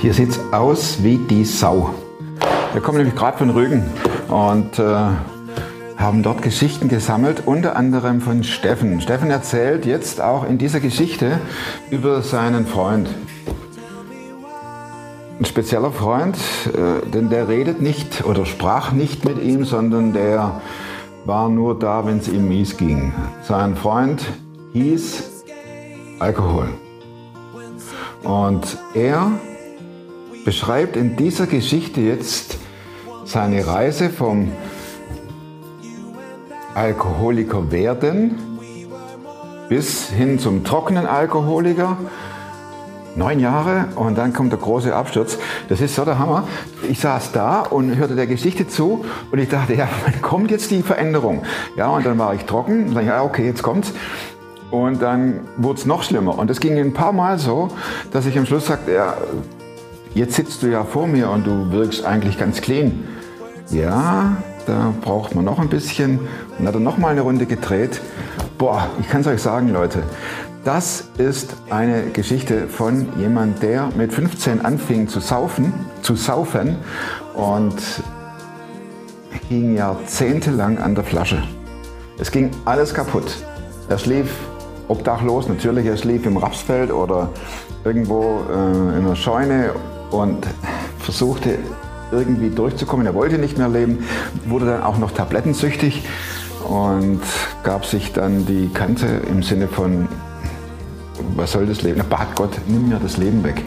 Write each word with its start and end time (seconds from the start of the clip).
Hier 0.00 0.12
sieht 0.12 0.30
es 0.30 0.40
aus 0.52 1.02
wie 1.02 1.18
die 1.18 1.44
Sau. 1.44 1.94
Wir 2.72 2.82
kommen 2.82 2.98
nämlich 2.98 3.14
gerade 3.14 3.38
von 3.38 3.50
Rügen 3.50 3.84
und 4.28 4.78
äh, 4.80 4.82
haben 5.96 6.24
dort 6.24 6.42
Geschichten 6.42 6.88
gesammelt, 6.88 7.44
unter 7.46 7.76
anderem 7.76 8.20
von 8.20 8.42
Steffen. 8.42 9.00
Steffen 9.00 9.30
erzählt 9.30 9.86
jetzt 9.86 10.20
auch 10.20 10.44
in 10.44 10.58
dieser 10.58 10.80
Geschichte 10.80 11.38
über 11.90 12.22
seinen 12.22 12.66
Freund. 12.66 13.08
Ein 15.38 15.44
spezieller 15.44 15.92
Freund, 15.92 16.36
äh, 16.66 17.08
denn 17.08 17.30
der 17.30 17.48
redet 17.48 17.80
nicht 17.80 18.24
oder 18.24 18.44
sprach 18.46 18.90
nicht 18.90 19.24
mit 19.24 19.40
ihm, 19.40 19.64
sondern 19.64 20.12
der 20.12 20.60
war 21.24 21.48
nur 21.48 21.78
da, 21.78 22.06
wenn 22.06 22.18
es 22.18 22.28
ihm 22.28 22.48
mies 22.48 22.76
ging. 22.76 23.12
Sein 23.42 23.76
Freund 23.76 24.24
hieß 24.72 25.44
Alkohol. 26.18 26.68
Und 28.22 28.78
er 28.94 29.32
beschreibt 30.44 30.96
in 30.96 31.16
dieser 31.16 31.46
Geschichte 31.46 32.00
jetzt 32.00 32.58
seine 33.24 33.66
Reise 33.66 34.10
vom 34.10 34.52
Alkoholiker 36.74 37.70
werden 37.70 38.54
bis 39.68 40.10
hin 40.10 40.38
zum 40.38 40.64
trockenen 40.64 41.06
Alkoholiker. 41.06 41.96
Neun 43.16 43.38
Jahre 43.38 43.86
und 43.94 44.18
dann 44.18 44.32
kommt 44.32 44.50
der 44.50 44.58
große 44.58 44.94
Absturz. 44.94 45.38
Das 45.68 45.80
ist 45.80 45.94
so 45.94 46.04
der 46.04 46.18
Hammer. 46.18 46.48
Ich 46.88 46.98
saß 46.98 47.30
da 47.32 47.60
und 47.60 47.96
hörte 47.96 48.16
der 48.16 48.26
Geschichte 48.26 48.66
zu 48.66 49.04
und 49.30 49.38
ich 49.38 49.48
dachte, 49.48 49.74
ja, 49.74 49.88
wann 50.04 50.20
kommt 50.20 50.50
jetzt 50.50 50.70
die 50.72 50.82
Veränderung? 50.82 51.44
Ja, 51.76 51.88
und 51.88 52.04
dann 52.04 52.18
war 52.18 52.34
ich 52.34 52.44
trocken 52.44 52.88
und 52.88 52.94
dann, 52.94 53.06
ja, 53.06 53.22
okay, 53.22 53.46
jetzt 53.46 53.62
kommt's. 53.62 53.92
Und 54.70 55.00
dann 55.00 55.42
wurde 55.56 55.78
es 55.78 55.86
noch 55.86 56.02
schlimmer. 56.02 56.36
Und 56.36 56.50
das 56.50 56.58
ging 56.58 56.76
ein 56.76 56.92
paar 56.92 57.12
Mal 57.12 57.38
so, 57.38 57.68
dass 58.10 58.26
ich 58.26 58.36
am 58.36 58.46
Schluss 58.46 58.66
sagte, 58.66 58.92
ja, 58.92 59.14
jetzt 60.14 60.34
sitzt 60.34 60.64
du 60.64 60.66
ja 60.66 60.82
vor 60.82 61.06
mir 61.06 61.30
und 61.30 61.46
du 61.46 61.70
wirkst 61.70 62.04
eigentlich 62.04 62.38
ganz 62.38 62.60
clean. 62.60 63.04
Ja, 63.70 64.36
da 64.66 64.92
braucht 65.00 65.36
man 65.36 65.44
noch 65.44 65.60
ein 65.60 65.68
bisschen. 65.68 66.18
Und 66.18 66.28
dann 66.58 66.66
hat 66.66 66.74
er 66.74 66.80
noch 66.80 66.98
mal 66.98 67.10
eine 67.10 67.20
Runde 67.20 67.46
gedreht. 67.46 68.00
Boah, 68.58 68.88
ich 69.00 69.08
kann 69.08 69.20
es 69.20 69.28
euch 69.28 69.42
sagen, 69.42 69.72
Leute. 69.72 70.02
Das 70.64 71.04
ist 71.18 71.56
eine 71.68 72.06
Geschichte 72.06 72.68
von 72.68 73.06
jemand, 73.18 73.62
der 73.62 73.90
mit 73.98 74.14
15 74.14 74.64
anfing 74.64 75.08
zu 75.08 75.20
saufen, 75.20 75.74
zu 76.00 76.16
saufen 76.16 76.76
und 77.34 77.76
hing 79.50 79.76
jahrzehntelang 79.76 80.78
an 80.78 80.94
der 80.94 81.04
Flasche. 81.04 81.42
Es 82.18 82.30
ging 82.30 82.50
alles 82.64 82.94
kaputt. 82.94 83.44
Er 83.90 83.98
schlief 83.98 84.30
obdachlos, 84.88 85.48
natürlich, 85.48 85.84
er 85.84 85.98
schlief 85.98 86.24
im 86.24 86.38
Rapsfeld 86.38 86.90
oder 86.90 87.28
irgendwo 87.84 88.40
äh, 88.50 88.96
in 88.96 89.04
einer 89.04 89.16
Scheune 89.16 89.74
und 90.12 90.46
versuchte 90.98 91.58
irgendwie 92.10 92.48
durchzukommen. 92.48 93.04
Er 93.04 93.14
wollte 93.14 93.36
nicht 93.36 93.58
mehr 93.58 93.68
leben, 93.68 94.04
wurde 94.46 94.64
dann 94.64 94.82
auch 94.82 94.96
noch 94.96 95.10
tablettensüchtig 95.10 96.06
und 96.66 97.20
gab 97.64 97.84
sich 97.84 98.14
dann 98.14 98.46
die 98.46 98.70
Kante 98.72 99.06
im 99.28 99.42
Sinne 99.42 99.68
von, 99.68 100.08
was 101.36 101.52
soll 101.52 101.66
das 101.66 101.82
Leben? 101.82 102.02
Bat 102.08 102.36
Gott, 102.36 102.60
nimm 102.66 102.88
mir 102.88 102.98
das 102.98 103.16
Leben 103.16 103.42
weg. 103.44 103.62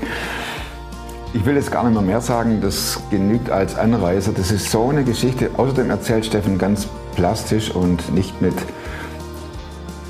Ich 1.33 1.45
will 1.45 1.55
jetzt 1.55 1.71
gar 1.71 1.83
nicht 1.83 1.93
mehr 1.93 2.01
mehr 2.01 2.21
sagen, 2.21 2.61
das 2.61 2.99
genügt 3.09 3.49
als 3.49 3.77
Anreiser. 3.77 4.31
Das 4.31 4.51
ist 4.51 4.71
so 4.71 4.89
eine 4.89 5.03
Geschichte. 5.03 5.49
Außerdem 5.57 5.89
erzählt 5.89 6.25
Steffen 6.25 6.57
ganz 6.57 6.87
plastisch 7.15 7.71
und 7.71 8.13
nicht 8.13 8.41
mit 8.41 8.55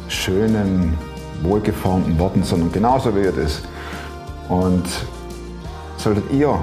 schönen, 0.07 0.97
wohlgeformten 1.41 2.19
Worten, 2.19 2.43
sondern 2.43 2.71
genauso 2.71 3.15
wie 3.15 3.21
er 3.21 3.37
ist. 3.37 3.63
Und 4.47 4.85
solltet 5.97 6.31
ihr 6.31 6.57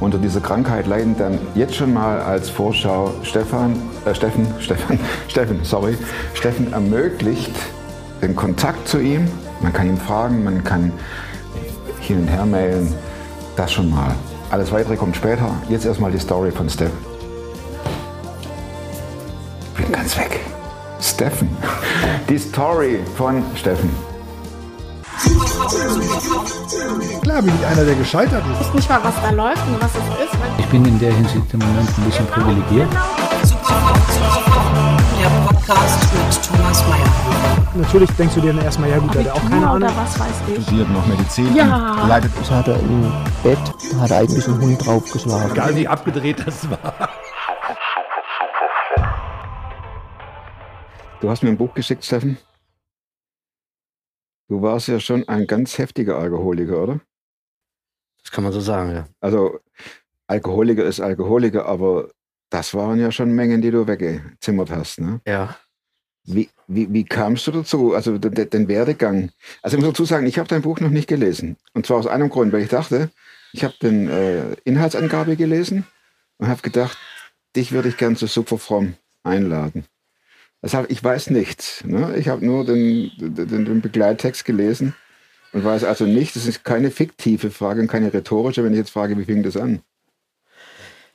unter 0.00 0.18
dieser 0.18 0.40
Krankheit 0.40 0.86
leiden, 0.86 1.16
dann 1.16 1.38
jetzt 1.54 1.76
schon 1.76 1.92
mal 1.92 2.20
als 2.20 2.50
Vorschau 2.50 3.12
Stefan, 3.22 3.76
äh, 4.04 4.14
Steffen, 4.14 4.46
Stefan, 4.58 4.98
Steffen, 5.28 5.60
sorry, 5.62 5.96
Steffen 6.34 6.72
ermöglicht 6.72 7.54
den 8.20 8.34
Kontakt 8.34 8.88
zu 8.88 8.98
ihm. 8.98 9.28
Man 9.60 9.72
kann 9.72 9.88
ihn 9.88 9.98
fragen, 9.98 10.42
man 10.44 10.64
kann 10.64 10.92
hin 12.00 12.20
und 12.20 12.28
her 12.28 12.46
mailen. 12.46 12.94
Das 13.56 13.72
schon 13.72 13.90
mal. 13.90 14.14
Alles 14.50 14.72
weitere 14.72 14.96
kommt 14.96 15.16
später. 15.16 15.50
Jetzt 15.68 15.84
erstmal 15.84 16.10
die 16.10 16.18
Story 16.18 16.50
von 16.50 16.68
Steffen. 16.68 16.98
Bin 19.76 19.92
ganz 19.92 20.16
weg. 20.16 20.40
Steffen. 21.00 21.48
Die 22.28 22.38
Story 22.38 23.00
von 23.16 23.42
Steffen. 23.54 23.90
Klar 27.22 27.42
bin 27.42 27.52
ich 27.54 27.66
einer, 27.66 27.84
der 27.84 27.94
gescheitert 27.94 28.42
ist. 28.52 28.60
Ich 28.60 28.66
weiß 28.66 28.74
nicht 28.74 28.88
mal, 28.88 29.00
was 29.04 29.14
da 29.22 29.30
läuft 29.30 29.66
und 29.68 29.80
was 29.80 29.90
es 29.90 30.24
ist. 30.24 30.38
Ich 30.58 30.66
bin 30.66 30.84
in 30.84 30.98
der 30.98 31.12
Hinsicht 31.12 31.52
im 31.52 31.60
Moment 31.60 31.88
ein 31.98 32.04
bisschen 32.04 32.26
privilegiert. 32.26 32.88
Der 35.20 35.28
Podcast 35.28 36.14
mit 36.14 36.44
Thomas 36.46 36.82
Mayer. 36.88 37.68
Natürlich 37.74 38.10
denkst 38.12 38.36
du 38.36 38.40
dir 38.40 38.54
dann 38.54 38.64
erstmal, 38.64 38.88
ja 38.88 38.98
gut, 38.98 39.14
der 39.14 39.24
hat 39.26 39.32
auch 39.32 39.50
keine 39.50 39.68
Ahnung. 39.68 39.90
was 39.94 40.18
weiß 40.18 40.48
ich. 40.48 40.62
Studiert 40.62 40.88
noch 40.88 41.06
Medizin. 41.06 41.54
Ja. 41.54 42.06
Leidet 42.08 42.32
Das 42.38 42.50
hat 42.50 42.68
er 42.68 42.80
im 42.80 43.02
Bett, 43.42 43.58
da 43.92 44.00
hat 44.00 44.10
er 44.12 44.18
eigentlich 44.20 44.48
einen 44.48 44.62
Hund 44.62 44.86
draufgeschlagen. 44.86 45.52
Egal 45.52 45.76
wie 45.76 45.86
abgedreht 45.86 46.42
das 46.46 46.70
war. 46.70 47.10
Du 51.20 51.28
hast 51.28 51.42
mir 51.42 51.50
ein 51.50 51.58
Buch 51.58 51.74
geschickt, 51.74 52.02
Steffen. 52.02 52.38
Du 54.48 54.62
warst 54.62 54.88
ja 54.88 55.00
schon 55.00 55.28
ein 55.28 55.46
ganz 55.46 55.76
heftiger 55.76 56.16
Alkoholiker, 56.16 56.82
oder? 56.82 57.00
Das 58.22 58.30
kann 58.32 58.42
man 58.42 58.54
so 58.54 58.60
sagen, 58.60 58.94
ja. 58.94 59.06
Also 59.20 59.60
Alkoholiker 60.28 60.84
ist 60.84 61.00
Alkoholiker, 61.00 61.66
aber 61.66 62.08
das 62.50 62.74
waren 62.74 62.98
ja 62.98 63.10
schon 63.12 63.32
Mengen, 63.32 63.62
die 63.62 63.70
du 63.70 63.86
weggezimmert 63.86 64.70
hast. 64.70 65.00
Ne? 65.00 65.20
Ja. 65.26 65.56
Wie, 66.24 66.50
wie, 66.66 66.92
wie 66.92 67.04
kamst 67.04 67.46
du 67.46 67.52
dazu? 67.52 67.94
Also 67.94 68.18
den, 68.18 68.50
den- 68.50 68.68
Werdegang. 68.68 69.30
Also 69.62 69.76
ich 69.76 69.82
muss 69.82 69.92
dazu 69.92 70.04
sagen, 70.04 70.26
ich 70.26 70.38
habe 70.38 70.48
dein 70.48 70.62
Buch 70.62 70.78
noch 70.80 70.90
nicht 70.90 71.08
gelesen. 71.08 71.56
Und 71.72 71.86
zwar 71.86 71.96
aus 71.98 72.06
einem 72.06 72.28
Grund, 72.28 72.52
weil 72.52 72.62
ich 72.62 72.68
dachte, 72.68 73.10
ich 73.52 73.64
habe 73.64 73.74
den 73.82 74.08
äh, 74.08 74.52
Inhaltsangabe 74.64 75.36
gelesen 75.36 75.86
und 76.38 76.48
habe 76.48 76.60
gedacht, 76.62 76.98
dich 77.56 77.72
würde 77.72 77.88
ich 77.88 77.96
gern 77.96 78.16
zu 78.16 78.26
Super 78.26 78.58
Fromm 78.58 78.94
einladen. 79.22 79.84
Deshalb, 80.62 80.90
ich 80.90 81.02
weiß 81.02 81.30
nichts. 81.30 81.82
Ne? 81.84 82.14
Ich 82.16 82.28
habe 82.28 82.44
nur 82.44 82.66
den, 82.66 83.10
den, 83.18 83.64
den 83.64 83.80
Begleittext 83.80 84.44
gelesen 84.44 84.94
und 85.52 85.64
weiß 85.64 85.84
also 85.84 86.04
nicht, 86.04 86.36
das 86.36 86.46
ist 86.46 86.64
keine 86.64 86.90
fiktive 86.90 87.50
Frage 87.50 87.80
und 87.80 87.88
keine 87.88 88.12
rhetorische, 88.12 88.62
wenn 88.62 88.72
ich 88.72 88.78
jetzt 88.78 88.90
frage, 88.90 89.16
wie 89.18 89.24
fing 89.24 89.42
das 89.42 89.56
an? 89.56 89.80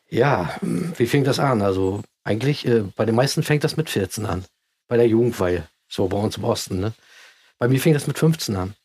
Ja, 0.09 0.55
wie 0.61 1.07
fing 1.07 1.23
das 1.23 1.39
an? 1.39 1.61
Also 1.61 2.03
eigentlich, 2.23 2.65
äh, 2.67 2.83
bei 2.95 3.05
den 3.05 3.15
meisten 3.15 3.43
fängt 3.43 3.63
das 3.63 3.77
mit 3.77 3.89
14 3.89 4.25
an. 4.25 4.45
Bei 4.87 4.97
der 4.97 5.07
Jugendweihe. 5.07 5.67
So 5.87 6.07
bei 6.07 6.17
uns 6.17 6.37
im 6.37 6.43
Osten, 6.43 6.79
ne? 6.79 6.93
Bei 7.57 7.67
mir 7.67 7.79
fing 7.79 7.93
das 7.93 8.07
mit 8.07 8.17
15 8.17 8.55
an. 8.55 8.75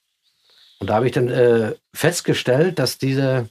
Und 0.79 0.89
da 0.89 0.95
habe 0.95 1.07
ich 1.07 1.13
dann 1.13 1.29
äh, 1.29 1.75
festgestellt, 1.93 2.79
dass 2.79 2.99
diese, 2.99 3.49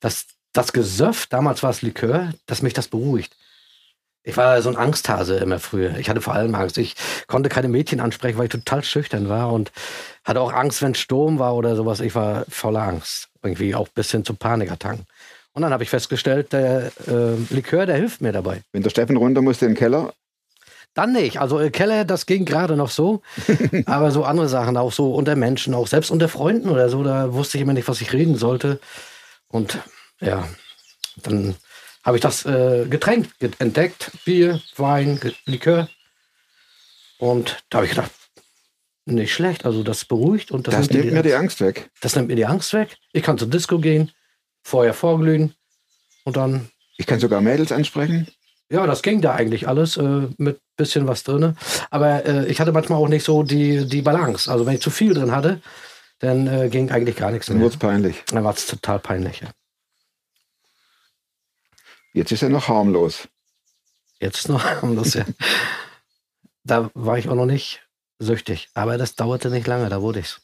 dass 0.00 0.26
das 0.52 0.72
Gesöff, 0.72 1.26
damals 1.26 1.62
war 1.62 1.70
es 1.70 1.82
Likör, 1.82 2.32
dass 2.46 2.62
mich 2.62 2.74
das 2.74 2.88
beruhigt. 2.88 3.36
Ich 4.26 4.36
war 4.38 4.60
so 4.62 4.70
ein 4.70 4.76
Angsthase 4.76 5.36
immer 5.36 5.58
früher. 5.58 5.98
Ich 5.98 6.08
hatte 6.08 6.22
vor 6.22 6.34
allem 6.34 6.54
Angst. 6.54 6.78
Ich 6.78 6.94
konnte 7.26 7.50
keine 7.50 7.68
Mädchen 7.68 8.00
ansprechen, 8.00 8.38
weil 8.38 8.46
ich 8.46 8.52
total 8.52 8.82
schüchtern 8.82 9.28
war 9.28 9.52
und 9.52 9.70
hatte 10.24 10.40
auch 10.40 10.52
Angst, 10.52 10.80
wenn 10.80 10.94
Sturm 10.94 11.38
war 11.38 11.54
oder 11.54 11.76
sowas. 11.76 12.00
Ich 12.00 12.14
war 12.14 12.46
voller 12.48 12.82
Angst. 12.82 13.28
Irgendwie 13.42 13.74
auch 13.74 13.88
bis 13.88 14.10
hin 14.10 14.24
zu 14.24 14.34
Panikattacken. 14.34 15.06
Und 15.54 15.62
dann 15.62 15.72
habe 15.72 15.82
ich 15.84 15.90
festgestellt, 15.90 16.52
der 16.52 16.90
äh, 17.06 17.36
Likör, 17.54 17.86
der 17.86 17.96
hilft 17.96 18.20
mir 18.20 18.32
dabei. 18.32 18.62
Wenn 18.72 18.82
der 18.82 18.90
Steffen 18.90 19.16
runter 19.16 19.40
musste 19.40 19.66
in 19.66 19.72
den 19.72 19.78
Keller, 19.78 20.12
Dann 20.94 21.12
nicht. 21.12 21.40
Also 21.40 21.58
äh, 21.60 21.70
Keller, 21.70 22.04
das 22.04 22.26
ging 22.26 22.44
gerade 22.44 22.76
noch 22.76 22.90
so. 22.90 23.22
aber 23.86 24.10
so 24.10 24.24
andere 24.24 24.48
Sachen, 24.48 24.76
auch 24.76 24.92
so 24.92 25.14
unter 25.14 25.36
Menschen, 25.36 25.74
auch 25.74 25.86
selbst 25.86 26.10
unter 26.10 26.28
Freunden 26.28 26.68
oder 26.68 26.88
so, 26.88 27.02
da 27.04 27.32
wusste 27.32 27.56
ich 27.58 27.62
immer 27.62 27.72
nicht, 27.72 27.88
was 27.88 28.00
ich 28.00 28.12
reden 28.12 28.36
sollte. 28.36 28.80
Und 29.48 29.78
ja, 30.20 30.48
dann 31.22 31.54
habe 32.04 32.16
ich 32.16 32.20
das 32.22 32.44
äh, 32.44 32.86
Getränk 32.90 33.38
ge- 33.38 33.50
entdeckt. 33.60 34.10
Bier, 34.24 34.60
Wein, 34.76 35.20
Likör. 35.46 35.88
Und 37.18 37.62
da 37.70 37.78
habe 37.78 37.86
ich 37.86 37.92
gedacht, 37.92 38.10
nicht 39.06 39.32
schlecht. 39.32 39.64
Also 39.64 39.82
das 39.84 40.04
beruhigt 40.04 40.50
und 40.50 40.66
das, 40.66 40.74
das 40.74 40.90
nimmt, 40.90 41.04
nimmt 41.04 41.16
mir 41.16 41.22
die 41.22 41.34
Angst 41.34 41.60
weg. 41.60 41.90
das 42.00 42.16
nimmt 42.16 42.28
mir 42.28 42.36
die 42.36 42.46
Angst 42.46 42.72
weg. 42.72 42.96
Ich 43.12 43.22
kann 43.22 43.38
zur 43.38 43.48
Disco 43.48 43.78
gehen, 43.78 44.10
vorher 44.64 44.94
vorglühen 44.94 45.54
und 46.24 46.36
dann 46.36 46.70
Ich 46.96 47.06
kann 47.06 47.20
sogar 47.20 47.40
Mädels 47.40 47.70
ansprechen. 47.70 48.26
ja, 48.70 48.86
das 48.86 49.02
ging 49.02 49.20
da 49.20 49.34
eigentlich 49.34 49.68
alles 49.68 49.96
äh, 49.96 50.28
mit 50.38 50.60
bisschen 50.76 51.06
was 51.06 51.22
drin. 51.22 51.56
Aber 51.90 52.24
äh, 52.26 52.46
ich 52.46 52.60
hatte 52.60 52.72
manchmal 52.72 52.98
auch 52.98 53.06
nicht 53.08 53.24
so 53.24 53.44
die, 53.44 53.86
die 53.86 54.02
Balance. 54.02 54.50
Also 54.50 54.66
wenn 54.66 54.74
ich 54.74 54.80
zu 54.80 54.90
viel 54.90 55.14
drin 55.14 55.30
hatte, 55.30 55.60
dann 56.18 56.46
äh, 56.48 56.68
ging 56.68 56.90
eigentlich 56.90 57.14
gar 57.16 57.30
nichts 57.30 57.46
Dann 57.46 57.58
mehr. 57.58 57.66
wurde 57.66 57.74
es 57.74 57.78
peinlich. 57.78 58.24
Dann 58.26 58.42
war 58.42 58.52
es 58.54 58.66
total 58.66 58.98
peinlich. 58.98 59.40
Ja. 59.40 59.50
Jetzt 62.12 62.32
ist 62.32 62.42
er 62.42 62.48
noch 62.48 62.68
harmlos. 62.68 63.28
Jetzt 64.20 64.38
ist 64.38 64.48
noch 64.48 64.64
harmlos. 64.82 65.14
Ja. 65.14 65.24
da 66.64 66.90
war 66.94 67.18
ich 67.18 67.28
auch 67.28 67.34
noch 67.34 67.46
nicht 67.46 67.82
süchtig. 68.18 68.68
Aber 68.74 68.96
das 68.98 69.14
dauerte 69.14 69.50
nicht 69.50 69.66
lange, 69.66 69.88
da 69.88 70.00
wurde 70.00 70.20
ich's. 70.20 70.40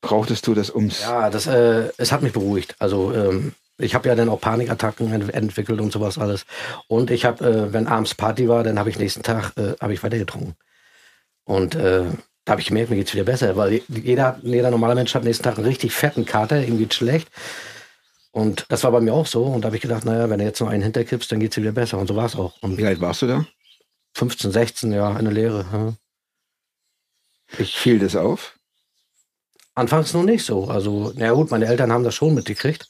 Brauchtest 0.00 0.46
du 0.46 0.54
das 0.54 0.70
ums. 0.70 1.02
Ja, 1.02 1.30
das, 1.30 1.46
äh, 1.46 1.90
es 1.96 2.12
hat 2.12 2.22
mich 2.22 2.32
beruhigt. 2.32 2.76
Also 2.78 3.12
ähm, 3.12 3.54
ich 3.78 3.94
habe 3.94 4.08
ja 4.08 4.14
dann 4.14 4.28
auch 4.28 4.40
Panikattacken 4.40 5.12
ent 5.12 5.34
entwickelt 5.34 5.80
und 5.80 5.92
sowas 5.92 6.18
alles. 6.18 6.46
Und 6.86 7.10
ich 7.10 7.24
habe, 7.24 7.44
äh, 7.44 7.72
wenn 7.72 7.88
abends 7.88 8.14
Party 8.14 8.48
war, 8.48 8.62
dann 8.62 8.78
habe 8.78 8.90
ich 8.90 8.98
nächsten 8.98 9.22
Tag 9.22 9.52
äh, 9.56 9.74
habe 9.80 9.92
ich 9.92 10.02
weiter 10.02 10.18
getrunken. 10.18 10.54
Und 11.44 11.74
äh, 11.74 12.04
da 12.44 12.52
habe 12.52 12.60
ich 12.60 12.68
gemerkt, 12.68 12.90
mir 12.90 12.96
geht's 12.96 13.14
wieder 13.14 13.24
besser, 13.24 13.56
weil 13.56 13.80
jeder, 13.88 14.38
jeder 14.42 14.70
normale 14.70 14.94
Mensch 14.94 15.14
hat 15.14 15.24
nächsten 15.24 15.44
Tag 15.44 15.56
einen 15.56 15.66
richtig 15.66 15.92
fetten 15.92 16.24
Kater, 16.24 16.62
ihm 16.64 16.78
geht's 16.78 16.96
schlecht. 16.96 17.28
Und 18.32 18.66
das 18.68 18.84
war 18.84 18.92
bei 18.92 19.00
mir 19.00 19.14
auch 19.14 19.26
so. 19.26 19.44
Und 19.44 19.62
da 19.62 19.66
habe 19.66 19.76
ich 19.76 19.82
gedacht, 19.82 20.04
naja, 20.04 20.28
wenn 20.28 20.38
du 20.38 20.44
jetzt 20.44 20.60
noch 20.60 20.68
einen 20.68 20.82
hinterkippst, 20.82 21.30
dann 21.30 21.40
geht's 21.40 21.54
dir 21.54 21.62
wieder 21.62 21.72
besser. 21.72 21.98
Und 21.98 22.08
so 22.08 22.16
war 22.16 22.26
es 22.26 22.36
auch. 22.36 22.60
Und 22.62 22.76
Wie 22.78 22.86
alt 22.86 23.00
warst 23.00 23.22
du 23.22 23.26
da? 23.26 23.46
15, 24.14 24.50
16, 24.50 24.92
ja, 24.92 25.14
eine 25.14 25.30
Lehre. 25.30 25.64
Ja. 25.72 25.94
Ich, 27.58 27.76
Fiel 27.76 27.98
das 27.98 28.16
auf? 28.16 28.58
Anfangs 29.74 30.12
noch 30.14 30.22
nicht 30.22 30.44
so. 30.44 30.68
Also, 30.68 31.12
na 31.16 31.32
gut, 31.32 31.50
meine 31.50 31.66
Eltern 31.66 31.90
haben 31.92 32.04
das 32.04 32.14
schon 32.14 32.34
mitgekriegt, 32.34 32.88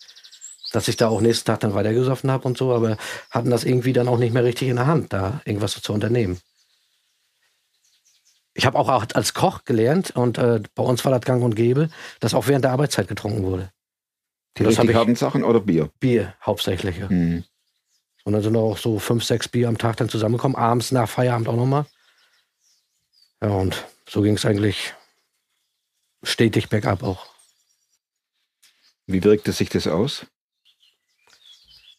dass 0.73 0.89
ich 0.89 0.97
da 0.97 1.09
auch 1.09 1.21
nächsten 1.21 1.47
Tag 1.47 1.61
dann 1.61 1.75
weitergesoffen 1.75 2.31
habe 2.31 2.47
und 2.47 2.59
so, 2.59 2.73
aber 2.75 2.97
hatten 3.31 3.51
das 3.51 3.65
irgendwie 3.65 3.93
dann 3.93 4.09
auch 4.09 4.19
nicht 4.19 4.35
mehr 4.35 4.45
richtig 4.45 4.69
in 4.69 4.77
der 4.77 4.87
Hand, 4.87 5.13
da 5.13 5.41
irgendwas 5.45 5.73
so 5.73 5.81
zu 5.81 5.93
unternehmen. 5.93 6.41
Ich 8.57 8.67
habe 8.67 8.79
auch 8.79 8.89
als 8.89 9.35
Koch 9.35 9.65
gelernt 9.65 10.13
und 10.15 10.39
äh, 10.39 10.61
bei 10.75 10.83
uns 10.83 11.05
war 11.05 11.11
das 11.13 11.23
gang 11.23 11.43
und 11.43 11.57
gäbe, 11.57 11.89
dass 12.21 12.35
auch 12.35 12.47
während 12.47 12.65
der 12.65 12.73
Arbeitszeit 12.73 13.09
getrunken 13.09 13.43
wurde. 13.43 13.71
Die 14.59 14.63
Das 14.63 14.75
hab 14.75 14.83
richtig 14.83 14.91
ich- 14.91 14.97
harten 14.97 15.17
Sachen 15.17 15.43
oder 15.43 15.59
Bier? 15.61 15.91
Bier 15.99 16.35
hauptsächlich. 16.45 16.99
Ja. 16.99 17.09
Hm. 17.09 17.45
Und 18.25 18.33
dann 18.33 18.43
sind 18.43 18.57
auch 18.57 18.79
so 18.79 18.99
fünf, 19.01 19.25
sechs 19.25 19.49
Bier 19.49 19.69
am 19.69 19.77
Tag 19.77 19.97
dann 19.97 20.09
zusammengekommen, 20.09 20.57
abends 20.57 20.93
nach 20.93 21.09
Feierabend 21.09 21.49
auch 21.49 21.57
nochmal. 21.57 21.87
Ja, 23.43 23.49
und 23.49 23.85
so 24.09 24.23
ging 24.23 24.35
es 24.37 24.47
eigentlich 24.47 24.95
stetig 26.25 26.69
bergab 26.69 27.03
auch. 27.03 27.27
Wie 29.07 29.23
wirkte 29.23 29.53
sich 29.53 29.69
das 29.69 29.87
aus? 29.87 30.27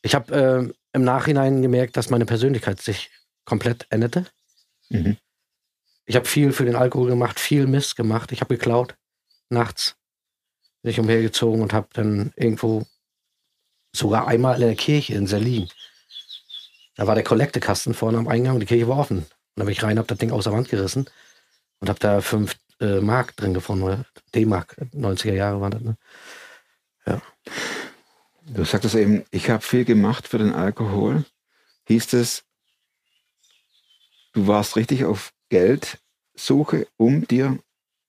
Ich 0.02 0.16
habe 0.16 0.36
äh, 0.36 0.74
im 0.94 1.04
Nachhinein 1.04 1.62
gemerkt, 1.62 1.98
dass 1.98 2.10
meine 2.10 2.26
Persönlichkeit 2.26 2.82
sich 2.82 3.12
komplett 3.44 3.88
änderte. 3.90 4.26
Mhm. 4.90 5.18
Ich 6.06 6.16
habe 6.16 6.26
viel 6.26 6.52
für 6.52 6.66
den 6.66 6.76
Alkohol 6.76 7.10
gemacht, 7.10 7.40
viel 7.40 7.68
Mist 7.68 7.96
gemacht. 7.96 8.32
Ich 8.32 8.42
habe 8.42 8.56
geklaut, 8.56 8.96
nachts 9.50 9.96
bin 10.86 10.92
ich 10.92 11.00
umhergezogen 11.00 11.62
und 11.62 11.74
habe 11.74 11.88
dann 11.94 12.32
irgendwo, 12.36 12.86
sogar 13.96 14.28
einmal 14.28 14.62
in 14.62 14.68
der 14.68 14.76
Kirche 14.76 15.16
in 15.16 15.26
Serlin, 15.26 15.68
da 16.96 17.08
war 17.08 17.16
der 17.16 17.24
Kollektekasten 17.24 17.96
vorne 17.96 18.20
am 18.20 18.28
Eingang 18.28 18.54
und 18.54 18.60
die 18.60 18.68
Kirche 18.68 18.88
war 18.88 19.00
offen. 19.00 19.18
Und 19.18 19.28
da 19.56 19.64
bin 19.64 19.72
ich 19.72 19.82
rein, 19.82 19.98
habe 19.98 20.08
das 20.08 20.20
Ding 20.20 20.32
aus 20.32 20.44
der 20.44 20.54
Wand 20.54 20.70
gerissen 20.70 21.10
und 21.80 21.90
habe 21.90 22.00
da 22.00 22.22
fünf 22.22 22.56
äh, 22.80 23.00
Mark 23.02 23.36
drin 23.36 23.54
gefunden, 23.54 23.84
oder 23.84 24.06
D-Mark, 24.34 24.76
90er 24.94 25.34
Jahre 25.34 25.62
waren 25.62 25.72
das, 25.72 25.82
ne? 25.82 25.98
Du 28.48 28.64
sagtest 28.64 28.96
eben, 28.96 29.24
ich 29.32 29.50
habe 29.50 29.64
viel 29.64 29.86
gemacht 29.86 30.28
für 30.28 30.38
den 30.38 30.54
Alkohol. 30.54 31.26
Hieß 31.88 32.14
es, 32.14 32.44
du 34.34 34.48
warst 34.48 34.76
richtig 34.76 35.06
auf 35.06 35.34
Geldsuche, 35.50 36.88
um 36.98 37.28
dir 37.28 37.60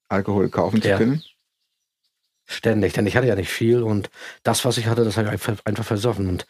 Alkohol 0.08 0.48
kaufen 0.50 0.82
zu 0.82 0.88
Ja. 0.88 0.98
können? 0.98 1.22
Ständig, 2.48 2.92
denn 2.92 3.06
ich 3.06 3.16
hatte 3.16 3.26
ja 3.26 3.34
nicht 3.34 3.50
viel 3.50 3.82
und 3.82 4.08
das, 4.44 4.64
was 4.64 4.78
ich 4.78 4.86
hatte, 4.86 5.04
das 5.04 5.16
habe 5.16 5.26
ich 5.26 5.32
einfach, 5.32 5.56
einfach 5.64 5.84
versoffen. 5.84 6.28
Und 6.28 6.46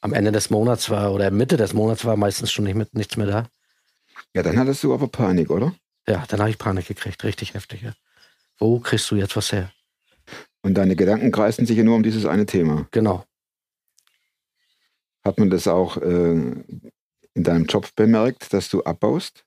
am 0.00 0.12
Ende 0.12 0.30
des 0.32 0.48
Monats 0.50 0.90
war, 0.90 1.12
oder 1.12 1.30
Mitte 1.30 1.56
des 1.56 1.72
Monats 1.72 2.04
war 2.04 2.16
meistens 2.16 2.52
schon 2.52 2.64
nicht 2.66 2.76
mit, 2.76 2.94
nichts 2.94 3.16
mehr 3.16 3.26
da. 3.26 3.48
Ja, 4.34 4.42
dann 4.42 4.58
hattest 4.58 4.84
du 4.84 4.94
aber 4.94 5.08
Panik, 5.08 5.50
oder? 5.50 5.74
Ja, 6.08 6.24
dann 6.28 6.40
habe 6.40 6.50
ich 6.50 6.58
Panik 6.58 6.86
gekriegt, 6.86 7.22
richtig 7.24 7.54
heftig. 7.54 7.82
Ja. 7.82 7.92
Wo 8.58 8.80
kriegst 8.80 9.10
du 9.10 9.16
jetzt 9.16 9.36
was 9.36 9.52
her? 9.52 9.70
Und 10.62 10.74
deine 10.74 10.96
Gedanken 10.96 11.32
kreisten 11.32 11.66
sich 11.66 11.76
ja 11.76 11.84
nur 11.84 11.96
um 11.96 12.02
dieses 12.02 12.26
eine 12.26 12.46
Thema. 12.46 12.86
Genau. 12.90 13.24
Hat 15.24 15.38
man 15.38 15.50
das 15.50 15.68
auch 15.68 15.96
äh, 15.98 16.32
in 16.32 17.44
deinem 17.44 17.66
Job 17.66 17.94
bemerkt, 17.94 18.52
dass 18.52 18.68
du 18.68 18.82
abbaust? 18.82 19.44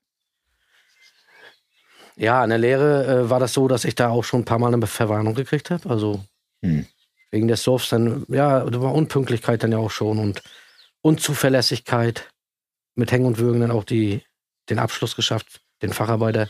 Ja, 2.16 2.42
in 2.44 2.50
der 2.50 2.58
Lehre 2.58 3.06
äh, 3.06 3.30
war 3.30 3.40
das 3.40 3.52
so, 3.52 3.66
dass 3.66 3.84
ich 3.84 3.94
da 3.94 4.08
auch 4.08 4.22
schon 4.24 4.42
ein 4.42 4.44
paar 4.44 4.58
Mal 4.58 4.72
eine 4.72 4.86
Verwarnung 4.86 5.34
gekriegt 5.34 5.70
habe. 5.70 5.88
Also 5.88 6.24
Hm. 6.62 6.86
wegen 7.30 7.48
des 7.48 7.62
Suffs 7.62 7.90
dann, 7.90 8.24
ja, 8.28 8.64
da 8.64 8.80
war 8.80 8.94
Unpünktlichkeit 8.94 9.62
dann 9.62 9.72
ja 9.72 9.78
auch 9.78 9.90
schon 9.90 10.18
und 10.18 10.42
Unzuverlässigkeit. 11.02 12.30
Mit 12.96 13.10
Hängen 13.10 13.26
und 13.26 13.38
Würgen 13.38 13.60
dann 13.60 13.72
auch 13.72 13.82
die, 13.82 14.22
den 14.70 14.78
Abschluss 14.78 15.16
geschafft, 15.16 15.60
den 15.84 15.92
Facharbeiter. 15.92 16.48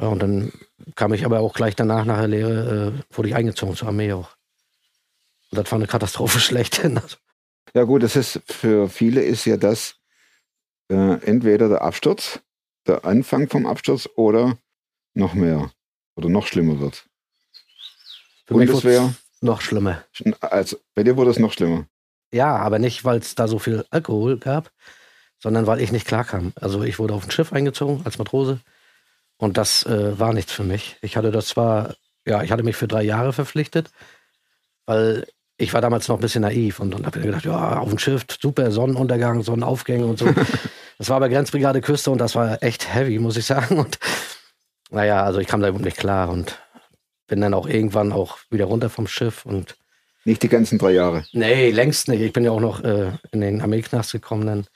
Ja, 0.00 0.08
und 0.08 0.20
dann 0.20 0.52
kam 0.94 1.12
ich 1.14 1.24
aber 1.24 1.40
auch 1.40 1.54
gleich 1.54 1.74
danach 1.74 2.04
nach 2.04 2.18
der 2.18 2.28
Lehre, 2.28 2.94
äh, 2.98 3.16
wurde 3.16 3.28
ich 3.28 3.34
eingezogen 3.34 3.76
zur 3.76 3.88
Armee 3.88 4.12
auch. 4.12 4.36
Und 5.50 5.58
das 5.58 5.70
war 5.70 5.78
eine 5.78 5.86
Katastrophe 5.86 6.40
schlechthin. 6.40 6.98
Also, 6.98 7.16
Ja 7.74 7.84
gut, 7.84 8.02
das 8.02 8.16
ist 8.16 8.40
für 8.46 8.88
viele 8.88 9.22
ist 9.22 9.44
ja 9.44 9.56
das 9.56 9.96
äh, 10.88 11.20
entweder 11.24 11.68
der 11.68 11.82
Absturz, 11.82 12.40
der 12.86 13.04
Anfang 13.04 13.48
vom 13.48 13.66
Absturz 13.66 14.08
oder 14.16 14.58
noch 15.14 15.34
mehr 15.34 15.70
oder 16.14 16.28
noch 16.28 16.46
schlimmer 16.46 16.78
wird. 16.78 17.06
für 18.46 18.54
Bundeswehr, 18.54 19.14
noch 19.40 19.60
schlimmer. 19.60 20.04
also 20.40 20.76
bei 20.94 21.02
dir 21.02 21.16
wurde 21.16 21.30
es 21.30 21.38
noch 21.38 21.52
schlimmer. 21.52 21.86
Ja, 22.32 22.56
aber 22.56 22.78
nicht, 22.78 23.04
weil 23.04 23.18
es 23.18 23.34
da 23.34 23.48
so 23.48 23.58
viel 23.58 23.84
Alkohol 23.90 24.38
gab, 24.38 24.70
sondern 25.38 25.66
weil 25.66 25.80
ich 25.80 25.92
nicht 25.92 26.06
klarkam. 26.06 26.52
Also 26.56 26.82
ich 26.82 26.98
wurde 26.98 27.14
auf 27.14 27.24
ein 27.24 27.30
Schiff 27.30 27.52
eingezogen 27.52 28.02
als 28.04 28.18
Matrose 28.18 28.60
und 29.36 29.56
das 29.56 29.84
äh, 29.84 30.18
war 30.18 30.32
nichts 30.32 30.52
für 30.52 30.64
mich. 30.64 30.96
Ich 31.02 31.16
hatte 31.16 31.30
das 31.30 31.48
zwar, 31.48 31.94
ja, 32.26 32.42
ich 32.42 32.50
hatte 32.50 32.62
mich 32.62 32.76
für 32.76 32.88
drei 32.88 33.02
Jahre 33.02 33.32
verpflichtet, 33.32 33.90
weil 34.86 35.26
ich 35.58 35.72
war 35.72 35.80
damals 35.80 36.08
noch 36.08 36.16
ein 36.16 36.20
bisschen 36.20 36.42
naiv 36.42 36.80
und, 36.80 36.94
und 36.94 37.06
habe 37.06 37.18
mir 37.18 37.26
gedacht, 37.26 37.44
ja, 37.44 37.78
auf 37.78 37.88
dem 37.88 37.98
Schiff, 37.98 38.24
super, 38.40 38.70
Sonnenuntergang, 38.70 39.42
Sonnenaufgänge 39.42 40.06
und 40.06 40.18
so. 40.18 40.26
das 40.98 41.08
war 41.08 41.20
bei 41.20 41.28
Grenzbrigade 41.28 41.80
Küste 41.80 42.10
und 42.10 42.18
das 42.18 42.34
war 42.34 42.62
echt 42.62 42.92
heavy, 42.92 43.18
muss 43.18 43.36
ich 43.36 43.46
sagen. 43.46 43.78
Und 43.78 43.98
naja, 44.90 45.22
also 45.22 45.38
ich 45.38 45.46
kam 45.46 45.60
da 45.60 45.68
überhaupt 45.68 45.84
nicht 45.84 45.96
klar 45.96 46.28
und 46.28 46.58
bin 47.26 47.40
dann 47.40 47.54
auch 47.54 47.66
irgendwann 47.66 48.12
auch 48.12 48.38
wieder 48.50 48.66
runter 48.66 48.90
vom 48.90 49.06
Schiff 49.06 49.46
und 49.46 49.76
Nicht 50.24 50.42
die 50.42 50.48
ganzen 50.48 50.78
drei 50.78 50.92
Jahre. 50.92 51.24
Nee, 51.32 51.70
längst 51.70 52.08
nicht. 52.08 52.20
Ich 52.20 52.32
bin 52.32 52.44
ja 52.44 52.50
auch 52.50 52.60
noch 52.60 52.84
äh, 52.84 53.12
in 53.32 53.40
den 53.40 53.60
Armeeknast 53.62 54.12
gekommen, 54.12 54.46
dann, 54.46 54.66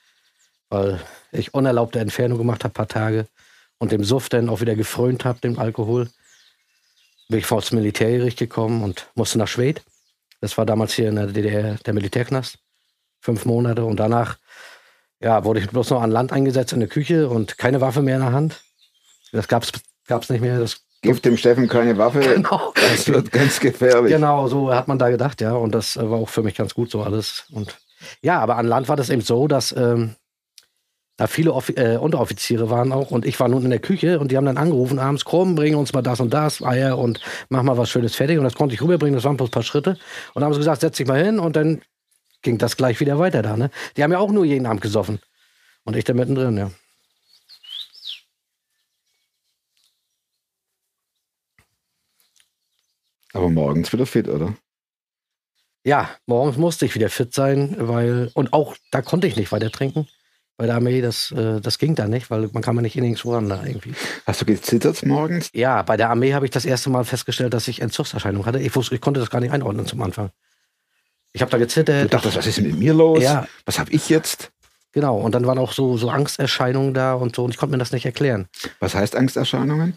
weil 0.71 1.01
ich 1.33 1.53
unerlaubte 1.53 2.01
Entfernung 2.01 2.39
gemacht 2.39 2.65
habe, 2.65 2.73
paar 2.73 2.89
Tage. 2.89 3.27
Und 3.79 3.93
dem 3.93 4.05
Suff 4.05 4.29
dann 4.29 4.49
auch 4.49 4.61
wieder 4.61 4.77
gefrönt 4.77 5.25
habe, 5.25 5.41
dem 5.41 5.59
Alkohol. 5.59 6.09
Bin 7.29 7.39
ich 7.39 7.47
vor 7.47 7.61
das 7.61 7.73
Militärgericht 7.73 8.39
gekommen 8.39 8.83
und 8.83 9.09
musste 9.15 9.39
nach 9.39 9.49
Schwedt. 9.49 9.83
Das 10.41 10.57
war 10.59 10.67
damals 10.67 10.95
hier 10.95 11.09
in 11.09 11.17
der 11.17 11.27
DDR 11.27 11.77
der 11.85 11.95
Militärknast. 11.95 12.59
Fünf 13.21 13.45
Monate. 13.45 13.85
Und 13.85 13.99
danach 13.99 14.39
ja, 15.21 15.45
wurde 15.45 15.61
ich 15.61 15.69
bloß 15.69 15.91
noch 15.91 16.03
an 16.03 16.11
Land 16.11 16.33
eingesetzt 16.33 16.73
in 16.73 16.81
der 16.81 16.89
Küche 16.89 17.29
und 17.29 17.59
keine 17.59 17.81
Waffe 17.81 18.03
mehr 18.03 18.17
in 18.17 18.23
der 18.23 18.33
Hand. 18.33 18.63
Das 19.33 19.49
gab's 19.49 19.71
gab's 20.07 20.29
nicht 20.29 20.41
mehr. 20.41 20.59
Das, 20.59 20.83
Gib 21.03 21.23
dem 21.23 21.39
Steffen 21.39 21.67
keine 21.67 21.97
Waffe, 21.97 22.21
genau. 22.35 22.75
das 22.75 23.09
wird 23.09 23.33
ganz 23.33 23.59
gefährlich. 23.59 24.13
Genau, 24.13 24.49
so 24.49 24.75
hat 24.75 24.87
man 24.87 24.99
da 24.99 25.09
gedacht, 25.09 25.41
ja. 25.41 25.55
Und 25.55 25.75
das 25.75 25.97
äh, 25.97 26.11
war 26.11 26.19
auch 26.19 26.29
für 26.29 26.43
mich 26.43 26.55
ganz 26.55 26.75
gut 26.75 26.91
so 26.91 27.03
alles. 27.03 27.45
Und 27.51 27.79
ja, 28.21 28.39
aber 28.39 28.57
an 28.57 28.67
Land 28.67 28.89
war 28.89 28.97
das 28.97 29.09
eben 29.09 29.23
so, 29.23 29.49
dass 29.49 29.73
ähm, 29.73 30.17
da 31.21 31.27
viele 31.27 31.53
Offi 31.53 31.75
äh, 31.75 31.99
Unteroffiziere 31.99 32.71
waren 32.71 32.93
auch. 32.93 33.11
Und 33.11 33.27
ich 33.27 33.39
war 33.39 33.47
nun 33.47 33.63
in 33.63 33.69
der 33.69 33.79
Küche 33.79 34.19
und 34.21 34.31
die 34.31 34.39
haben 34.39 34.47
dann 34.47 34.57
angerufen 34.57 34.99
abends, 34.99 35.27
komm, 35.27 35.55
bring 35.55 35.75
uns 35.75 35.93
mal 35.93 36.01
das 36.01 36.19
und 36.19 36.33
das, 36.33 36.63
Eier 36.63 36.97
und 36.97 37.21
mach 37.51 37.63
mal 37.63 37.77
was 37.77 37.91
Schönes 37.91 38.15
fertig. 38.15 38.39
Und 38.39 38.45
das 38.45 38.55
konnte 38.55 38.75
ich 38.75 38.81
rüberbringen, 38.81 39.17
das 39.17 39.25
waren 39.25 39.37
bloß 39.37 39.51
ein 39.51 39.53
paar 39.53 39.63
Schritte. 39.63 39.91
Und 39.91 39.99
dann 40.37 40.45
haben 40.45 40.55
sie 40.55 40.61
gesagt, 40.61 40.81
setz 40.81 40.97
dich 40.97 41.07
mal 41.07 41.23
hin 41.23 41.39
und 41.39 41.57
dann 41.57 41.83
ging 42.41 42.57
das 42.57 42.75
gleich 42.79 43.01
wieder 43.01 43.19
weiter 43.19 43.43
da. 43.43 43.59
Ne? 43.59 43.71
Die 43.99 44.03
haben 44.03 44.13
ja 44.13 44.19
auch 44.19 44.33
nur 44.33 44.47
jeden 44.47 44.65
Abend 44.65 44.81
gesoffen. 44.81 45.21
Und 45.85 45.95
ich 45.95 46.05
da 46.05 46.15
mittendrin, 46.15 46.57
ja. 46.57 46.71
Aber 53.35 53.51
morgens 53.51 53.93
wieder 53.93 54.07
fit, 54.07 54.27
oder? 54.27 54.57
Ja, 55.85 56.09
morgens 56.25 56.57
musste 56.57 56.87
ich 56.87 56.95
wieder 56.95 57.11
fit 57.11 57.35
sein, 57.35 57.77
weil, 57.79 58.31
und 58.33 58.55
auch 58.55 58.75
da 58.91 59.03
konnte 59.03 59.27
ich 59.27 59.37
nicht 59.37 59.53
weiter 59.53 59.71
trinken. 59.71 60.09
Bei 60.61 60.67
der 60.67 60.75
Armee, 60.75 61.01
das, 61.01 61.31
äh, 61.33 61.59
das 61.63 61.79
ging 61.79 61.95
da 61.95 62.07
nicht, 62.07 62.31
weil 62.31 62.51
man 62.53 62.63
kann 62.63 62.75
man 62.75 62.83
nicht 62.83 62.95
nirgendwo 62.95 63.33
ran 63.33 63.49
da 63.49 63.65
irgendwie. 63.65 63.95
Hast 64.27 64.43
du 64.43 64.45
gezittert 64.45 65.07
morgens? 65.07 65.49
Ja, 65.55 65.81
bei 65.81 65.97
der 65.97 66.11
Armee 66.11 66.35
habe 66.35 66.45
ich 66.45 66.51
das 66.51 66.67
erste 66.67 66.91
Mal 66.91 67.05
festgestellt, 67.07 67.55
dass 67.55 67.67
ich 67.67 67.81
Entzugserscheinungen 67.81 68.45
hatte. 68.45 68.59
Ich, 68.59 68.77
wusste, 68.77 68.95
ich 68.95 69.01
konnte 69.01 69.21
das 69.21 69.31
gar 69.31 69.41
nicht 69.41 69.53
einordnen 69.53 69.87
zum 69.87 70.03
Anfang. 70.03 70.29
Ich 71.33 71.41
habe 71.41 71.51
da 71.51 71.57
Du 71.57 71.63
gezittert. 71.65 72.13
dachtest, 72.13 72.37
was 72.37 72.47
ist 72.47 72.61
mit 72.61 72.77
mir 72.79 72.93
los? 72.93 73.23
Ja. 73.23 73.47
Was 73.65 73.79
habe 73.79 73.91
ich 73.91 74.11
jetzt? 74.11 74.51
Genau, 74.93 75.17
und 75.19 75.35
dann 75.35 75.47
waren 75.47 75.57
auch 75.57 75.73
so, 75.73 75.97
so 75.97 76.11
Angsterscheinungen 76.11 76.93
da 76.93 77.15
und 77.15 77.35
so, 77.37 77.43
und 77.45 77.53
ich 77.53 77.57
konnte 77.57 77.71
mir 77.73 77.79
das 77.79 77.93
nicht 77.93 78.05
erklären. 78.05 78.47
Was 78.81 78.95
heißt 78.95 79.17
Angsterscheinungen? 79.17 79.95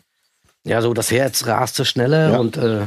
Ja, 0.63 0.82
so 0.82 0.93
das 0.93 1.12
Herz 1.12 1.46
raste 1.46 1.84
schneller 1.84 2.32
Ja. 2.32 2.38
und 2.38 2.55
äh, 2.55 2.86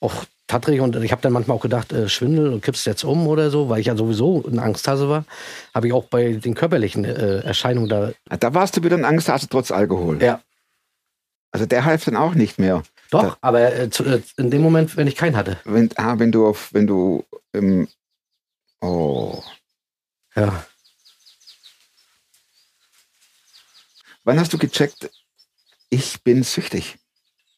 auch 0.00 0.26
tattrig 0.46 0.80
und 0.80 0.94
ich 0.96 1.10
habe 1.12 1.22
dann 1.22 1.32
manchmal 1.32 1.56
auch 1.56 1.62
gedacht, 1.62 1.92
äh, 1.92 2.08
Schwindel 2.08 2.52
und 2.52 2.62
kippst 2.62 2.84
jetzt 2.86 3.04
um 3.04 3.26
oder 3.26 3.50
so, 3.50 3.68
weil 3.68 3.80
ich 3.80 3.86
ja 3.86 3.96
sowieso 3.96 4.44
eine 4.46 4.62
Angsthase 4.62 5.08
war, 5.08 5.24
habe 5.74 5.86
ich 5.86 5.92
auch 5.92 6.04
bei 6.04 6.34
den 6.34 6.54
körperlichen 6.54 7.04
äh, 7.04 7.40
Erscheinungen 7.40 7.88
da. 7.88 8.12
Da 8.38 8.54
warst 8.54 8.76
du 8.76 8.82
wieder 8.82 8.96
ein 8.96 9.04
Angsthase 9.04 9.48
trotz 9.48 9.70
Alkohol. 9.70 10.22
Ja, 10.22 10.40
Also 11.50 11.66
der 11.66 11.84
half 11.84 12.04
dann 12.04 12.16
auch 12.16 12.34
nicht 12.34 12.58
mehr. 12.58 12.82
doch, 13.10 13.22
Da- 13.22 13.36
aber 13.40 13.74
äh, 13.74 13.90
zu, 13.90 14.04
äh, 14.04 14.20
in 14.36 14.50
dem 14.50 14.60
Moment, 14.62 14.96
wenn 14.96 15.06
ich 15.06 15.16
keinen 15.16 15.36
hatte. 15.36 15.56
Wenn, 15.64 15.90
ah, 15.96 16.18
wenn 16.18 16.30
du 16.32 16.46
auf, 16.46 16.72
wenn 16.74 16.86
du, 16.86 17.24
ähm, 17.54 17.88
oh. 18.80 19.42
Ja. 20.36 20.64
Wann 24.24 24.40
hast 24.40 24.52
du 24.52 24.58
gecheckt, 24.58 25.10
ich 25.90 26.22
bin 26.22 26.42
süchtig? 26.42 26.96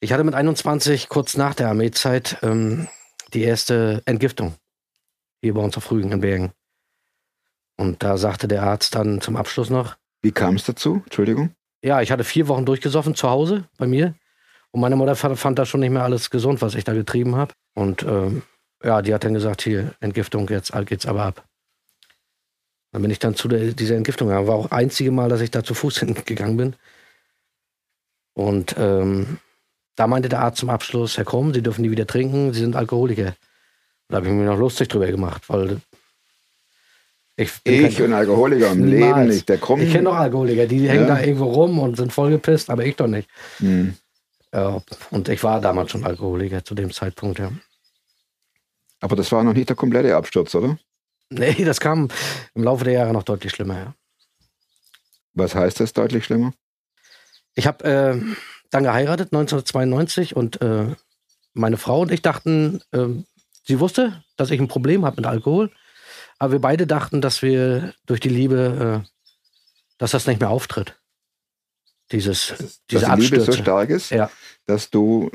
Ich 0.06 0.12
hatte 0.12 0.22
mit 0.22 0.34
21 0.34 1.08
kurz 1.08 1.36
nach 1.36 1.52
der 1.54 1.66
Armeezeit 1.66 2.38
ähm, 2.42 2.86
die 3.34 3.42
erste 3.42 4.02
Entgiftung 4.04 4.54
hier 5.42 5.52
bei 5.52 5.60
uns 5.60 5.76
auf 5.76 5.90
Rügen 5.90 6.12
in 6.12 6.20
Bergen. 6.20 6.52
Und 7.76 8.04
da 8.04 8.16
sagte 8.16 8.46
der 8.46 8.62
Arzt 8.62 8.94
dann 8.94 9.20
zum 9.20 9.34
Abschluss 9.34 9.68
noch, 9.68 9.96
Wie 10.22 10.30
kam 10.30 10.54
es 10.54 10.62
dazu? 10.62 11.02
Entschuldigung. 11.06 11.56
ja, 11.82 12.02
ich 12.02 12.12
hatte 12.12 12.22
vier 12.22 12.46
Wochen 12.46 12.64
durchgesoffen 12.64 13.16
zu 13.16 13.28
Hause 13.28 13.64
bei 13.78 13.88
mir. 13.88 14.14
Und 14.70 14.80
meine 14.80 14.94
Mutter 14.94 15.16
fand, 15.16 15.58
das 15.58 15.68
schon 15.68 15.80
nicht 15.80 15.90
mehr 15.90 16.04
alles 16.04 16.30
gesund, 16.30 16.62
was 16.62 16.76
ich 16.76 16.84
da 16.84 16.92
getrieben 16.92 17.34
habe. 17.34 17.52
Und 17.74 18.04
ähm, 18.04 18.42
ja, 18.84 19.02
die 19.02 19.12
hat 19.12 19.24
dann 19.24 19.34
gesagt, 19.34 19.62
hier, 19.62 19.96
Entgiftung, 19.98 20.48
jetzt 20.50 20.70
geht's 20.86 21.06
aber 21.06 21.24
ab. 21.24 21.48
Dann 22.92 23.02
bin 23.02 23.10
ich 23.10 23.18
dann 23.18 23.34
zu 23.34 23.48
der, 23.48 23.72
dieser 23.72 23.96
Entgiftung 23.96 24.28
gegangen. 24.28 24.46
War 24.46 24.54
auch 24.54 24.68
das 24.68 24.78
einzige 24.78 25.10
Mal, 25.10 25.28
dass 25.28 25.40
ich 25.40 25.50
da 25.50 25.64
zu 25.64 25.74
Fuß 25.74 25.98
hingegangen 25.98 26.56
bin. 26.56 26.76
Und 28.34 28.76
ähm, 28.78 29.40
da 29.96 30.06
meinte 30.06 30.28
der 30.28 30.40
Arzt 30.40 30.58
zum 30.58 30.70
Abschluss, 30.70 31.16
Herr 31.16 31.24
Krumm, 31.24 31.52
Sie 31.54 31.62
dürfen 31.62 31.82
nie 31.82 31.90
wieder 31.90 32.06
trinken, 32.06 32.52
Sie 32.52 32.60
sind 32.60 32.76
Alkoholiker. 32.76 33.34
Da 34.08 34.16
habe 34.18 34.26
ich 34.28 34.32
mir 34.32 34.44
noch 34.44 34.58
lustig 34.58 34.88
drüber 34.88 35.06
gemacht, 35.08 35.48
weil 35.48 35.80
ich, 37.36 37.52
bin 37.62 37.86
Ich 37.86 37.96
kein- 37.96 38.06
und 38.06 38.12
Alkoholiker 38.14 38.70
im 38.72 38.84
Leben 38.84 39.26
nicht. 39.26 39.48
Der 39.48 39.58
Krumm. 39.58 39.80
Ich 39.80 39.90
kenne 39.92 40.04
doch 40.04 40.14
Alkoholiker, 40.16 40.66
die 40.66 40.88
hängen 40.88 41.08
Ja. 41.08 41.16
da 41.16 41.20
irgendwo 41.20 41.46
rum 41.46 41.78
und 41.78 41.96
sind 41.96 42.12
vollgepisst, 42.12 42.70
aber 42.70 42.84
ich 42.84 42.96
doch 42.96 43.08
nicht. 43.08 43.28
Hm. 43.58 43.94
Ja, 44.54 44.80
und 45.10 45.28
ich 45.28 45.42
war 45.42 45.60
damals 45.60 45.90
schon 45.90 46.04
Alkoholiker 46.04 46.64
zu 46.64 46.74
dem 46.74 46.90
Zeitpunkt, 46.92 47.38
ja. 47.38 47.50
Aber 49.00 49.16
das 49.16 49.30
war 49.32 49.42
noch 49.44 49.52
nicht 49.52 49.68
der 49.68 49.76
komplette 49.76 50.16
Absturz, 50.16 50.54
oder? 50.54 50.78
Nee, 51.28 51.64
das 51.64 51.80
kam 51.80 52.08
im 52.54 52.62
Laufe 52.62 52.84
der 52.84 52.94
Jahre 52.94 53.12
noch 53.12 53.24
deutlich 53.24 53.52
schlimmer, 53.52 53.76
ja. 53.78 53.94
Was 55.34 55.54
heißt 55.54 55.80
das 55.80 55.92
deutlich 55.92 56.24
schlimmer? 56.24 56.54
Ich 57.54 57.66
habe 57.66 57.84
äh, 57.84 58.20
dann 58.70 58.84
geheiratet, 58.84 59.32
1992, 59.32 60.36
und 60.36 60.60
äh, 60.62 60.94
meine 61.54 61.76
Frau 61.76 62.00
und 62.00 62.10
ich 62.12 62.22
dachten, 62.22 62.80
ähm, 62.92 63.24
sie 63.64 63.80
wusste, 63.80 64.22
dass 64.36 64.50
ich 64.50 64.60
ein 64.60 64.68
Problem 64.68 65.04
habe 65.04 65.16
mit 65.16 65.26
Alkohol, 65.26 65.70
aber 66.38 66.52
wir 66.52 66.60
beide 66.60 66.86
dachten, 66.86 67.20
dass 67.20 67.42
wir 67.42 67.94
durch 68.06 68.20
die 68.20 68.28
Liebe, 68.28 69.02
äh, 69.04 69.08
dass 69.98 70.10
das 70.10 70.26
nicht 70.26 70.40
mehr 70.40 70.50
auftritt. 70.50 70.98
Dieses, 72.12 72.54
diese 72.90 73.06
dass 73.06 73.16
die 73.16 73.22
Liebe 73.22 73.36
so 73.40 73.42
Abstürze. 73.46 73.52
stark 73.62 73.90
ist, 73.90 74.10
Ja. 74.10 74.30
dass 74.66 74.90
du, 74.90 75.30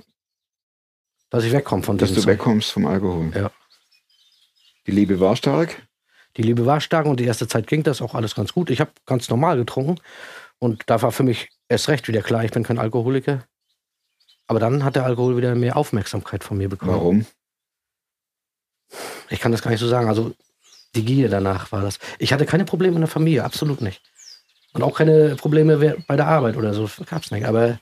dass 1.29 1.43
ich 1.43 1.51
wegkomme 1.51 1.83
von 1.83 1.97
dass 1.97 2.13
du 2.13 2.25
wegkommst 2.25 2.71
vom 2.71 2.85
Alkohol. 2.85 3.31
Ja. 3.35 3.51
Die 4.87 4.91
Liebe 4.91 5.19
war 5.19 5.35
stark. 5.35 5.87
Die 6.37 6.43
Liebe 6.43 6.65
war 6.65 6.79
stark 6.79 7.07
und 7.07 7.19
die 7.19 7.25
erste 7.25 7.47
Zeit 7.47 7.67
ging 7.67 7.83
das 7.83 8.01
auch 8.01 8.15
alles 8.15 8.35
ganz 8.35 8.53
gut. 8.53 8.69
Ich 8.69 8.79
habe 8.79 8.91
ganz 9.05 9.29
normal 9.29 9.57
getrunken 9.57 9.99
und 10.59 10.83
da 10.85 11.01
war 11.01 11.11
für 11.11 11.23
mich 11.23 11.49
erst 11.71 11.87
recht 11.87 12.07
wieder 12.07 12.21
klar, 12.21 12.43
ich 12.43 12.51
bin 12.51 12.63
kein 12.63 12.77
Alkoholiker. 12.77 13.43
Aber 14.47 14.59
dann 14.59 14.83
hat 14.83 14.95
der 14.95 15.05
Alkohol 15.05 15.37
wieder 15.37 15.55
mehr 15.55 15.77
Aufmerksamkeit 15.77 16.43
von 16.43 16.57
mir 16.57 16.69
bekommen. 16.69 16.91
Warum? 16.91 17.25
Ich 19.29 19.39
kann 19.39 19.51
das 19.51 19.61
gar 19.61 19.71
nicht 19.71 19.79
so 19.79 19.87
sagen. 19.87 20.09
Also 20.09 20.33
die 20.93 21.05
Gier 21.05 21.29
danach 21.29 21.71
war 21.71 21.81
das. 21.81 21.99
Ich 22.19 22.33
hatte 22.33 22.45
keine 22.45 22.65
Probleme 22.65 22.95
in 22.95 23.01
der 23.01 23.07
Familie, 23.07 23.45
absolut 23.45 23.79
nicht. 23.79 24.01
Und 24.73 24.83
auch 24.83 24.97
keine 24.97 25.35
Probleme 25.35 25.95
bei 26.05 26.15
der 26.15 26.27
Arbeit 26.27 26.57
oder 26.57 26.73
so, 26.73 26.89
gab 27.05 27.23
es 27.23 27.31
nicht. 27.31 27.45
Aber 27.45 27.79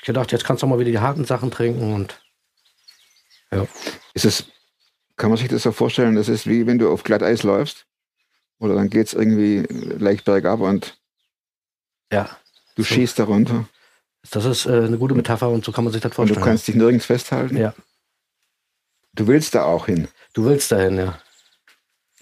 ich 0.00 0.06
gedacht, 0.06 0.32
jetzt 0.32 0.44
kannst 0.44 0.62
du 0.62 0.66
mal 0.66 0.78
wieder 0.78 0.90
die 0.90 0.98
harten 0.98 1.24
Sachen 1.24 1.50
trinken 1.50 1.94
und 1.94 2.20
ja. 3.52 3.66
Ist 4.14 4.24
es, 4.24 4.44
kann 5.16 5.30
man 5.30 5.38
sich 5.38 5.48
das 5.48 5.62
so 5.62 5.72
vorstellen, 5.72 6.16
das 6.16 6.28
ist 6.28 6.46
wie 6.46 6.66
wenn 6.66 6.78
du 6.78 6.90
auf 6.90 7.02
Glatteis 7.02 7.42
läufst 7.42 7.86
oder 8.58 8.74
dann 8.74 8.90
geht 8.90 9.08
es 9.08 9.12
irgendwie 9.14 9.66
leicht 9.98 10.24
bergab 10.24 10.60
und 10.60 10.98
Ja, 12.12 12.36
du 12.80 12.84
So. 12.88 12.94
schießt 12.94 13.18
da 13.18 13.24
runter 13.24 13.68
das 14.32 14.44
ist 14.44 14.66
äh, 14.66 14.84
eine 14.84 14.98
gute 14.98 15.14
Metapher 15.14 15.48
und 15.48 15.64
so 15.64 15.72
kann 15.72 15.84
man 15.84 15.92
sich 15.94 16.02
das 16.02 16.10
und 16.10 16.14
vorstellen. 16.14 16.40
du 16.40 16.44
kannst 16.44 16.68
dich 16.68 16.74
nirgends 16.74 17.06
festhalten. 17.06 17.56
ja, 17.56 17.72
Du 19.14 19.26
willst 19.26 19.54
da 19.54 19.64
auch 19.64 19.86
hin. 19.86 20.08
du 20.34 20.44
willst 20.44 20.70
dahin, 20.72 20.98
ja. 20.98 21.18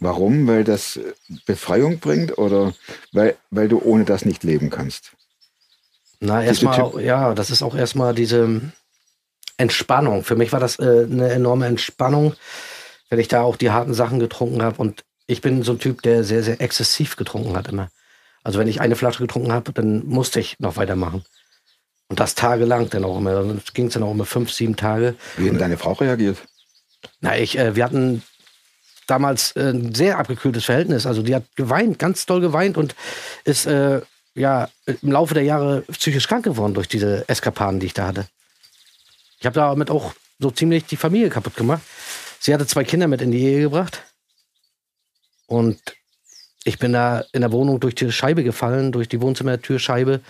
Warum? 0.01 0.47
Weil 0.47 0.63
das 0.65 0.97
äh, 0.97 1.13
Befreiung 1.45 1.99
bringt 1.99 2.39
oder 2.39 2.73
weil, 3.13 3.37
weil 3.51 3.69
du 3.69 3.81
ohne 3.83 4.05
das 4.05 4.25
nicht 4.25 4.45
leben 4.45 4.71
kannst? 4.71 5.11
Na, 6.21 6.43
erstmal, 6.43 7.01
ja, 7.03 7.35
das 7.35 7.51
ist 7.51 7.63
auch 7.63 7.75
erstmal 7.75 8.15
diese 8.15 8.61
Entspannung. 9.57 10.23
Für 10.25 10.37
mich 10.37 10.53
war 10.53 10.61
das 10.61 10.79
äh, 10.79 11.07
eine 11.11 11.31
enorme 11.31 11.67
Entspannung, 11.67 12.35
wenn 13.11 13.19
ich 13.19 13.29
da 13.29 13.43
auch 13.43 13.57
die 13.57 13.71
harten 13.71 13.93
Sachen 13.95 14.21
getrunken 14.21 14.63
habe. 14.63 14.77
Und 14.81 15.05
ich 15.27 15.41
bin 15.41 15.63
so 15.65 15.73
ein 15.73 15.79
Typ, 15.81 16.03
der 16.03 16.23
sehr, 16.25 16.43
sehr 16.45 16.61
exzessiv 16.61 17.17
getrunken 17.17 17.57
hat 17.57 17.69
immer. 17.69 17.91
Also 18.49 18.59
wenn 18.59 18.67
ich 18.67 18.81
eine 18.81 18.97
Flasche 18.97 19.19
getrunken 19.19 19.53
habe, 19.53 19.75
dann 19.75 20.07
musste 20.07 20.41
ich 20.41 20.59
noch 20.59 20.79
weitermachen. 20.79 21.23
Und 22.09 22.19
das 22.19 22.35
tagelang 22.35 22.89
dann 22.89 23.05
auch 23.05 23.19
immer. 23.19 23.35
Dann 23.35 23.61
ging 23.75 23.89
es 23.89 23.93
dann 23.93 24.03
auch 24.03 24.13
immer 24.13 24.25
fünf, 24.25 24.51
sieben 24.51 24.75
Tage. 24.75 25.17
Wie 25.37 25.51
hat 25.51 25.61
deine 25.61 25.77
Frau 25.77 25.93
reagiert? 25.93 26.39
Na, 27.21 27.37
ich, 27.37 27.59
äh, 27.59 27.77
wir 27.77 27.85
hatten 27.85 28.23
damals 29.07 29.53
äh, 29.53 29.69
ein 29.75 29.95
sehr 29.95 30.19
abgekühltes 30.19 30.65
Verhältnis. 30.65 31.05
Also 31.05 31.21
die 31.21 31.35
hat 31.35 31.45
geweint, 31.57 31.99
ganz 31.99 32.25
doll 32.25 32.41
geweint 32.41 32.79
und 32.79 32.95
ist 33.45 33.67
äh, 33.67 34.01
ja 34.35 34.71
im 34.87 35.13
Laufe 35.13 35.35
der 35.35 35.43
Jahre 35.43 35.83
psychisch 35.83 36.27
krank 36.27 36.45
geworden 36.47 36.73
durch 36.73 36.89
diese 36.89 37.29
Eskapaden, 37.29 37.81
die 37.81 37.87
ich 37.89 37.95
da 37.95 38.07
hatte. 38.07 38.29
Ich 39.41 39.45
habe 39.45 39.57
damit 39.57 39.91
auch 39.91 40.15
so 40.39 40.51
ziemlich 40.51 40.87
die 40.87 40.97
Familie 40.97 41.29
kaputt 41.29 41.55
gemacht. 41.55 41.83
Sie 42.41 42.55
hatte 42.55 42.67
zwei 42.67 42.85
Kinder 42.85 43.09
mit 43.09 43.21
in 43.21 43.31
die 43.31 43.45
Ehe 43.45 43.61
gebracht. 43.61 44.05
Und 45.49 45.98
ich 46.65 46.79
bin 46.79 46.93
da 46.93 47.25
in 47.33 47.41
der 47.41 47.53
Wohnung 47.53 47.81
durch 47.81 47.95
die 47.95 48.13
Scheibe 48.13 48.45
gefallen, 48.45 48.93
durch 48.93 49.09
die 49.09 49.21
Wohnzimmertürscheibe. 49.21 50.21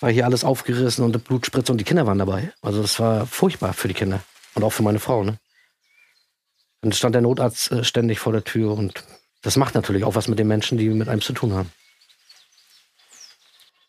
War 0.00 0.10
hier 0.10 0.24
alles 0.24 0.44
aufgerissen 0.44 1.04
und 1.04 1.24
Blutspritze 1.24 1.70
und 1.70 1.78
die 1.78 1.84
Kinder 1.84 2.06
waren 2.06 2.18
dabei. 2.18 2.52
Also 2.60 2.82
das 2.82 2.98
war 2.98 3.26
furchtbar 3.26 3.72
für 3.72 3.88
die 3.88 3.94
Kinder 3.94 4.22
und 4.54 4.64
auch 4.64 4.72
für 4.72 4.82
meine 4.82 4.98
Frau. 4.98 5.22
Ne? 5.22 5.38
Dann 6.80 6.92
stand 6.92 7.14
der 7.14 7.22
Notarzt 7.22 7.70
äh, 7.70 7.84
ständig 7.84 8.18
vor 8.18 8.32
der 8.32 8.44
Tür 8.44 8.72
und 8.72 9.04
das 9.42 9.56
macht 9.56 9.74
natürlich 9.74 10.04
auch 10.04 10.14
was 10.14 10.28
mit 10.28 10.38
den 10.38 10.48
Menschen, 10.48 10.78
die 10.78 10.88
mit 10.88 11.08
einem 11.08 11.20
zu 11.20 11.32
tun 11.32 11.52
haben. 11.52 11.70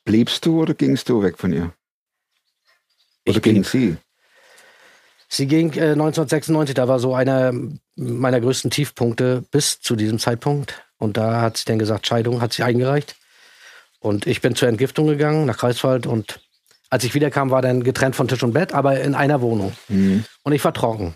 Bliebst 0.05 0.45
du 0.45 0.61
oder 0.61 0.73
gingst 0.73 1.09
du 1.09 1.23
weg 1.23 1.37
von 1.37 1.53
ihr? 1.53 1.73
Oder 3.25 3.37
Ich 3.37 3.41
ging 3.41 3.53
blieb. 3.53 3.65
sie? 3.65 3.97
Sie 5.29 5.47
ging 5.47 5.73
äh, 5.73 5.93
1996, 5.93 6.75
da 6.75 6.87
war 6.87 6.99
so 6.99 7.15
einer 7.15 7.53
meiner 7.95 8.39
größten 8.39 8.69
Tiefpunkte 8.69 9.43
bis 9.49 9.79
zu 9.81 9.95
diesem 9.95 10.19
Zeitpunkt. 10.19 10.85
Und 11.03 11.17
da 11.17 11.41
hat 11.41 11.57
sie 11.57 11.65
dann 11.65 11.79
gesagt, 11.79 12.07
Scheidung 12.07 12.41
hat 12.41 12.53
sie 12.53 12.63
eingereicht. 12.63 13.17
Und 13.99 14.25
ich 14.25 14.39
bin 14.39 14.55
zur 14.55 14.69
Entgiftung 14.69 15.07
gegangen 15.07 15.45
nach 15.45 15.57
Greifswald 15.57 16.07
und 16.07 16.39
als 16.89 17.03
ich 17.03 17.13
wiederkam, 17.13 17.49
war 17.49 17.61
dann 17.61 17.83
getrennt 17.83 18.15
von 18.15 18.27
Tisch 18.27 18.43
und 18.43 18.53
Bett, 18.53 18.73
aber 18.73 19.01
in 19.01 19.15
einer 19.15 19.41
Wohnung. 19.41 19.73
Mhm. 19.89 20.23
Und 20.43 20.53
ich 20.53 20.63
war 20.63 20.73
trocken. 20.73 21.15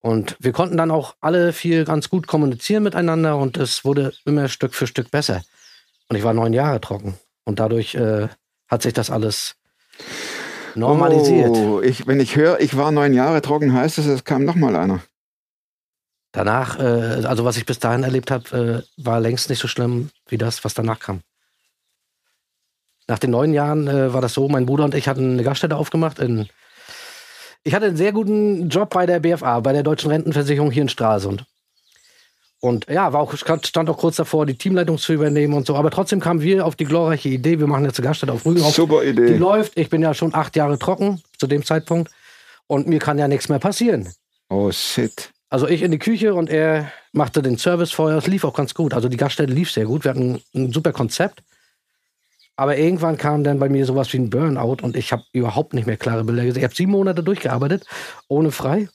Und 0.00 0.36
wir 0.40 0.52
konnten 0.52 0.76
dann 0.76 0.90
auch 0.90 1.14
alle 1.20 1.54
viel 1.54 1.84
ganz 1.84 2.10
gut 2.10 2.26
kommunizieren 2.26 2.82
miteinander 2.82 3.38
und 3.38 3.56
es 3.56 3.84
wurde 3.84 4.12
immer 4.26 4.48
Stück 4.48 4.74
für 4.74 4.86
Stück 4.86 5.10
besser. 5.10 5.42
Und 6.08 6.16
ich 6.16 6.24
war 6.24 6.34
neun 6.34 6.52
Jahre 6.52 6.80
trocken. 6.80 7.14
Und 7.44 7.60
dadurch 7.60 7.94
äh, 7.94 8.28
hat 8.68 8.82
sich 8.82 8.92
das 8.92 9.08
alles 9.08 9.54
normalisiert. 10.74 11.50
Oh, 11.50 11.80
ich, 11.80 12.06
wenn 12.06 12.20
ich 12.20 12.36
höre, 12.36 12.60
ich 12.60 12.76
war 12.76 12.90
neun 12.90 13.14
Jahre 13.14 13.40
trocken, 13.40 13.72
heißt 13.72 13.96
das, 13.96 14.06
es 14.06 14.24
kam 14.24 14.44
noch 14.44 14.56
mal 14.56 14.76
einer. 14.76 15.00
Danach, 16.34 16.80
äh, 16.80 17.24
also 17.26 17.44
was 17.44 17.56
ich 17.56 17.64
bis 17.64 17.78
dahin 17.78 18.02
erlebt 18.02 18.32
habe, 18.32 18.84
äh, 18.98 19.02
war 19.02 19.20
längst 19.20 19.48
nicht 19.48 19.60
so 19.60 19.68
schlimm 19.68 20.10
wie 20.26 20.36
das, 20.36 20.64
was 20.64 20.74
danach 20.74 20.98
kam. 20.98 21.20
Nach 23.06 23.20
den 23.20 23.30
neun 23.30 23.52
Jahren 23.54 23.86
äh, 23.86 24.12
war 24.12 24.20
das 24.20 24.34
so, 24.34 24.48
mein 24.48 24.66
Bruder 24.66 24.84
und 24.84 24.96
ich 24.96 25.06
hatten 25.06 25.34
eine 25.34 25.44
Gaststätte 25.44 25.76
aufgemacht. 25.76 26.18
In, 26.18 26.48
ich 27.62 27.72
hatte 27.72 27.86
einen 27.86 27.96
sehr 27.96 28.10
guten 28.12 28.68
Job 28.68 28.90
bei 28.90 29.06
der 29.06 29.20
BFA, 29.20 29.60
bei 29.60 29.72
der 29.72 29.84
Deutschen 29.84 30.10
Rentenversicherung 30.10 30.72
hier 30.72 30.82
in 30.82 30.88
Stralsund. 30.88 31.44
Und 32.58 32.88
ja, 32.88 33.12
war 33.12 33.20
auch, 33.20 33.34
stand 33.36 33.88
auch 33.88 33.98
kurz 33.98 34.16
davor, 34.16 34.44
die 34.44 34.56
Teamleitung 34.58 34.98
zu 34.98 35.12
übernehmen 35.12 35.54
und 35.54 35.66
so. 35.66 35.76
Aber 35.76 35.90
trotzdem 35.92 36.18
kamen 36.18 36.40
wir 36.40 36.66
auf 36.66 36.74
die 36.74 36.86
glorreiche 36.86 37.28
Idee, 37.28 37.60
wir 37.60 37.68
machen 37.68 37.84
jetzt 37.84 38.00
eine 38.00 38.08
Gaststätte 38.08 38.32
auf 38.32 38.44
Rügen. 38.44 38.58
Super 38.70 39.02
Die 39.02 39.10
Idee. 39.10 39.36
läuft, 39.36 39.78
ich 39.78 39.88
bin 39.88 40.02
ja 40.02 40.14
schon 40.14 40.34
acht 40.34 40.56
Jahre 40.56 40.80
trocken 40.80 41.22
zu 41.38 41.46
dem 41.46 41.64
Zeitpunkt. 41.64 42.10
Und 42.66 42.88
mir 42.88 42.98
kann 42.98 43.18
ja 43.18 43.28
nichts 43.28 43.48
mehr 43.48 43.58
passieren. 43.60 44.08
Oh 44.48 44.72
shit. 44.72 45.30
Also 45.54 45.68
ich 45.68 45.82
in 45.82 45.92
die 45.92 46.00
Küche 46.00 46.34
und 46.34 46.50
er 46.50 46.90
machte 47.12 47.40
den 47.40 47.58
Service 47.58 47.92
vorher. 47.92 48.18
Es 48.18 48.26
lief 48.26 48.42
auch 48.42 48.54
ganz 48.54 48.74
gut. 48.74 48.92
Also 48.92 49.08
die 49.08 49.16
Gaststätte 49.16 49.52
lief 49.52 49.70
sehr 49.70 49.84
gut. 49.84 50.02
Wir 50.02 50.10
hatten 50.10 50.42
ein 50.52 50.72
super 50.72 50.92
Konzept. 50.92 51.44
Aber 52.56 52.76
irgendwann 52.76 53.16
kam 53.18 53.44
dann 53.44 53.60
bei 53.60 53.68
mir 53.68 53.86
sowas 53.86 54.12
wie 54.12 54.16
ein 54.16 54.30
Burnout 54.30 54.78
und 54.82 54.96
ich 54.96 55.12
habe 55.12 55.22
überhaupt 55.30 55.72
nicht 55.72 55.86
mehr 55.86 55.96
klare 55.96 56.24
Bilder 56.24 56.42
gesehen. 56.42 56.58
Ich 56.58 56.64
habe 56.64 56.74
sieben 56.74 56.90
Monate 56.90 57.22
durchgearbeitet, 57.22 57.86
ohne 58.26 58.50
frei. 58.50 58.88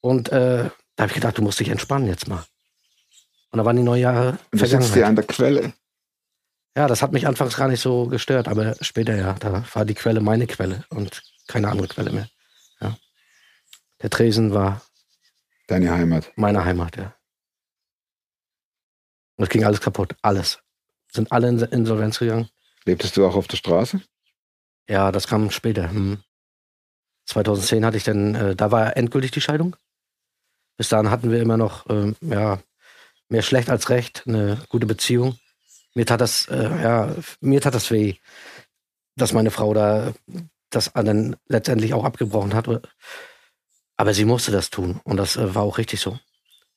Und 0.00 0.30
äh, 0.30 0.70
da 0.96 1.02
habe 1.02 1.08
ich 1.08 1.14
gedacht, 1.16 1.36
du 1.36 1.42
musst 1.42 1.60
dich 1.60 1.68
entspannen 1.68 2.08
jetzt 2.08 2.28
mal. 2.28 2.46
Und 3.50 3.58
da 3.58 3.66
waren 3.66 3.76
die 3.76 3.82
Neujahre 3.82 4.38
Und 4.50 4.62
du 4.62 4.64
sitzt 4.64 4.94
hier 4.94 5.06
an 5.06 5.16
der 5.16 5.26
Quelle. 5.26 5.74
Ja, 6.78 6.86
das 6.86 7.02
hat 7.02 7.12
mich 7.12 7.26
anfangs 7.26 7.58
gar 7.58 7.68
nicht 7.68 7.82
so 7.82 8.06
gestört, 8.06 8.48
aber 8.48 8.74
später 8.80 9.14
ja, 9.14 9.34
da 9.34 9.66
war 9.74 9.84
die 9.84 9.92
Quelle 9.92 10.22
meine 10.22 10.46
Quelle 10.46 10.84
und 10.88 11.22
keine 11.46 11.68
andere 11.68 11.88
Quelle 11.88 12.10
mehr. 12.10 12.28
Ja. 12.80 12.96
Der 14.00 14.08
Tresen 14.08 14.54
war 14.54 14.80
Deine 15.68 15.90
Heimat. 15.92 16.32
meine 16.34 16.64
Heimat, 16.64 16.96
ja. 16.96 17.14
Und 19.36 19.44
es 19.44 19.50
ging 19.50 19.64
alles 19.64 19.80
kaputt, 19.80 20.16
alles. 20.22 20.58
Sind 21.12 21.30
alle 21.30 21.48
in 21.48 21.58
Insolvenz 21.58 22.18
gegangen. 22.18 22.48
Lebtest 22.84 23.16
du 23.16 23.26
auch 23.26 23.36
auf 23.36 23.46
der 23.46 23.58
Straße? 23.58 24.00
Ja, 24.88 25.12
das 25.12 25.26
kam 25.26 25.50
später. 25.50 25.90
Hm. 25.90 26.18
2010 27.26 27.84
hatte 27.84 27.98
ich 27.98 28.04
dann, 28.04 28.34
äh, 28.34 28.56
da 28.56 28.72
war 28.72 28.96
endgültig 28.96 29.30
die 29.30 29.42
Scheidung. 29.42 29.76
Bis 30.78 30.88
dahin 30.88 31.10
hatten 31.10 31.30
wir 31.30 31.40
immer 31.40 31.58
noch, 31.58 31.88
ähm, 31.90 32.16
ja, 32.20 32.58
mehr 33.28 33.42
schlecht 33.42 33.68
als 33.68 33.90
recht, 33.90 34.24
eine 34.26 34.62
gute 34.70 34.86
Beziehung. 34.86 35.38
Mir 35.94 36.06
tat 36.06 36.22
das, 36.22 36.48
äh, 36.48 36.82
ja, 36.82 37.14
mir 37.40 37.60
tat 37.60 37.74
das 37.74 37.90
weh, 37.90 38.14
dass 39.16 39.34
meine 39.34 39.50
Frau 39.50 39.74
da 39.74 40.14
das 40.70 40.92
dann 40.94 41.36
letztendlich 41.46 41.92
auch 41.92 42.04
abgebrochen 42.04 42.54
hat. 42.54 42.68
Aber 43.98 44.14
sie 44.14 44.24
musste 44.24 44.50
das 44.52 44.70
tun 44.70 45.00
und 45.04 45.18
das 45.18 45.36
äh, 45.36 45.54
war 45.54 45.62
auch 45.62 45.76
richtig 45.76 46.00
so. 46.00 46.18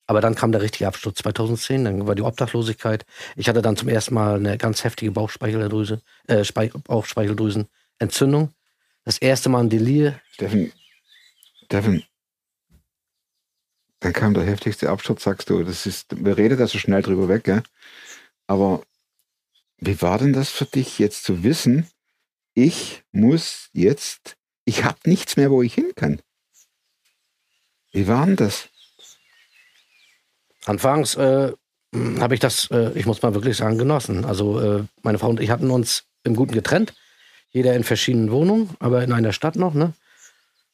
Aber 0.07 0.19
dann 0.19 0.35
kam 0.35 0.51
der 0.51 0.61
richtige 0.61 0.87
Absturz 0.87 1.19
2010, 1.19 1.85
dann 1.85 2.07
war 2.07 2.15
die 2.15 2.23
Obdachlosigkeit. 2.23 3.05
Ich 3.37 3.47
hatte 3.47 3.61
dann 3.61 3.77
zum 3.77 3.87
ersten 3.87 4.13
Mal 4.15 4.35
eine 4.35 4.57
ganz 4.57 4.83
heftige 4.83 5.11
Bauchspeicheldrüse, 5.11 6.01
äh, 6.27 6.43
Spei- 6.43 6.71
Bauchspeicheldrüsenentzündung. 6.73 8.53
Das 9.05 9.19
erste 9.19 9.47
Mal 9.47 9.61
ein 9.61 9.69
Delir. 9.69 10.19
Steffen, 10.33 10.73
Steffen, 11.65 12.03
dann 14.01 14.13
kam 14.13 14.33
der 14.33 14.43
heftigste 14.43 14.89
Absturz, 14.89 15.23
sagst 15.23 15.49
du. 15.49 15.63
Das 15.63 15.85
ist, 15.85 16.07
wir 16.25 16.35
reden 16.37 16.57
da 16.57 16.67
so 16.67 16.79
schnell 16.79 17.03
drüber 17.03 17.29
weg, 17.29 17.43
gell? 17.43 17.63
Aber 18.47 18.83
wie 19.77 20.01
war 20.01 20.17
denn 20.17 20.33
das 20.33 20.49
für 20.49 20.65
dich 20.65 20.99
jetzt 20.99 21.23
zu 21.23 21.43
wissen, 21.43 21.87
ich 22.55 23.03
muss 23.11 23.69
jetzt, 23.73 24.37
ich 24.65 24.83
habe 24.83 24.97
nichts 25.05 25.37
mehr, 25.37 25.51
wo 25.51 25.61
ich 25.61 25.73
hin 25.75 25.93
kann? 25.95 26.19
Wie 27.91 28.07
war 28.07 28.25
denn 28.25 28.35
das? 28.35 28.69
Anfangs 30.65 31.15
äh, 31.15 31.51
habe 32.19 32.33
ich 32.33 32.39
das, 32.39 32.69
äh, 32.71 32.91
ich 32.93 33.05
muss 33.05 33.21
mal 33.21 33.33
wirklich 33.33 33.57
sagen, 33.57 33.77
genossen. 33.77 34.25
Also 34.25 34.59
äh, 34.59 34.83
meine 35.01 35.19
Frau 35.19 35.29
und 35.29 35.39
ich 35.39 35.49
hatten 35.49 35.71
uns 35.71 36.05
im 36.23 36.35
Guten 36.35 36.53
getrennt. 36.53 36.93
Jeder 37.49 37.75
in 37.75 37.83
verschiedenen 37.83 38.31
Wohnungen, 38.31 38.69
aber 38.79 39.03
in 39.03 39.11
einer 39.11 39.33
Stadt 39.33 39.55
noch, 39.57 39.73
ne? 39.73 39.93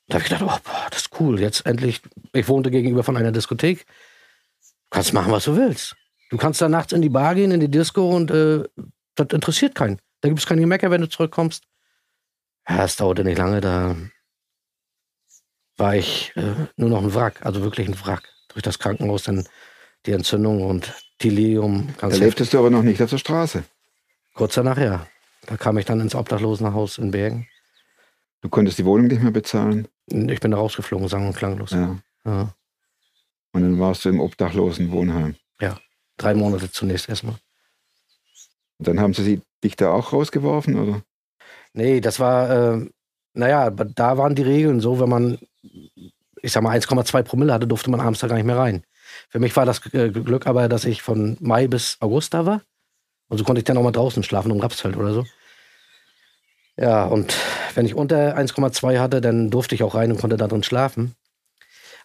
Da 0.08 0.16
habe 0.16 0.24
ich 0.24 0.30
gedacht, 0.30 0.44
oh, 0.44 0.60
boah, 0.64 0.88
das 0.90 1.02
ist 1.02 1.20
cool. 1.20 1.40
Jetzt 1.40 1.66
endlich, 1.66 2.02
ich 2.34 2.48
wohnte 2.48 2.72
gegenüber 2.72 3.04
von 3.04 3.18
einer 3.18 3.32
Diskothek. 3.32 3.86
Du 3.86 4.90
kannst 4.92 5.14
machen, 5.14 5.32
was 5.32 5.46
du 5.46 5.58
willst. 5.58 5.96
Du 6.30 6.38
kannst 6.38 6.62
da 6.62 6.70
nachts 6.70 6.94
in 6.94 7.02
die 7.02 7.10
Bar 7.10 7.36
gehen, 7.36 7.52
in 7.52 7.60
die 7.60 7.72
Disco 7.72 8.16
und 8.16 8.32
äh, 8.32 8.64
das 9.16 9.28
interessiert 9.32 9.76
keinen. 9.76 10.00
Da 10.22 10.30
gibt 10.30 10.40
es 10.40 10.46
kein 10.46 10.60
Gemecker, 10.60 10.92
wenn 10.92 11.02
du 11.02 11.10
zurückkommst. 11.10 11.64
Ja, 12.70 12.86
es 12.86 12.96
dauerte 12.96 13.24
nicht 13.24 13.38
lange, 13.38 13.60
da 13.60 13.96
war 15.77 15.96
ich 15.96 16.31
äh, 16.36 16.53
nur 16.75 16.89
noch 16.89 17.01
ein 17.03 17.13
Wrack, 17.13 17.46
also 17.46 17.62
wirklich 17.63 17.88
ein 17.88 18.00
Wrack. 18.05 18.24
Durch 18.50 18.63
das 18.63 18.79
Krankenhaus 18.79 19.24
dann 19.24 19.48
die 20.05 20.12
Entzündung 20.12 20.62
und 20.65 20.93
Delirium. 21.24 21.89
Da 22.00 22.07
lebtest 22.07 22.53
du 22.53 22.60
aber 22.60 22.69
noch 22.69 22.84
nicht 22.84 23.01
auf 23.01 23.10
der 23.10 23.17
Straße. 23.17 23.63
Kurz 24.34 24.55
danach, 24.55 24.77
ja. 24.77 25.07
Da 25.46 25.57
kam 25.57 25.77
ich 25.77 25.86
dann 25.86 26.00
ins 26.00 26.15
Obdachlosenhaus 26.15 26.98
in 26.98 27.12
Bergen. 27.12 27.48
Du 28.41 28.50
konntest 28.50 28.77
die 28.77 28.86
Wohnung 28.86 29.07
nicht 29.07 29.22
mehr 29.22 29.31
bezahlen. 29.31 29.88
Ich 30.07 30.39
bin 30.39 30.51
da 30.51 30.57
rausgeflogen, 30.57 31.07
sang 31.07 31.27
und 31.27 31.36
klanglos. 31.36 31.72
Ja. 31.72 31.98
Ja. 32.25 32.53
Und 33.53 33.62
dann 33.62 33.79
warst 33.79 34.05
du 34.05 34.10
im 34.10 34.19
obdachlosen 34.19 34.91
Wohnheim. 34.91 35.36
Drei 36.19 36.34
Monate 36.34 36.72
zunächst 36.72 37.07
erstmal. 37.10 37.36
Und 38.79 38.88
dann 38.88 39.00
haben 39.00 39.13
sie 39.13 39.24
sie- 39.24 39.41
dich 39.63 39.75
da 39.75 39.91
auch 39.91 40.13
rausgeworfen, 40.13 40.75
oder? 40.79 41.03
Nee, 41.74 42.01
das 42.01 42.19
war, 42.19 42.50
äh, 42.74 42.89
naja, 43.34 43.69
da 43.69 44.17
waren 44.17 44.34
die 44.34 44.41
Regeln 44.41 44.79
so, 44.79 45.00
wenn 45.00 45.09
man, 45.09 45.37
ich 46.42 46.51
sag 46.51 46.64
mal, 46.64 46.77
1,2 46.77 47.24
Promille 47.24 47.53
hatte, 47.53 47.68
durfte 47.68 47.90
man 47.90 48.00
abends 48.00 48.20
da 48.20 48.27
gar 48.27 48.36
nicht 48.36 48.46
mehr 48.46 48.58
rein. 48.58 48.84
Für 49.30 49.40
mich 49.40 49.56
war 49.56 49.66
das 49.66 49.82
äh, 49.94 50.10
Glück 50.10 50.48
aber, 50.48 50.68
dass 50.70 50.86
ich 50.86 51.01
von 51.01 51.38
Mai 51.40 51.68
bis 51.68 51.98
August 52.00 52.34
da 52.34 52.46
war. 52.46 52.62
Und 53.30 53.38
so 53.38 53.44
konnte 53.44 53.60
ich 53.60 53.66
dann 53.66 53.77
auch 53.77 53.84
mal 53.84 53.92
draußen 53.92 54.24
schlafen, 54.24 54.51
um 54.51 54.60
Rapsfeld 54.60 54.96
oder 54.96 55.14
so. 55.14 55.25
Ja, 56.77 57.06
und 57.06 57.36
wenn 57.74 57.86
ich 57.86 57.96
unter 57.96 58.38
1,2 58.38 59.00
hatte, 59.00 59.20
dann 59.20 59.50
durfte 59.50 59.75
ich 59.75 59.84
auch 59.84 59.96
rein 59.96 60.12
und 60.12 60.20
konnte 60.20 60.38
da 60.38 60.48
drin 60.48 60.64
schlafen. 60.64 61.16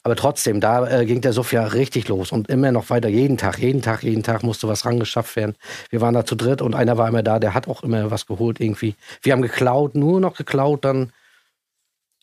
Aber 0.04 0.16
trotzdem, 0.16 0.60
da 0.60 0.88
äh, 0.88 1.06
ging 1.06 1.20
der 1.20 1.32
Suff 1.32 1.52
ja 1.52 1.64
richtig 1.64 2.08
los 2.08 2.32
und 2.32 2.48
immer 2.48 2.72
noch 2.72 2.90
weiter. 2.90 3.08
Jeden 3.08 3.38
Tag, 3.38 3.58
jeden 3.58 3.82
Tag, 3.82 4.02
jeden 4.02 4.24
Tag 4.24 4.42
musste 4.42 4.66
was 4.66 4.84
rangeschafft 4.84 5.36
werden. 5.36 5.54
Wir 5.90 6.00
waren 6.00 6.14
da 6.14 6.24
zu 6.24 6.34
dritt 6.34 6.60
und 6.60 6.74
einer 6.74 6.98
war 6.98 7.06
immer 7.06 7.22
da, 7.22 7.38
der 7.38 7.54
hat 7.54 7.68
auch 7.68 7.84
immer 7.84 8.10
was 8.10 8.26
geholt 8.26 8.58
irgendwie. 8.58 8.96
Wir 9.22 9.32
haben 9.32 9.42
geklaut, 9.42 9.94
nur 9.94 10.20
noch 10.20 10.36
geklaut 10.36 10.84
dann. 10.84 11.12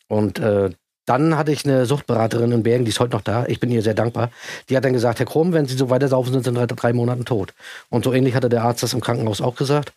Und 0.10 0.39
äh, 0.39 0.71
dann 1.10 1.36
hatte 1.36 1.52
ich 1.52 1.65
eine 1.65 1.88
Suchtberaterin 1.88 2.52
in 2.52 2.62
Bergen, 2.62 2.86
die 2.86 2.89
ist 2.89 3.00
heute 3.00 3.13
noch 3.13 3.24
da. 3.24 3.48
Ich 3.48 3.60
bin 3.60 3.72
ihr 3.72 3.82
sehr 3.82 3.95
dankbar. 3.95 4.30
Die 4.69 4.78
hat 4.78 4.86
dann 4.86 4.93
gesagt, 4.93 5.17
Herr 5.17 5.26
Krumm, 5.26 5.54
wenn 5.54 5.65
Sie 5.65 5.76
so 5.76 5.89
weiter 5.89 6.08
saufen, 6.08 6.32
sind 6.34 6.43
Sie 6.43 6.50
in 6.50 6.56
drei, 6.56 6.67
drei 6.67 6.93
Monaten 6.93 7.26
tot. 7.26 7.56
Und 7.89 8.04
so 8.04 8.13
ähnlich 8.13 8.36
hatte 8.36 8.48
der 8.48 8.62
Arzt 8.62 8.84
das 8.84 8.93
im 8.93 9.02
Krankenhaus 9.02 9.41
auch 9.41 9.56
gesagt. 9.56 9.93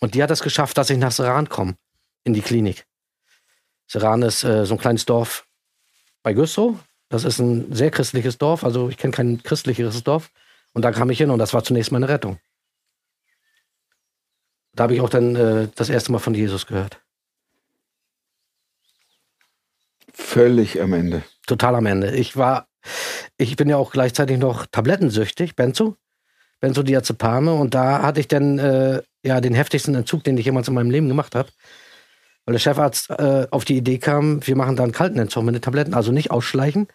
Und 0.00 0.14
die 0.14 0.22
hat 0.24 0.30
es 0.32 0.42
geschafft, 0.42 0.76
dass 0.76 0.90
ich 0.90 0.98
nach 0.98 1.12
Seran 1.12 1.48
komme, 1.48 1.76
in 2.24 2.34
die 2.34 2.40
Klinik. 2.40 2.84
Seran 3.86 4.22
ist 4.22 4.42
äh, 4.42 4.66
so 4.66 4.74
ein 4.74 4.80
kleines 4.80 5.06
Dorf 5.06 5.46
bei 6.24 6.32
Güstrow. 6.32 6.74
Das 7.10 7.22
ist 7.22 7.38
ein 7.38 7.72
sehr 7.72 7.92
christliches 7.92 8.36
Dorf. 8.36 8.64
Also 8.64 8.88
ich 8.88 8.96
kenne 8.96 9.12
kein 9.12 9.40
christlicheres 9.44 10.02
Dorf. 10.02 10.32
Und 10.72 10.82
da 10.82 10.90
kam 10.90 11.10
ich 11.10 11.18
hin 11.18 11.30
und 11.30 11.38
das 11.38 11.54
war 11.54 11.62
zunächst 11.62 11.92
meine 11.92 12.08
Rettung. 12.08 12.40
Da 14.74 14.82
habe 14.82 14.94
ich 14.94 15.00
auch 15.00 15.10
dann 15.10 15.36
äh, 15.36 15.68
das 15.76 15.90
erste 15.90 16.10
Mal 16.10 16.18
von 16.18 16.34
Jesus 16.34 16.66
gehört. 16.66 17.00
Völlig 20.18 20.80
am 20.80 20.94
Ende. 20.94 21.22
Total 21.46 21.74
am 21.74 21.84
Ende. 21.84 22.16
Ich 22.16 22.38
war, 22.38 22.68
ich 23.36 23.54
bin 23.56 23.68
ja 23.68 23.76
auch 23.76 23.92
gleichzeitig 23.92 24.38
noch 24.38 24.64
tablettensüchtig, 24.64 25.56
Benzo. 25.56 25.96
Benzodiazepame. 26.60 27.52
Und 27.52 27.74
da 27.74 28.00
hatte 28.00 28.20
ich 28.20 28.28
dann 28.28 28.58
äh, 28.58 29.02
ja 29.22 29.42
den 29.42 29.54
heftigsten 29.54 29.94
Entzug, 29.94 30.24
den 30.24 30.38
ich 30.38 30.46
jemals 30.46 30.68
in 30.68 30.74
meinem 30.74 30.90
Leben 30.90 31.08
gemacht 31.08 31.34
habe. 31.34 31.50
Weil 32.46 32.54
der 32.54 32.60
Chefarzt 32.60 33.10
äh, 33.10 33.46
auf 33.50 33.66
die 33.66 33.76
Idee 33.76 33.98
kam, 33.98 34.44
wir 34.46 34.56
machen 34.56 34.74
da 34.74 34.84
einen 34.84 34.92
kalten 34.92 35.18
Entzug 35.18 35.44
mit 35.44 35.54
den 35.54 35.60
Tabletten. 35.60 35.92
Also 35.92 36.12
nicht 36.12 36.30
ausschleichen, 36.30 36.88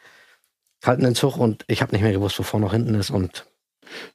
kalten 0.82 1.06
Entzug. 1.06 1.38
Und 1.38 1.64
ich 1.68 1.84
habe 1.84 1.92
nicht 1.92 2.02
mehr 2.02 2.14
gewusst, 2.14 2.40
wo 2.40 2.44
vorne 2.44 2.66
noch 2.66 2.74
hinten 2.74 2.96
ist. 2.96 3.12
Und 3.12 3.46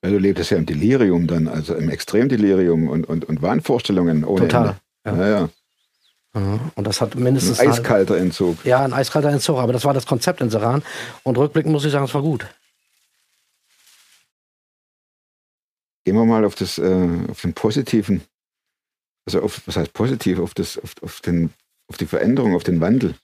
Ja, 0.02 0.10
du 0.10 0.18
lebtest 0.18 0.50
ja 0.50 0.56
im 0.56 0.66
Delirium 0.66 1.28
dann, 1.28 1.46
also 1.46 1.76
im 1.76 1.90
Extremdelirium 1.90 2.88
und, 2.88 3.08
und, 3.08 3.24
und 3.24 3.40
Wahnvorstellungen 3.40 4.24
ohne 4.24 4.48
total. 4.48 4.76
Ende. 5.04 5.20
Ja. 5.20 5.26
Ja, 5.26 5.28
ja. 5.28 5.40
Ja, 5.40 5.48
Und 6.36 6.86
das 6.86 7.00
hat 7.00 7.14
Ein 7.16 7.22
mindestens 7.22 7.60
ein- 7.60 7.70
eiskalter 7.70 8.18
Entzug. 8.18 8.62
Ja, 8.64 8.84
ein 8.84 8.92
eiskalter 8.92 9.30
Entzug, 9.30 9.56
aber 9.58 9.72
das 9.72 9.84
war 9.86 9.94
das 9.94 10.04
Konzept 10.06 10.40
in 10.42 10.50
Seran. 10.50 10.82
Und 11.22 11.38
rückblickend 11.38 11.72
muss 11.72 11.84
ich 11.86 11.92
sagen, 11.92 12.04
es 12.04 12.12
war 12.14 12.20
gut. 12.22 12.46
Gehen 16.04 16.14
wir 16.14 16.24
mal 16.24 16.44
auf 16.44 16.54
das, 16.54 16.78
äh, 16.78 17.08
auf 17.30 17.40
den 17.40 17.54
positiven, 17.54 18.22
also 19.26 19.40
auf, 19.40 19.62
was 19.66 19.76
heißt 19.76 19.92
positiv, 19.92 20.38
auf 20.38 20.54
das, 20.54 20.78
auf, 20.78 20.94
auf 21.02 21.20
den, 21.20 21.50
auf 21.88 21.96
die 21.96 22.06
Veränderung, 22.06 22.54
auf 22.54 22.62
den 22.64 22.80
Wandel. 22.80 23.14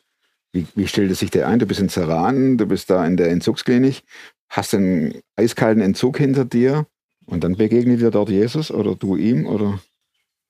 Wie, 0.52 0.66
wie 0.74 0.88
stellt 0.88 1.10
es 1.10 1.20
sich 1.20 1.30
der 1.30 1.48
ein? 1.48 1.58
Du 1.58 1.66
bist 1.66 1.80
in 1.80 1.88
Zeran, 1.88 2.58
du 2.58 2.66
bist 2.66 2.90
da 2.90 3.06
in 3.06 3.16
der 3.16 3.30
Entzugsklinik, 3.30 4.02
hast 4.48 4.74
einen 4.74 5.20
eiskalten 5.36 5.82
Entzug 5.82 6.18
hinter 6.18 6.44
dir 6.44 6.86
und 7.26 7.44
dann 7.44 7.56
begegnet 7.56 8.00
dir 8.00 8.10
dort 8.10 8.30
Jesus 8.30 8.70
oder 8.70 8.94
du 8.96 9.16
ihm 9.16 9.46
oder? 9.46 9.78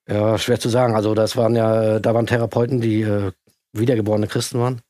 Ja, 0.08 0.38
schwer 0.38 0.58
zu 0.58 0.68
sagen. 0.68 0.94
Also 0.94 1.14
das 1.14 1.36
waren 1.36 1.54
ja, 1.54 2.00
da 2.00 2.14
waren 2.14 2.26
Therapeuten, 2.26 2.80
die 2.80 3.02
äh, 3.02 3.32
wiedergeborene 3.72 4.26
Christen 4.26 4.58
waren. 4.58 4.82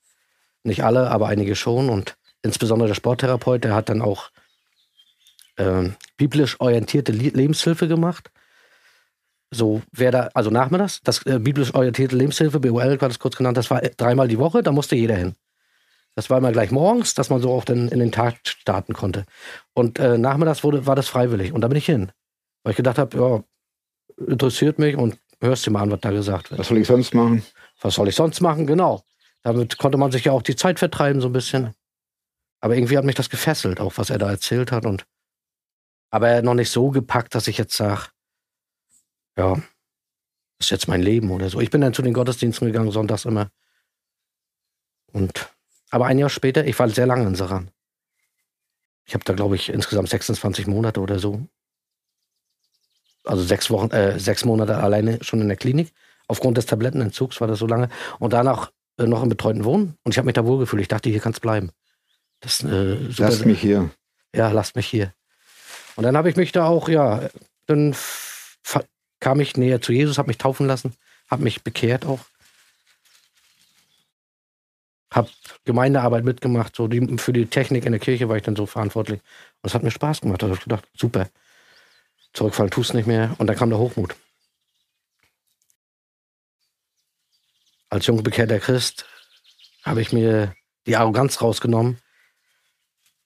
Nicht 0.65 0.85
alle, 0.85 1.11
aber 1.11 1.29
einige 1.29 1.55
schon. 1.57 1.91
Und 1.91 2.17
insbesondere 2.43 2.89
der 2.89 2.95
Sporttherapeut, 2.95 3.65
der 3.65 3.75
hat 3.75 3.89
dann 3.89 4.03
auch 4.03 4.31
ähm, 5.59 5.97
biblisch 6.17 6.61
orientierte 6.61 7.13
Le 7.13 7.29
Lebenshilfe 7.29 7.89
gemacht. 7.89 8.31
So, 9.51 9.83
wer 9.93 10.11
da, 10.11 10.31
also 10.33 10.49
nachmittags, 10.51 11.03
das 11.05 11.27
äh, 11.27 11.39
biblisch 11.39 11.75
orientierte 11.75 12.17
Lebenshilfe, 12.17 12.59
BOL 12.59 13.01
war 13.01 13.09
das 13.09 13.19
kurz 13.19 13.37
genannt, 13.37 13.59
das 13.59 13.71
war 13.71 13.83
äh, 13.83 13.91
dreimal 13.95 14.29
die 14.29 14.39
Woche, 14.39 14.63
da 14.63 14.73
musste 14.73 14.97
jeder 14.97 15.17
hin. 15.17 15.35
Das 16.15 16.31
war 16.31 16.39
immer 16.39 16.53
gleich 16.53 16.71
morgens, 16.71 17.15
dass 17.15 17.29
man 17.31 17.41
so 17.41 17.53
auch 17.53 17.65
dann 17.65 17.89
in 17.89 17.99
den 17.99 18.13
Tag 18.13 18.37
starten 18.45 18.95
konnte. 18.95 19.25
Und 19.75 19.99
äh, 19.99 20.17
nachmittags 20.19 20.65
wurde, 20.65 20.87
war 20.87 20.97
das 20.97 21.09
freiwillig. 21.09 21.53
Und 21.53 21.63
da 21.63 21.69
bin 21.69 21.79
ich 21.79 21.87
hin. 21.87 22.13
Weil 22.63 22.73
ich 22.73 22.77
gedacht 22.77 22.99
habe, 22.99 23.17
ja, 23.17 23.45
interessiert 24.19 24.79
mich 24.79 24.97
und 24.97 25.19
hörst 25.41 25.67
dir 25.67 25.71
mal 25.71 25.83
an, 25.83 25.91
was 25.91 26.01
da 26.01 26.11
gesagt 26.11 26.51
wird. 26.51 26.61
Was 26.61 26.69
soll 26.69 26.79
ich 26.79 26.87
sonst 26.87 27.15
machen? 27.15 27.43
Was 27.81 27.95
soll 27.95 28.09
ich 28.09 28.15
sonst 28.15 28.41
machen? 28.41 28.67
Genau. 28.67 29.03
Damit 29.43 29.79
konnte 29.79 29.99
man 29.99 30.13
sich 30.13 30.25
ja 30.25 30.33
auch 30.33 30.43
die 30.43 30.57
Zeit 30.57 30.79
vertreiben, 30.79 31.21
so 31.21 31.29
ein 31.29 31.33
bisschen. 31.33 31.75
Aber 32.61 32.77
irgendwie 32.77 32.97
hat 32.97 33.05
mich 33.05 33.17
das 33.17 33.29
gefesselt, 33.29 33.81
auch 33.81 33.95
was 33.97 34.11
er 34.11 34.19
da 34.19 34.31
erzählt 34.31 34.71
hat. 34.71 34.87
Und 34.87 35.05
aber 36.11 36.43
noch 36.43 36.55
nicht 36.55 36.71
so 36.71 36.91
gepackt, 36.91 37.35
dass 37.35 37.49
ich 37.49 37.59
jetzt 37.59 37.77
sage, 37.77 38.09
ja, 39.37 39.55
das 39.55 40.67
ist 40.67 40.71
jetzt 40.71 40.89
mein 40.89 41.03
Leben 41.03 41.31
oder 41.31 41.49
so. 41.49 41.61
Ich 41.61 41.71
bin 41.71 41.81
dann 41.81 41.95
zu 41.95 42.03
den 42.03 42.13
Gottesdiensten 42.13 42.67
gegangen, 42.67 42.93
sonntags 42.93 43.25
immer. 43.25 43.51
Und 45.13 45.51
aber 45.91 46.07
ein 46.07 46.19
Jahr 46.19 46.31
später, 46.31 46.65
ich 46.65 46.79
war 46.79 46.89
sehr 46.89 47.07
lange 47.07 47.27
in 47.27 47.35
Saran. 47.35 47.71
Ich 49.05 49.15
habe 49.15 49.25
da, 49.25 49.33
glaube 49.33 49.57
ich, 49.57 49.69
insgesamt 49.69 50.09
26 50.09 50.67
Monate 50.67 51.01
oder 51.01 51.19
so. 51.19 51.47
Also 53.25 53.43
sechs 53.43 53.71
Wochen, 53.71 53.91
äh, 53.91 54.19
sechs 54.19 54.45
Monate 54.45 54.77
alleine 54.79 55.19
schon 55.23 55.41
in 55.41 55.49
der 55.49 55.57
Klinik. 55.57 55.93
Aufgrund 56.29 56.57
des 56.57 56.67
Tablettenentzugs 56.67 57.41
war 57.41 57.49
das 57.49 57.59
so 57.59 57.67
lange. 57.67 57.89
Und 58.19 58.33
danach 58.33 58.71
äh, 58.99 59.07
noch 59.07 59.23
im 59.23 59.29
betreuten 59.29 59.65
Wohnen. 59.65 59.97
Und 60.03 60.13
ich 60.13 60.19
habe 60.19 60.27
mich 60.27 60.35
da 60.35 60.45
wohlgefühlt. 60.45 60.83
Ich 60.83 60.89
dachte, 60.89 61.11
hier 61.11 61.21
kannst 61.21 61.41
bleiben. 61.41 61.71
Das, 62.41 62.63
äh, 62.65 62.97
super, 63.11 63.31
Lass 63.31 63.45
mich 63.45 63.61
hier. 63.61 63.91
ja, 64.35 64.51
lasst 64.51 64.77
mich 64.77 64.87
hier. 64.87 65.13
Und 65.95 66.05
dann 66.05 66.17
habe 66.17 66.31
ich 66.31 66.37
mich 66.37 66.53
da 66.53 66.67
auch, 66.67 66.89
ja, 66.89 67.29
dann 67.67 67.95
kam 69.21 69.41
ich 69.41 69.57
näher 69.57 69.81
zu 69.81 69.93
Jesus, 69.93 70.19
habe 70.19 70.29
mich 70.29 70.39
taufen 70.39 70.67
lassen, 70.67 70.95
habe 71.31 71.45
mich 71.45 71.63
bekehrt 71.63 72.05
auch. 72.07 72.21
Habe 75.13 75.29
Gemeindearbeit 75.65 76.25
mitgemacht, 76.25 76.75
so 76.75 76.89
die, 76.89 77.19
für 77.19 77.33
die 77.33 77.47
Technik 77.47 77.85
in 77.85 77.93
der 77.93 78.01
Kirche 78.01 78.29
war 78.29 78.37
ich 78.37 78.43
dann 78.43 78.57
so 78.57 78.67
verantwortlich. 78.67 79.21
Und 79.61 79.69
es 79.69 79.75
hat 79.75 79.83
mir 79.83 79.91
Spaß 79.91 80.23
gemacht. 80.23 80.43
Da 80.43 80.47
habe 80.47 80.57
ich 80.57 80.63
gedacht, 80.65 80.89
super. 80.97 81.29
Zurückfallen 82.33 82.71
tust 82.71 82.95
nicht 82.95 83.07
mehr. 83.07 83.35
Und 83.39 83.47
dann 83.47 83.57
kam 83.57 83.71
der 83.71 83.79
Hochmut. 83.79 84.17
Als 87.91 88.07
jung 88.07 88.23
bekehrter 88.23 88.59
Christ 88.59 89.05
habe 89.83 90.01
ich 90.01 90.13
mir 90.13 90.55
die 90.87 90.97
Arroganz 90.97 91.43
rausgenommen 91.43 91.99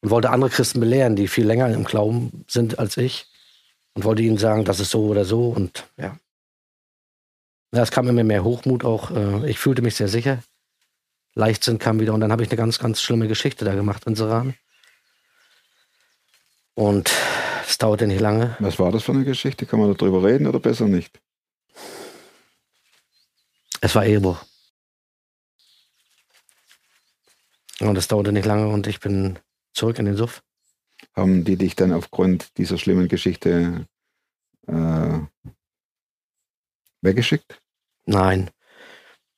und 0.01 0.11
wollte 0.11 0.31
andere 0.31 0.51
Christen 0.51 0.81
belehren, 0.81 1.17
die 1.17 1.29
viel 1.29 1.47
länger 1.47 1.69
im 1.73 1.85
Glauben 1.85 2.45
sind 2.49 2.79
als 2.79 2.97
ich 2.97 3.27
und 3.95 4.05
wollte 4.05 4.23
ihnen 4.23 4.39
sagen, 4.39 4.65
das 4.65 4.81
ist 4.81 4.91
so 4.91 5.07
oder 5.07 5.25
so 5.25 5.51
und 5.51 5.89
ja. 5.97 6.19
Ja, 7.73 7.83
es 7.83 7.91
kam 7.91 8.09
immer 8.09 8.25
mehr 8.25 8.45
Hochmut 8.45 8.85
auch. 8.85 9.11
äh, 9.11 9.51
Ich 9.51 9.59
fühlte 9.59 9.83
mich 9.83 9.97
sehr 9.97 10.09
sicher. 10.09 10.43
Leichtsinn 11.35 11.79
kam 11.79 12.01
wieder 12.01 12.15
und 12.15 12.21
dann 12.21 12.33
habe 12.33 12.43
ich 12.43 12.49
eine 12.49 12.57
ganz, 12.57 12.79
ganz 12.79 13.01
schlimme 13.03 13.29
Geschichte 13.29 13.65
da 13.65 13.75
gemacht 13.75 14.05
in 14.07 14.17
Seran. 14.17 14.55
Und 16.75 17.11
es 17.67 17.79
dauerte 17.79 18.07
nicht 18.07 18.21
lange. 18.21 18.57
Was 18.61 18.79
war 18.79 18.93
das 18.93 19.05
für 19.05 19.13
eine 19.13 19.25
Geschichte? 19.25 19.67
Kann 19.67 19.81
man 19.81 19.95
darüber 19.95 20.23
reden 20.23 20.47
oder 20.47 20.61
besser 20.61 20.87
nicht? 20.87 21.21
Es 23.81 23.95
war 23.95 24.05
Ehebruch. 24.05 24.45
Und 27.81 27.97
es 27.97 28.09
dauerte 28.09 28.33
nicht 28.33 28.47
lange 28.47 28.69
und 28.69 28.87
ich 28.87 29.01
bin 29.01 29.39
zurück 29.73 29.99
in 29.99 30.07
den 30.07 30.17
Suff. 30.17 30.43
Haben 31.15 31.45
die 31.45 31.57
dich 31.57 31.77
dann 31.77 31.93
aufgrund 31.93 32.57
dieser 32.57 32.79
schlimmen 32.79 33.09
Geschichte 33.09 33.87
äh, 34.67 35.19
weggeschickt? 37.03 37.61
Nein. 38.07 38.51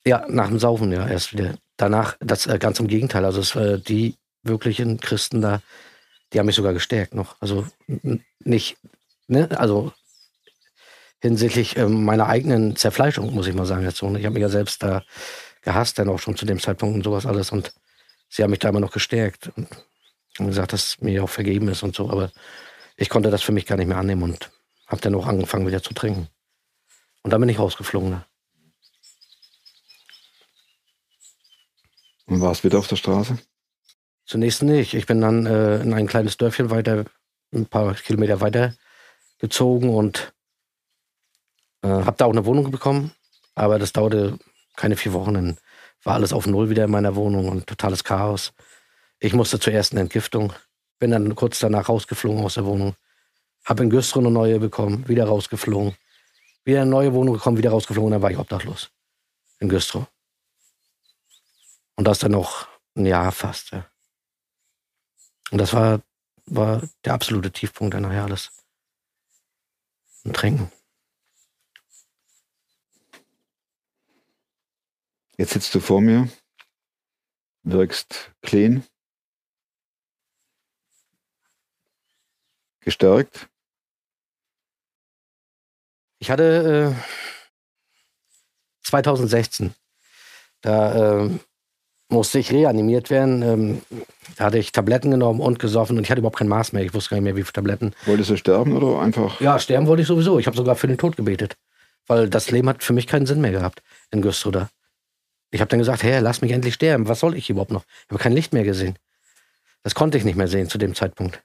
Ja, 0.05 0.25
nach 0.29 0.49
dem 0.49 0.59
Saufen 0.59 0.93
ja 0.93 1.07
erst 1.07 1.33
wieder. 1.33 1.57
Danach, 1.77 2.17
das 2.21 2.47
äh, 2.47 2.59
ganz 2.59 2.79
im 2.79 2.87
Gegenteil. 2.87 3.25
Also 3.25 3.41
es, 3.41 3.55
äh, 3.57 3.79
die 3.81 4.17
wirklichen 4.43 5.01
Christen 5.01 5.43
da, 5.43 5.61
die 6.33 6.38
haben 6.38 6.47
mich 6.47 6.57
sogar 6.57 6.73
gestärkt 6.73 7.14
noch. 7.14 7.37
Also 7.41 7.67
nicht, 8.41 8.77
ne, 9.27 9.49
also 9.59 9.93
hinsichtlich 11.21 11.77
ähm, 11.77 12.05
meiner 12.05 12.27
eigenen 12.27 12.77
Zerfleischung, 12.77 13.35
muss 13.35 13.47
ich 13.47 13.55
mal 13.55 13.67
sagen 13.67 13.85
jetzt 13.85 13.99
so. 13.99 14.09
ne? 14.09 14.19
Ich 14.19 14.25
habe 14.25 14.35
mich 14.35 14.43
ja 14.43 14.49
selbst 14.49 14.83
da 14.83 15.03
gehasst, 15.62 15.99
dann 15.99 16.09
auch 16.09 16.19
schon 16.19 16.37
zu 16.37 16.47
dem 16.47 16.61
Zeitpunkt 16.61 16.95
und 16.95 17.03
sowas 17.03 17.27
alles. 17.27 17.51
Und 17.51 17.75
sie 18.29 18.43
haben 18.43 18.51
mich 18.51 18.61
da 18.61 18.69
immer 18.69 18.81
noch 18.81 18.93
gestärkt 18.93 19.51
und 19.57 19.69
gesagt, 20.38 20.73
dass 20.73 21.01
mir 21.01 21.25
auch 21.25 21.31
vergeben 21.31 21.69
ist 21.69 21.83
und 21.83 21.97
so. 21.97 22.11
Aber 22.11 22.31
ich 22.97 23.09
konnte 23.09 23.31
das 23.31 23.43
für 23.43 23.53
mich 23.53 23.67
gar 23.67 23.77
nicht 23.77 23.88
mehr 23.88 23.99
annehmen 23.99 24.23
und 24.23 24.51
habe 24.87 25.01
dann 25.01 25.14
auch 25.14 25.27
angefangen 25.27 25.67
wieder 25.67 25.83
zu 25.83 25.95
trinken. 25.95 26.29
Und 27.23 27.33
dann 27.33 27.41
bin 27.41 27.51
ich 27.51 27.59
rausgeflogen. 27.59 28.11
Ne? 28.11 28.25
Und 32.27 32.41
warst 32.41 32.62
wieder 32.62 32.79
auf 32.79 32.88
der 32.88 32.97
Straße? 32.97 33.38
Zunächst 34.29 34.62
nicht. 34.62 34.93
Ich 34.93 35.07
bin 35.07 35.23
dann 35.23 35.47
äh, 35.47 35.81
in 35.81 35.95
ein 35.95 36.07
kleines 36.07 36.37
Dörfchen 36.37 36.69
weiter, 36.69 37.07
ein 37.55 37.64
paar 37.64 37.95
Kilometer 37.95 38.43
weiter 38.43 38.75
gezogen 39.38 39.88
und 39.88 40.35
äh, 41.83 41.88
habe 41.88 42.14
da 42.19 42.27
auch 42.27 42.33
eine 42.33 42.45
Wohnung 42.45 42.71
bekommen. 42.71 43.12
Aber 43.55 43.79
das 43.79 43.95
dauerte 43.95 44.38
keine 44.77 44.97
vier 44.97 45.14
Wochen. 45.14 45.33
Dann 45.33 45.57
war 46.05 46.12
alles 46.12 46.35
auf 46.35 46.47
Null 46.47 46.69
wieder 46.69 46.85
in 46.85 46.91
meiner 46.91 47.17
Wohnung 47.17 47.49
und 47.49 47.67
totales 47.67 48.05
Chaos. 48.05 48.53
Ich 49.19 49.33
musste 49.33 49.59
zur 49.61 49.73
ersten 49.73 49.97
Entgiftung. 49.97 50.53
Bin 50.99 51.11
dann 51.11 51.35
kurz 51.35 51.59
danach 51.59 51.88
rausgeflogen 51.88 52.45
aus 52.45 52.55
der 52.55 52.67
Wohnung. 52.67 52.97
Habe 53.64 53.85
in 53.85 53.88
Güstrow 53.88 54.23
eine 54.23 54.31
neue 54.31 54.61
bekommen, 54.61 55.09
wieder 55.09 55.25
rausgeflogen. 55.25 55.97
Wieder 56.64 56.83
eine 56.83 56.91
neue 56.91 57.14
Wohnung 57.14 57.33
bekommen, 57.37 57.57
wieder 57.57 57.71
rausgeflogen. 57.71 58.11
Dann 58.11 58.21
war 58.21 58.31
ich 58.31 58.38
obdachlos. 58.38 58.91
In 59.59 59.71
Güstrow. 59.71 60.07
Und 61.97 62.07
das 62.07 62.19
dann 62.19 62.33
noch 62.33 62.69
ein 62.95 63.07
Jahr 63.07 63.33
fast. 63.33 63.71
Ja. 63.71 63.87
Und 65.50 65.58
das 65.58 65.72
war, 65.72 66.02
war 66.46 66.82
der 67.04 67.14
absolute 67.14 67.50
Tiefpunkt 67.50 67.94
dann 67.94 68.02
nachher 68.02 68.24
alles. 68.24 68.52
Und 70.24 70.34
trinken. 70.37 70.70
Jetzt 75.37 75.52
sitzt 75.52 75.74
du 75.74 75.80
vor 75.80 76.00
mir, 76.00 76.28
wirkst 77.62 78.32
clean, 78.42 78.84
gestärkt. 82.80 83.48
Ich 86.18 86.30
hatte 86.30 86.96
äh, 86.96 87.02
2016, 88.82 89.74
da 90.62 91.26
äh, 91.26 91.38
musste 92.09 92.38
ich 92.38 92.53
reanimiert 92.53 93.11
werden. 93.11 93.42
Ähm, 93.42 93.83
da 94.37 94.44
hatte 94.44 94.59
ich 94.59 94.73
Tabletten 94.73 95.11
genommen 95.11 95.40
und 95.40 95.59
gesoffen 95.59 95.97
und 95.97 96.05
ich 96.05 96.11
hatte 96.11 96.21
überhaupt 96.21 96.38
kein 96.38 96.49
Maß 96.49 96.73
mehr. 96.73 96.85
Ich 96.85 96.94
wusste 96.94 97.11
gar 97.11 97.16
nicht 97.16 97.25
mehr, 97.25 97.37
wie 97.37 97.42
viele 97.42 97.53
Tabletten. 97.53 97.94
Wolltest 98.07 98.31
du 98.31 98.37
sterben 98.37 98.77
oder 98.77 99.01
einfach? 99.01 99.40
Ja, 99.40 99.59
sterben 99.59 99.87
wollte 99.87 100.03
ich 100.03 100.09
sowieso. 100.09 100.38
Ich 100.38 100.47
habe 100.47 100.57
sogar 100.57 100.77
für 100.77 100.87
den 100.87 100.99
Tod 100.99 101.16
gebetet. 101.16 101.57
Weil 102.07 102.31
das 102.31 102.51
Leben 102.51 102.68
hat 102.68 102.83
für 102.83 102.94
mich 102.94 103.07
keinen 103.07 103.27
Sinn 103.27 103.40
mehr 103.40 103.53
gehabt 103.53 103.83
in 104.11 104.23
Güstrow. 104.23 104.68
Ich 105.51 105.61
habe 105.61 105.68
dann 105.68 105.79
gesagt, 105.79 106.03
hey, 106.03 106.21
lass 106.21 106.40
mich 106.40 106.53
endlich 106.53 106.75
sterben. 106.75 107.09
Was 107.09 107.21
soll 107.21 107.37
ich 107.37 107.51
überhaupt 107.51 107.71
noch? 107.71 107.85
Ich 108.05 108.11
habe 108.11 108.23
kein 108.23 108.33
Licht 108.33 108.53
mehr 108.53 108.64
gesehen. 108.64 108.97
Das 109.83 109.94
konnte 109.94 110.18
ich 110.18 110.25
nicht 110.25 110.37
mehr 110.37 110.49
sehen 110.49 110.68
zu 110.68 110.79
dem 110.79 110.94
Zeitpunkt. 110.94 111.42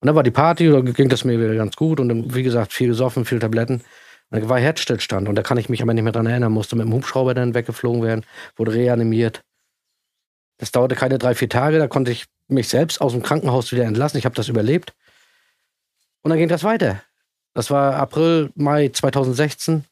Und 0.00 0.06
dann 0.06 0.16
war 0.16 0.22
die 0.22 0.30
Party, 0.30 0.70
da 0.70 0.80
ging 0.80 1.08
das 1.08 1.24
mir 1.24 1.38
wieder 1.38 1.54
ganz 1.54 1.76
gut 1.76 2.00
und 2.00 2.08
dann, 2.08 2.34
wie 2.34 2.42
gesagt, 2.42 2.72
viel 2.72 2.88
gesoffen, 2.88 3.24
viel 3.24 3.38
Tabletten. 3.38 3.82
Und 4.30 4.40
dann 4.40 4.48
war 4.48 4.60
Herzstillstand 4.60 5.28
und 5.28 5.34
da 5.34 5.42
kann 5.42 5.58
ich 5.58 5.68
mich 5.68 5.82
aber 5.82 5.92
nicht 5.92 6.04
mehr 6.04 6.12
dran 6.12 6.26
erinnern, 6.26 6.52
musste 6.52 6.76
mit 6.76 6.86
dem 6.86 6.92
Hubschrauber 6.92 7.34
dann 7.34 7.54
weggeflogen 7.54 8.02
werden, 8.02 8.24
wurde 8.56 8.72
reanimiert. 8.74 9.42
Das 10.58 10.70
dauerte 10.72 10.94
keine 10.94 11.18
drei, 11.18 11.34
vier 11.34 11.48
Tage, 11.48 11.78
da 11.78 11.88
konnte 11.88 12.12
ich 12.12 12.26
mich 12.46 12.68
selbst 12.68 13.00
aus 13.00 13.12
dem 13.12 13.22
Krankenhaus 13.22 13.72
wieder 13.72 13.84
entlassen. 13.84 14.18
Ich 14.18 14.24
habe 14.24 14.34
das 14.34 14.48
überlebt. 14.48 14.92
Und 16.22 16.30
dann 16.30 16.38
ging 16.38 16.48
das 16.48 16.64
weiter. 16.64 17.02
Das 17.54 17.70
war 17.70 17.94
April, 17.96 18.50
Mai 18.54 18.88
2016. 18.90 19.84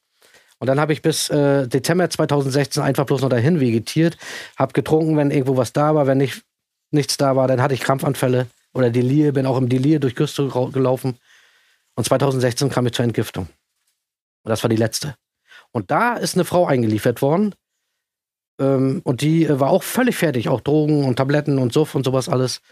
Und 0.58 0.66
dann 0.66 0.78
habe 0.78 0.92
ich 0.92 1.02
bis 1.02 1.30
äh, 1.30 1.66
Dezember 1.66 2.10
2016 2.10 2.82
einfach 2.82 3.06
bloß 3.06 3.22
noch 3.22 3.28
dahin 3.28 3.60
vegetiert, 3.60 4.18
habe 4.56 4.72
getrunken, 4.72 5.16
wenn 5.16 5.30
irgendwo 5.30 5.56
was 5.56 5.72
da 5.72 5.94
war, 5.94 6.06
wenn 6.06 6.18
nicht, 6.18 6.42
nichts 6.90 7.16
da 7.16 7.34
war, 7.36 7.48
dann 7.48 7.62
hatte 7.62 7.74
ich 7.74 7.80
Krampfanfälle 7.80 8.46
oder 8.74 8.90
Delir, 8.90 9.32
bin 9.32 9.46
auch 9.46 9.56
im 9.56 9.68
Delir 9.68 10.00
durch 10.00 10.14
rau- 10.38 10.68
gelaufen. 10.70 11.16
Und 11.94 12.04
2016 12.04 12.70
kam 12.70 12.86
ich 12.86 12.92
zur 12.92 13.04
Entgiftung. 13.04 13.48
Und 14.48 14.52
das 14.52 14.64
war 14.64 14.70
die 14.70 14.76
letzte. 14.76 15.14
Und 15.72 15.90
da 15.90 16.14
ist 16.14 16.34
eine 16.34 16.46
Frau 16.46 16.66
eingeliefert 16.66 17.20
worden. 17.20 17.54
Ähm, 18.58 19.02
und 19.04 19.20
die 19.20 19.44
äh, 19.44 19.60
war 19.60 19.68
auch 19.68 19.82
völlig 19.82 20.16
fertig, 20.16 20.48
auch 20.48 20.62
Drogen 20.62 21.04
und 21.04 21.16
Tabletten 21.16 21.58
und 21.58 21.74
Suff 21.74 21.94
und 21.94 22.02
sowas 22.02 22.30
alles. 22.30 22.62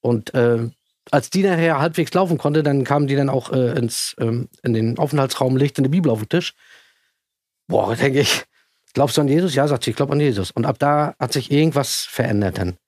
Und 0.00 0.32
äh, 0.32 0.70
als 1.10 1.28
die 1.28 1.42
nachher 1.42 1.78
halbwegs 1.78 2.14
laufen 2.14 2.38
konnte, 2.38 2.62
dann 2.62 2.84
kamen 2.84 3.08
die 3.08 3.14
dann 3.14 3.28
auch 3.28 3.52
äh, 3.52 3.76
ins, 3.78 4.16
ähm, 4.18 4.48
in 4.62 4.72
den 4.72 4.98
Aufenthaltsraum, 4.98 5.58
legte 5.58 5.82
eine 5.82 5.90
Bibel 5.90 6.10
auf 6.10 6.20
den 6.20 6.30
Tisch. 6.30 6.54
Boah, 7.68 7.94
denke 7.94 8.20
ich, 8.20 8.44
glaubst 8.94 9.18
du 9.18 9.20
an 9.20 9.28
Jesus? 9.28 9.54
Ja, 9.54 9.68
sagt 9.68 9.84
sie, 9.84 9.90
ich 9.90 9.96
glaube 9.96 10.14
an 10.14 10.20
Jesus. 10.20 10.50
Und 10.50 10.64
ab 10.64 10.78
da 10.78 11.14
hat 11.18 11.34
sich 11.34 11.50
irgendwas 11.50 12.06
verändert 12.08 12.56
dann. 12.56 12.78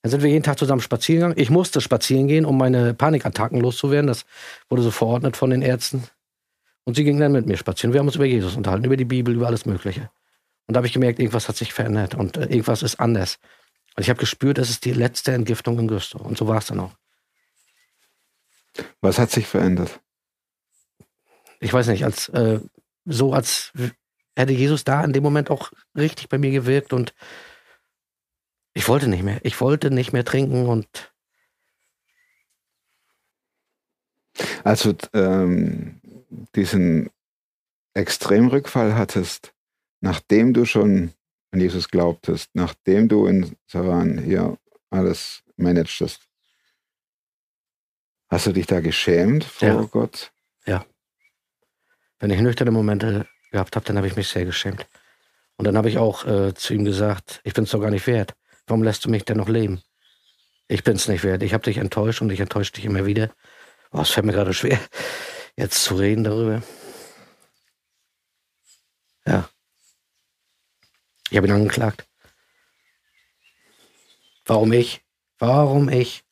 Dann 0.00 0.10
sind 0.10 0.22
wir 0.22 0.30
jeden 0.30 0.44
Tag 0.44 0.58
zusammen 0.58 0.80
spazieren 0.80 1.20
gegangen. 1.20 1.40
Ich 1.42 1.50
musste 1.50 1.82
spazieren 1.82 2.26
gehen, 2.26 2.46
um 2.46 2.56
meine 2.56 2.94
Panikattacken 2.94 3.60
loszuwerden. 3.60 4.06
Das 4.06 4.24
wurde 4.70 4.82
so 4.82 4.90
verordnet 4.90 5.36
von 5.36 5.50
den 5.50 5.60
Ärzten. 5.60 6.04
Und 6.84 6.96
sie 6.96 7.04
ging 7.04 7.18
dann 7.18 7.32
mit 7.32 7.46
mir 7.46 7.56
spazieren. 7.56 7.92
Wir 7.92 8.00
haben 8.00 8.06
uns 8.06 8.16
über 8.16 8.26
Jesus 8.26 8.56
unterhalten, 8.56 8.84
über 8.84 8.96
die 8.96 9.04
Bibel, 9.04 9.34
über 9.34 9.46
alles 9.46 9.66
Mögliche. 9.66 10.10
Und 10.66 10.74
da 10.74 10.78
habe 10.78 10.86
ich 10.86 10.92
gemerkt, 10.92 11.18
irgendwas 11.18 11.48
hat 11.48 11.56
sich 11.56 11.72
verändert 11.72 12.14
und 12.14 12.36
äh, 12.36 12.42
irgendwas 12.42 12.82
ist 12.82 13.00
anders. 13.00 13.38
Und 13.96 14.02
ich 14.02 14.10
habe 14.10 14.20
gespürt, 14.20 14.58
es 14.58 14.70
ist 14.70 14.84
die 14.84 14.92
letzte 14.92 15.32
Entgiftung 15.32 15.78
in 15.78 15.88
Güstrow. 15.88 16.22
Und 16.22 16.36
so 16.36 16.46
war 16.46 16.58
es 16.58 16.66
dann 16.66 16.80
auch. 16.80 16.92
Was 19.00 19.18
hat 19.18 19.30
sich 19.30 19.46
verändert? 19.46 20.00
ich 21.64 21.72
weiß 21.72 21.88
nicht, 21.88 22.04
als 22.04 22.28
äh, 22.28 22.60
so 23.06 23.32
als 23.32 23.72
hätte 24.36 24.52
Jesus 24.52 24.84
da 24.84 25.02
in 25.02 25.14
dem 25.14 25.22
Moment 25.22 25.50
auch 25.50 25.72
richtig 25.96 26.28
bei 26.28 26.36
mir 26.36 26.50
gewirkt 26.50 26.92
und 26.92 27.14
ich 28.74 28.86
wollte 28.88 29.08
nicht 29.08 29.22
mehr. 29.22 29.40
Ich 29.44 29.60
wollte 29.60 29.90
nicht 29.90 30.12
mehr 30.12 30.24
trinken 30.24 30.66
und 30.66 31.12
Als 34.64 34.82
du 34.82 34.94
ähm, 35.12 36.00
diesen 36.54 37.10
Extremrückfall 37.94 38.94
hattest, 38.94 39.52
nachdem 40.00 40.52
du 40.52 40.64
schon 40.64 41.12
an 41.52 41.60
Jesus 41.60 41.88
glaubtest, 41.88 42.50
nachdem 42.54 43.08
du 43.08 43.26
in 43.26 43.56
Saran 43.66 44.18
hier 44.18 44.58
alles 44.90 45.42
managtest. 45.56 46.26
Hast 48.28 48.46
du 48.46 48.52
dich 48.52 48.66
da 48.66 48.80
geschämt 48.80 49.44
vor 49.44 49.68
Ja. 49.68 49.82
Gott? 49.82 50.32
Wenn 52.18 52.30
ich 52.30 52.40
nüchterne 52.40 52.70
Momente 52.70 53.26
gehabt 53.52 53.76
habe, 53.76 53.84
dann 53.86 53.96
habe 53.96 54.06
ich 54.06 54.16
mich 54.16 54.28
sehr 54.28 54.44
geschämt. 54.44 54.86
Und 55.56 55.66
dann 55.66 55.76
habe 55.76 55.88
ich 55.88 55.98
auch 55.98 56.24
äh, 56.26 56.54
zu 56.54 56.74
ihm 56.74 56.84
gesagt, 56.84 57.40
ich 57.44 57.54
bin 57.54 57.64
es 57.64 57.70
doch 57.70 57.80
gar 57.80 57.90
nicht 57.90 58.06
wert. 58.06 58.34
Warum 58.66 58.82
lässt 58.82 59.04
du 59.04 59.10
mich 59.10 59.24
denn 59.24 59.36
noch 59.36 59.48
leben? 59.48 59.82
Ich 60.66 60.82
bin 60.82 60.96
es 60.96 61.06
nicht 61.06 61.22
wert. 61.22 61.42
Ich 61.42 61.52
habe 61.52 61.64
dich 61.64 61.76
enttäuscht 61.76 62.22
und 62.22 62.30
ich 62.30 62.40
enttäusche 62.40 62.72
dich 62.72 62.84
immer 62.86 63.04
wieder. 63.06 63.30
Oh, 63.92 64.00
es 64.00 64.10
fällt 64.10 64.26
mir 64.26 64.32
gerade 64.32 64.54
schwer, 64.54 64.80
jetzt 65.56 65.84
zu 65.84 65.96
reden 65.96 66.24
darüber. 66.24 66.62
Ja. 69.26 69.48
Ich 71.30 71.36
habe 71.36 71.46
ihn 71.46 71.52
angeklagt. 71.52 72.06
Warum 74.46 74.72
ich? 74.72 75.02
Warum 75.38 75.88
ich? 75.88 76.22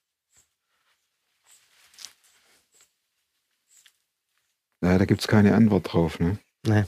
Ja, 4.83 4.99
da 4.99 5.05
gibt 5.05 5.21
es 5.21 5.29
keine 5.29 5.55
Antwort 5.55 5.93
drauf. 5.93 6.19
Ne? 6.19 6.39
Nee. 6.67 6.85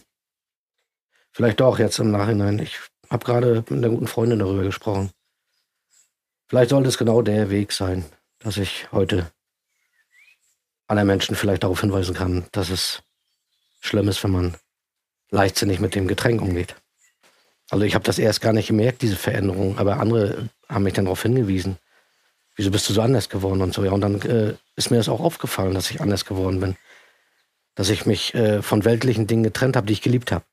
Vielleicht 1.33 1.61
doch 1.61 1.79
jetzt 1.79 1.99
im 1.99 2.11
Nachhinein. 2.11 2.59
Ich 2.59 2.79
habe 3.11 3.25
gerade 3.25 3.55
mit 3.57 3.71
einer 3.71 3.89
guten 3.89 4.07
Freundin 4.07 4.41
darüber 4.41 4.63
gesprochen. 4.63 5.11
Vielleicht 6.49 6.71
sollte 6.71 6.89
es 6.89 6.99
genau 6.99 7.23
der 7.23 7.51
Weg 7.51 7.73
sein, 7.73 8.05
dass 8.39 8.57
ich 8.57 8.91
heute 8.93 9.33
anderen 10.87 11.07
Menschen 11.07 11.37
vielleicht 11.37 11.63
darauf 11.63 11.81
hinweisen 11.81 12.15
kann, 12.15 12.47
dass 12.53 12.71
es 12.71 13.03
schlimm 13.81 14.09
ist, 14.09 14.23
wenn 14.25 14.31
man 14.31 14.57
leichtsinnig 15.31 15.81
mit 15.81 15.95
dem 15.95 16.09
Getränk 16.09 16.41
umgeht. 16.43 16.77
Also 17.71 17.85
ich 17.85 17.95
habe 17.95 18.05
das 18.05 18.19
erst 18.19 18.41
gar 18.41 18.53
nicht 18.53 18.69
gemerkt, 18.69 19.03
diese 19.03 19.17
Veränderung, 19.17 19.79
aber 19.79 19.99
andere 19.99 20.49
haben 20.69 20.85
mich 20.85 20.95
dann 20.95 21.07
darauf 21.07 21.23
hingewiesen. 21.23 21.79
Wieso 22.57 22.71
bist 22.71 22.89
du 22.89 22.93
so 22.93 23.03
anders 23.03 23.29
geworden 23.29 23.63
und 23.63 23.75
so? 23.75 23.85
Ja, 23.85 23.93
und 23.93 24.01
dann 24.01 24.21
äh, 24.23 24.55
ist 24.77 24.91
mir 24.91 24.99
das 24.99 25.09
auch 25.09 25.21
aufgefallen, 25.21 25.75
dass 25.75 25.91
ich 25.91 26.01
anders 26.01 26.25
geworden 26.25 26.61
bin. 26.61 26.77
Dass 27.75 27.89
ich 27.89 28.07
mich 28.07 28.35
äh, 28.35 28.63
von 28.63 28.85
weltlichen 28.85 29.27
Dingen 29.27 29.43
getrennt 29.43 29.77
habe, 29.77 29.87
die 29.87 29.95
ich 29.95 30.03
geliebt 30.03 30.31
habe. 30.31 30.45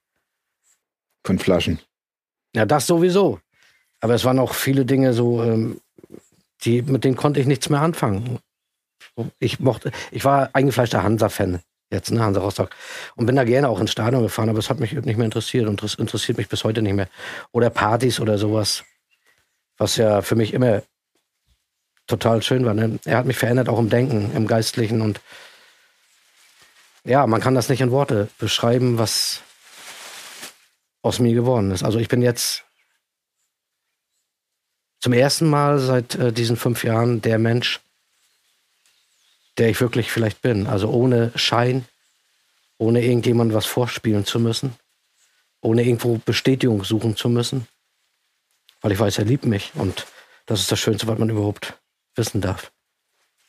Von 1.23 1.37
Flaschen. 1.37 1.79
Ja, 2.55 2.65
das 2.65 2.87
sowieso. 2.87 3.39
Aber 3.99 4.15
es 4.15 4.25
waren 4.25 4.39
auch 4.39 4.55
viele 4.55 4.85
Dinge 4.85 5.13
so, 5.13 5.43
ähm, 5.43 5.79
die, 6.63 6.81
mit 6.81 7.03
denen 7.03 7.15
konnte 7.15 7.39
ich 7.39 7.45
nichts 7.45 7.69
mehr 7.69 7.81
anfangen. 7.81 8.39
Ich 9.39 9.59
mochte, 9.59 9.91
ich 10.11 10.25
war 10.25 10.49
eingefleischter 10.53 11.03
Hansa-Fan 11.03 11.61
jetzt, 11.91 12.11
ne, 12.11 12.23
Hansa 12.23 12.39
Rostock. 12.41 12.69
Und 13.15 13.25
bin 13.25 13.35
da 13.35 13.43
gerne 13.43 13.69
auch 13.69 13.79
ins 13.79 13.91
Stadion 13.91 14.23
gefahren, 14.23 14.49
aber 14.49 14.59
es 14.59 14.69
hat 14.69 14.79
mich 14.79 14.93
nicht 14.93 15.17
mehr 15.17 15.25
interessiert 15.25 15.67
und 15.67 15.83
das 15.83 15.95
interessiert 15.95 16.37
mich 16.37 16.49
bis 16.49 16.63
heute 16.63 16.81
nicht 16.81 16.93
mehr. 16.93 17.09
Oder 17.51 17.69
Partys 17.69 18.19
oder 18.19 18.37
sowas. 18.37 18.83
Was 19.77 19.97
ja 19.97 20.21
für 20.21 20.35
mich 20.35 20.53
immer 20.53 20.83
total 22.07 22.41
schön 22.41 22.65
war. 22.65 22.73
Ne? 22.73 22.99
Er 23.05 23.17
hat 23.17 23.25
mich 23.25 23.37
verändert, 23.37 23.69
auch 23.69 23.79
im 23.79 23.89
Denken, 23.89 24.31
im 24.35 24.47
Geistlichen 24.47 25.01
und 25.01 25.21
ja, 27.03 27.25
man 27.25 27.41
kann 27.41 27.55
das 27.55 27.69
nicht 27.69 27.81
in 27.81 27.91
Worte 27.91 28.29
beschreiben, 28.37 28.99
was 28.99 29.41
aus 31.01 31.19
mir 31.19 31.33
geworden 31.33 31.71
ist. 31.71 31.83
Also 31.83 31.97
ich 31.97 32.09
bin 32.09 32.21
jetzt 32.21 32.63
zum 34.99 35.13
ersten 35.13 35.49
Mal 35.49 35.79
seit 35.79 36.13
äh, 36.15 36.31
diesen 36.31 36.57
fünf 36.57 36.83
Jahren 36.83 37.21
der 37.21 37.39
Mensch, 37.39 37.79
der 39.61 39.69
ich 39.69 39.79
wirklich 39.79 40.11
vielleicht 40.11 40.41
bin. 40.41 40.65
Also 40.65 40.89
ohne 40.89 41.31
Schein, 41.35 41.85
ohne 42.79 43.03
irgendjemand 43.05 43.53
was 43.53 43.67
vorspielen 43.67 44.25
zu 44.25 44.39
müssen, 44.39 44.73
ohne 45.61 45.83
irgendwo 45.83 46.17
Bestätigung 46.17 46.83
suchen 46.83 47.15
zu 47.15 47.29
müssen, 47.29 47.67
weil 48.81 48.91
ich 48.91 48.97
weiß, 48.99 49.19
er 49.19 49.25
liebt 49.25 49.45
mich 49.45 49.71
und 49.75 50.07
das 50.47 50.61
ist 50.61 50.71
das 50.71 50.79
Schönste, 50.79 51.05
was 51.05 51.19
man 51.19 51.29
überhaupt 51.29 51.75
wissen 52.15 52.41
darf. 52.41 52.71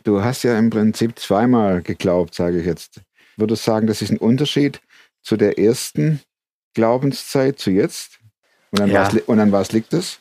Du 0.05 0.23
hast 0.23 0.43
ja 0.43 0.59
im 0.59 0.69
Prinzip 0.69 1.19
zweimal 1.19 1.81
geglaubt, 1.81 2.35
sage 2.35 2.61
ich 2.61 2.67
jetzt. 2.67 3.01
Würdest 3.39 3.67
du 3.67 3.71
sagen, 3.71 3.87
das 3.87 4.03
ist 4.03 4.11
ein 4.11 4.19
Unterschied 4.19 4.83
zu 5.23 5.39
der 5.39 5.59
ersten 5.59 6.21
Glaubenszeit, 6.75 7.59
zu 7.59 7.71
jetzt? 7.71 8.19
Und 8.71 8.83
an, 8.83 8.91
Ja. 8.91 9.07
was, 9.07 9.15
und 9.23 9.41
an 9.41 9.51
was 9.51 9.73
liegt 9.73 9.95
es? 9.95 10.21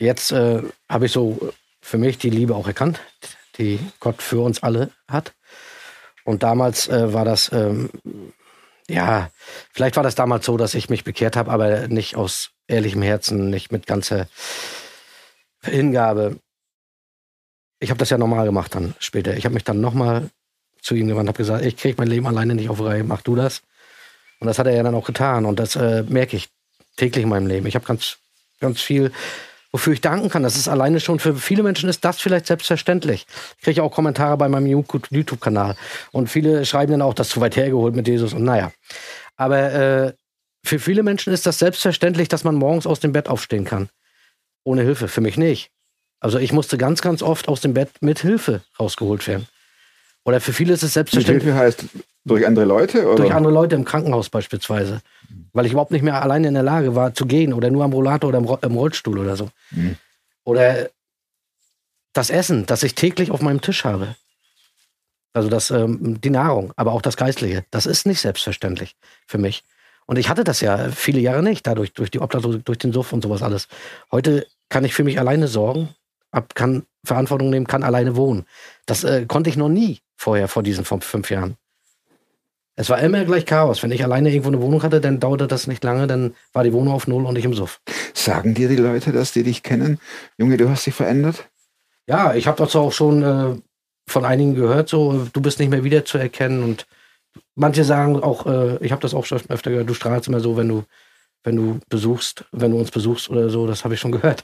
Jetzt 0.00 0.32
äh, 0.32 0.62
habe 0.88 1.06
ich 1.06 1.12
so 1.12 1.52
für 1.80 1.98
mich 1.98 2.18
die 2.18 2.30
Liebe 2.30 2.56
auch 2.56 2.66
erkannt, 2.66 2.98
die 3.58 3.78
Gott 4.00 4.22
für 4.22 4.40
uns 4.40 4.62
alle 4.62 4.90
hat. 5.08 5.34
Und 6.24 6.42
damals 6.42 6.88
äh, 6.88 7.12
war 7.12 7.24
das, 7.24 7.52
ähm, 7.52 7.90
ja, 8.88 9.30
vielleicht 9.72 9.96
war 9.96 10.02
das 10.02 10.14
damals 10.14 10.46
so, 10.46 10.56
dass 10.56 10.74
ich 10.74 10.88
mich 10.88 11.04
bekehrt 11.04 11.36
habe, 11.36 11.50
aber 11.50 11.88
nicht 11.88 12.16
aus 12.16 12.50
ehrlichem 12.66 13.02
Herzen, 13.02 13.50
nicht 13.50 13.72
mit 13.72 13.86
ganzer 13.86 14.28
Hingabe. 15.62 16.38
Ich 17.78 17.90
habe 17.90 17.98
das 17.98 18.10
ja 18.10 18.18
normal 18.18 18.46
gemacht 18.46 18.74
dann 18.74 18.94
später. 18.98 19.36
Ich 19.36 19.44
habe 19.44 19.54
mich 19.54 19.64
dann 19.64 19.80
nochmal 19.80 20.30
zu 20.80 20.94
ihm 20.94 21.08
gewandt, 21.08 21.28
habe 21.28 21.38
gesagt, 21.38 21.64
ich 21.64 21.76
kriege 21.76 21.96
mein 21.98 22.08
Leben 22.08 22.26
alleine 22.26 22.54
nicht 22.54 22.68
auf 22.68 22.80
Reihe, 22.80 23.04
mach 23.04 23.22
du 23.22 23.34
das. 23.34 23.62
Und 24.40 24.46
das 24.46 24.58
hat 24.58 24.66
er 24.66 24.74
ja 24.74 24.82
dann 24.82 24.94
auch 24.94 25.06
getan. 25.06 25.46
Und 25.46 25.58
das 25.58 25.76
äh, 25.76 26.04
merke 26.08 26.36
ich 26.36 26.48
täglich 26.96 27.22
in 27.22 27.28
meinem 27.28 27.46
Leben. 27.46 27.66
Ich 27.66 27.74
habe 27.74 27.86
ganz, 27.86 28.18
ganz 28.60 28.80
viel, 28.80 29.12
wofür 29.74 29.92
ich 29.92 30.00
danken 30.00 30.28
kann. 30.28 30.44
Das 30.44 30.54
ist 30.54 30.68
alleine 30.68 31.00
schon 31.00 31.18
für 31.18 31.34
viele 31.34 31.64
Menschen 31.64 31.88
ist 31.88 32.04
das 32.04 32.20
vielleicht 32.20 32.46
selbstverständlich. 32.46 33.26
Ich 33.58 33.64
kriege 33.64 33.82
auch 33.82 33.90
Kommentare 33.90 34.36
bei 34.36 34.48
meinem 34.48 34.68
YouTube-Kanal. 34.68 35.74
Und 36.12 36.30
viele 36.30 36.64
schreiben 36.64 36.92
dann 36.92 37.02
auch, 37.02 37.12
das 37.12 37.26
ist 37.26 37.32
zu 37.32 37.40
weit 37.40 37.56
hergeholt 37.56 37.96
mit 37.96 38.06
Jesus. 38.06 38.34
Und 38.34 38.44
naja. 38.44 38.70
Aber 39.34 39.72
äh, 39.72 40.12
für 40.64 40.78
viele 40.78 41.02
Menschen 41.02 41.32
ist 41.32 41.44
das 41.44 41.58
selbstverständlich, 41.58 42.28
dass 42.28 42.44
man 42.44 42.54
morgens 42.54 42.86
aus 42.86 43.00
dem 43.00 43.10
Bett 43.10 43.26
aufstehen 43.26 43.64
kann. 43.64 43.88
Ohne 44.62 44.82
Hilfe. 44.82 45.08
Für 45.08 45.20
mich 45.20 45.36
nicht. 45.36 45.72
Also 46.20 46.38
ich 46.38 46.52
musste 46.52 46.78
ganz, 46.78 47.02
ganz 47.02 47.20
oft 47.20 47.48
aus 47.48 47.60
dem 47.60 47.74
Bett 47.74 47.90
mit 48.00 48.20
Hilfe 48.20 48.62
rausgeholt 48.78 49.26
werden. 49.26 49.48
Oder 50.24 50.40
für 50.40 50.52
viele 50.52 50.72
ist 50.72 50.84
es 50.84 50.90
Mit 50.90 50.92
selbstverständlich 50.92 51.52
Hilfe 51.52 51.58
heißt 51.58 51.84
durch 52.24 52.46
andere 52.46 52.64
Leute? 52.64 53.06
Oder? 53.06 53.16
durch 53.16 53.34
andere 53.34 53.52
Leute 53.52 53.74
im 53.76 53.84
Krankenhaus 53.84 54.30
beispielsweise. 54.30 55.02
Weil 55.52 55.66
ich 55.66 55.72
überhaupt 55.72 55.90
nicht 55.90 56.02
mehr 56.02 56.22
alleine 56.22 56.48
in 56.48 56.54
der 56.54 56.62
Lage 56.62 56.94
war 56.94 57.14
zu 57.14 57.26
gehen 57.26 57.52
oder 57.52 57.70
nur 57.70 57.84
am 57.84 57.92
Rollator 57.92 58.28
oder 58.28 58.38
im, 58.38 58.44
Ro 58.44 58.58
im 58.62 58.74
Rollstuhl 58.74 59.18
oder 59.18 59.36
so. 59.36 59.50
Mhm. 59.70 59.96
Oder 60.44 60.90
das 62.12 62.30
Essen, 62.30 62.66
das 62.66 62.82
ich 62.82 62.94
täglich 62.94 63.30
auf 63.30 63.42
meinem 63.42 63.60
Tisch 63.60 63.84
habe. 63.84 64.16
Also 65.32 65.48
das, 65.48 65.70
ähm, 65.70 66.20
die 66.20 66.30
Nahrung, 66.30 66.72
aber 66.76 66.92
auch 66.92 67.02
das 67.02 67.16
Geistliche. 67.16 67.64
Das 67.70 67.86
ist 67.86 68.06
nicht 68.06 68.20
selbstverständlich 68.20 68.96
für 69.26 69.38
mich. 69.38 69.64
Und 70.06 70.18
ich 70.18 70.28
hatte 70.28 70.44
das 70.44 70.60
ja 70.60 70.90
viele 70.90 71.20
Jahre 71.20 71.42
nicht, 71.42 71.66
dadurch, 71.66 71.92
durch 71.92 72.10
die 72.10 72.20
Obdachlose, 72.20 72.60
durch 72.60 72.78
den 72.78 72.92
Suff 72.92 73.12
und 73.12 73.22
sowas 73.22 73.42
alles. 73.42 73.68
Heute 74.12 74.46
kann 74.68 74.84
ich 74.84 74.94
für 74.94 75.04
mich 75.04 75.18
alleine 75.18 75.48
sorgen, 75.48 75.94
kann 76.54 76.86
Verantwortung 77.04 77.50
nehmen, 77.50 77.66
kann 77.66 77.82
alleine 77.82 78.16
wohnen. 78.16 78.46
Das 78.86 79.04
äh, 79.04 79.26
konnte 79.26 79.50
ich 79.50 79.56
noch 79.56 79.68
nie 79.68 80.00
vorher, 80.16 80.48
vor 80.48 80.62
diesen 80.62 80.84
fünf, 80.84 81.04
fünf 81.04 81.30
Jahren. 81.30 81.56
Es 82.76 82.90
war 82.90 83.00
immer 83.00 83.24
gleich 83.24 83.46
Chaos. 83.46 83.82
Wenn 83.82 83.92
ich 83.92 84.02
alleine 84.02 84.30
irgendwo 84.30 84.48
eine 84.48 84.60
Wohnung 84.60 84.82
hatte, 84.82 85.00
dann 85.00 85.20
dauerte 85.20 85.46
das 85.46 85.66
nicht 85.66 85.84
lange, 85.84 86.06
dann 86.06 86.34
war 86.52 86.64
die 86.64 86.72
Wohnung 86.72 86.92
auf 86.92 87.06
Null 87.06 87.24
und 87.24 87.36
ich 87.38 87.44
im 87.44 87.54
Suff. 87.54 87.80
Sagen 88.14 88.54
dir 88.54 88.68
die 88.68 88.76
Leute, 88.76 89.12
dass 89.12 89.32
die 89.32 89.44
dich 89.44 89.62
kennen? 89.62 89.98
Junge, 90.38 90.56
du 90.56 90.68
hast 90.68 90.86
dich 90.86 90.94
verändert? 90.94 91.48
Ja, 92.06 92.34
ich 92.34 92.46
habe 92.46 92.58
dazu 92.58 92.80
auch 92.80 92.92
schon 92.92 93.22
äh, 93.22 93.56
von 94.06 94.24
einigen 94.24 94.54
gehört, 94.54 94.88
so, 94.88 95.26
du 95.32 95.40
bist 95.40 95.58
nicht 95.58 95.70
mehr 95.70 95.84
wiederzuerkennen 95.84 96.62
und 96.62 96.86
manche 97.54 97.84
sagen 97.84 98.22
auch, 98.22 98.46
äh, 98.46 98.76
ich 98.84 98.92
habe 98.92 99.02
das 99.02 99.14
auch 99.14 99.24
schon 99.24 99.40
öfter 99.48 99.70
gehört, 99.70 99.88
du 99.88 99.94
strahlst 99.94 100.28
immer 100.28 100.40
so, 100.40 100.56
wenn 100.56 100.68
du, 100.68 100.84
wenn 101.44 101.56
du 101.56 101.80
besuchst, 101.88 102.44
wenn 102.52 102.72
du 102.72 102.78
uns 102.78 102.90
besuchst 102.90 103.30
oder 103.30 103.48
so, 103.48 103.66
das 103.66 103.84
habe 103.84 103.94
ich 103.94 104.00
schon 104.00 104.12
gehört. 104.12 104.42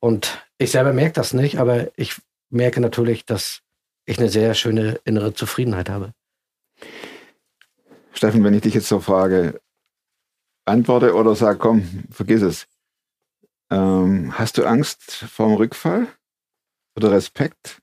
Und 0.00 0.46
ich 0.58 0.70
selber 0.70 0.92
merke 0.92 1.14
das 1.14 1.34
nicht, 1.34 1.58
aber 1.58 1.88
ich 1.96 2.16
merke 2.50 2.80
natürlich, 2.80 3.26
dass 3.26 3.60
ich 4.06 4.18
eine 4.18 4.28
sehr 4.28 4.54
schöne 4.54 5.00
innere 5.04 5.34
Zufriedenheit 5.34 5.90
habe. 5.90 6.12
Steffen, 8.14 8.42
wenn 8.44 8.54
ich 8.54 8.62
dich 8.62 8.74
jetzt 8.74 8.88
so 8.88 9.00
frage, 9.00 9.60
antworte 10.64 11.14
oder 11.14 11.34
sag, 11.34 11.58
komm, 11.58 12.04
vergiss 12.10 12.42
es. 12.42 12.66
Ähm, 13.70 14.38
hast 14.38 14.58
du 14.58 14.64
Angst 14.64 15.12
vor 15.12 15.48
dem 15.48 15.56
Rückfall? 15.56 16.08
Oder 16.96 17.10
Respekt? 17.10 17.80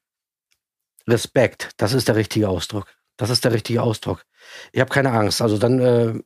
Respekt, 1.08 1.72
das 1.78 1.94
ist 1.94 2.08
der 2.08 2.16
richtige 2.16 2.48
Ausdruck. 2.50 2.88
Das 3.18 3.30
ist 3.30 3.44
der 3.44 3.54
richtige 3.54 3.84
Ausdruck. 3.84 4.24
Ich 4.72 4.80
habe 4.80 4.90
keine 4.90 5.12
Angst. 5.12 5.42
Also 5.42 5.58
dann, 5.58 5.80
äh, 5.80 6.20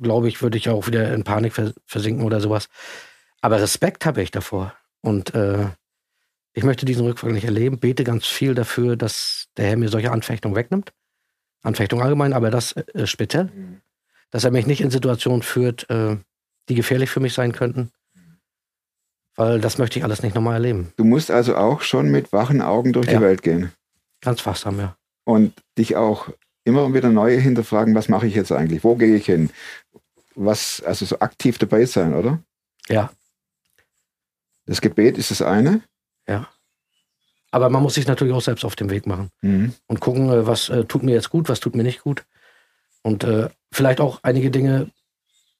glaube 0.00 0.28
ich, 0.28 0.42
würde 0.42 0.58
ich 0.58 0.68
auch 0.68 0.86
wieder 0.86 1.14
in 1.14 1.24
Panik 1.24 1.54
vers 1.54 1.74
versinken 1.86 2.24
oder 2.24 2.40
sowas. 2.40 2.68
Aber 3.40 3.60
Respekt 3.60 4.04
habe 4.04 4.22
ich 4.22 4.30
davor. 4.30 4.74
Und 5.00 5.34
äh, 5.34 5.68
ich 6.52 6.64
möchte 6.64 6.84
diesen 6.84 7.06
Rückfall 7.06 7.32
nicht 7.32 7.44
erleben. 7.44 7.78
Bete 7.78 8.04
ganz 8.04 8.26
viel 8.26 8.54
dafür, 8.54 8.96
dass 8.96 9.46
der 9.56 9.68
Herr 9.68 9.76
mir 9.76 9.88
solche 9.88 10.10
Anfechtungen 10.10 10.56
wegnimmt. 10.56 10.92
Anfechtung 11.62 12.00
allgemein, 12.02 12.32
aber 12.32 12.50
das 12.50 12.72
äh, 12.72 13.06
speziell. 13.06 13.50
Dass 14.30 14.44
er 14.44 14.50
mich 14.50 14.66
nicht 14.66 14.80
in 14.80 14.90
Situationen 14.90 15.42
führt, 15.42 15.88
äh, 15.90 16.16
die 16.68 16.74
gefährlich 16.74 17.10
für 17.10 17.20
mich 17.20 17.34
sein 17.34 17.52
könnten. 17.52 17.90
Weil 19.36 19.60
das 19.60 19.78
möchte 19.78 19.98
ich 19.98 20.04
alles 20.04 20.22
nicht 20.22 20.34
nochmal 20.34 20.54
erleben. 20.54 20.92
Du 20.96 21.04
musst 21.04 21.30
also 21.30 21.56
auch 21.56 21.80
schon 21.82 22.10
mit 22.10 22.32
wachen 22.32 22.60
Augen 22.60 22.92
durch 22.92 23.06
Ja. 23.06 23.14
die 23.18 23.24
Welt 23.24 23.42
gehen. 23.42 23.72
Ganz 24.20 24.44
wachsam, 24.44 24.78
ja. 24.80 24.96
Und 25.24 25.54
dich 25.78 25.96
auch 25.96 26.28
immer 26.64 26.92
wieder 26.92 27.08
neu 27.10 27.38
hinterfragen, 27.40 27.94
was 27.94 28.08
mache 28.08 28.26
ich 28.26 28.34
jetzt 28.34 28.50
eigentlich? 28.52 28.82
Wo 28.84 28.96
gehe 28.96 29.14
ich 29.16 29.26
hin? 29.26 29.50
Was, 30.34 30.82
also 30.82 31.04
so 31.06 31.20
aktiv 31.20 31.58
dabei 31.58 31.84
sein, 31.86 32.14
oder? 32.14 32.40
Ja, 32.88 33.10
Das 34.66 34.80
Gebet 34.80 35.16
ist 35.18 35.30
das 35.30 35.40
eine. 35.42 35.82
ja. 36.26 36.48
Aber 37.50 37.70
man 37.70 37.82
muss 37.82 37.94
sich 37.94 38.06
natürlich 38.06 38.34
auch 38.34 38.42
selbst 38.42 38.64
auf 38.64 38.76
den 38.76 38.90
Weg 38.90 39.06
machen 39.06 39.30
Mhm. 39.42 39.74
und 39.86 40.00
gucken, 40.00 40.28
äh, 40.30 40.46
was 40.46 40.68
äh, 40.68 40.84
tut 40.84 41.02
mir 41.02 41.12
jetzt 41.12 41.30
gut, 41.30 41.48
was 41.48 41.60
tut 41.60 41.74
mir 41.74 41.82
nicht 41.82 42.02
gut. 42.02 42.24
Und 43.02 43.24
äh, 43.24 43.48
vielleicht 43.72 44.00
auch 44.00 44.20
einige 44.22 44.50
Dinge 44.50 44.90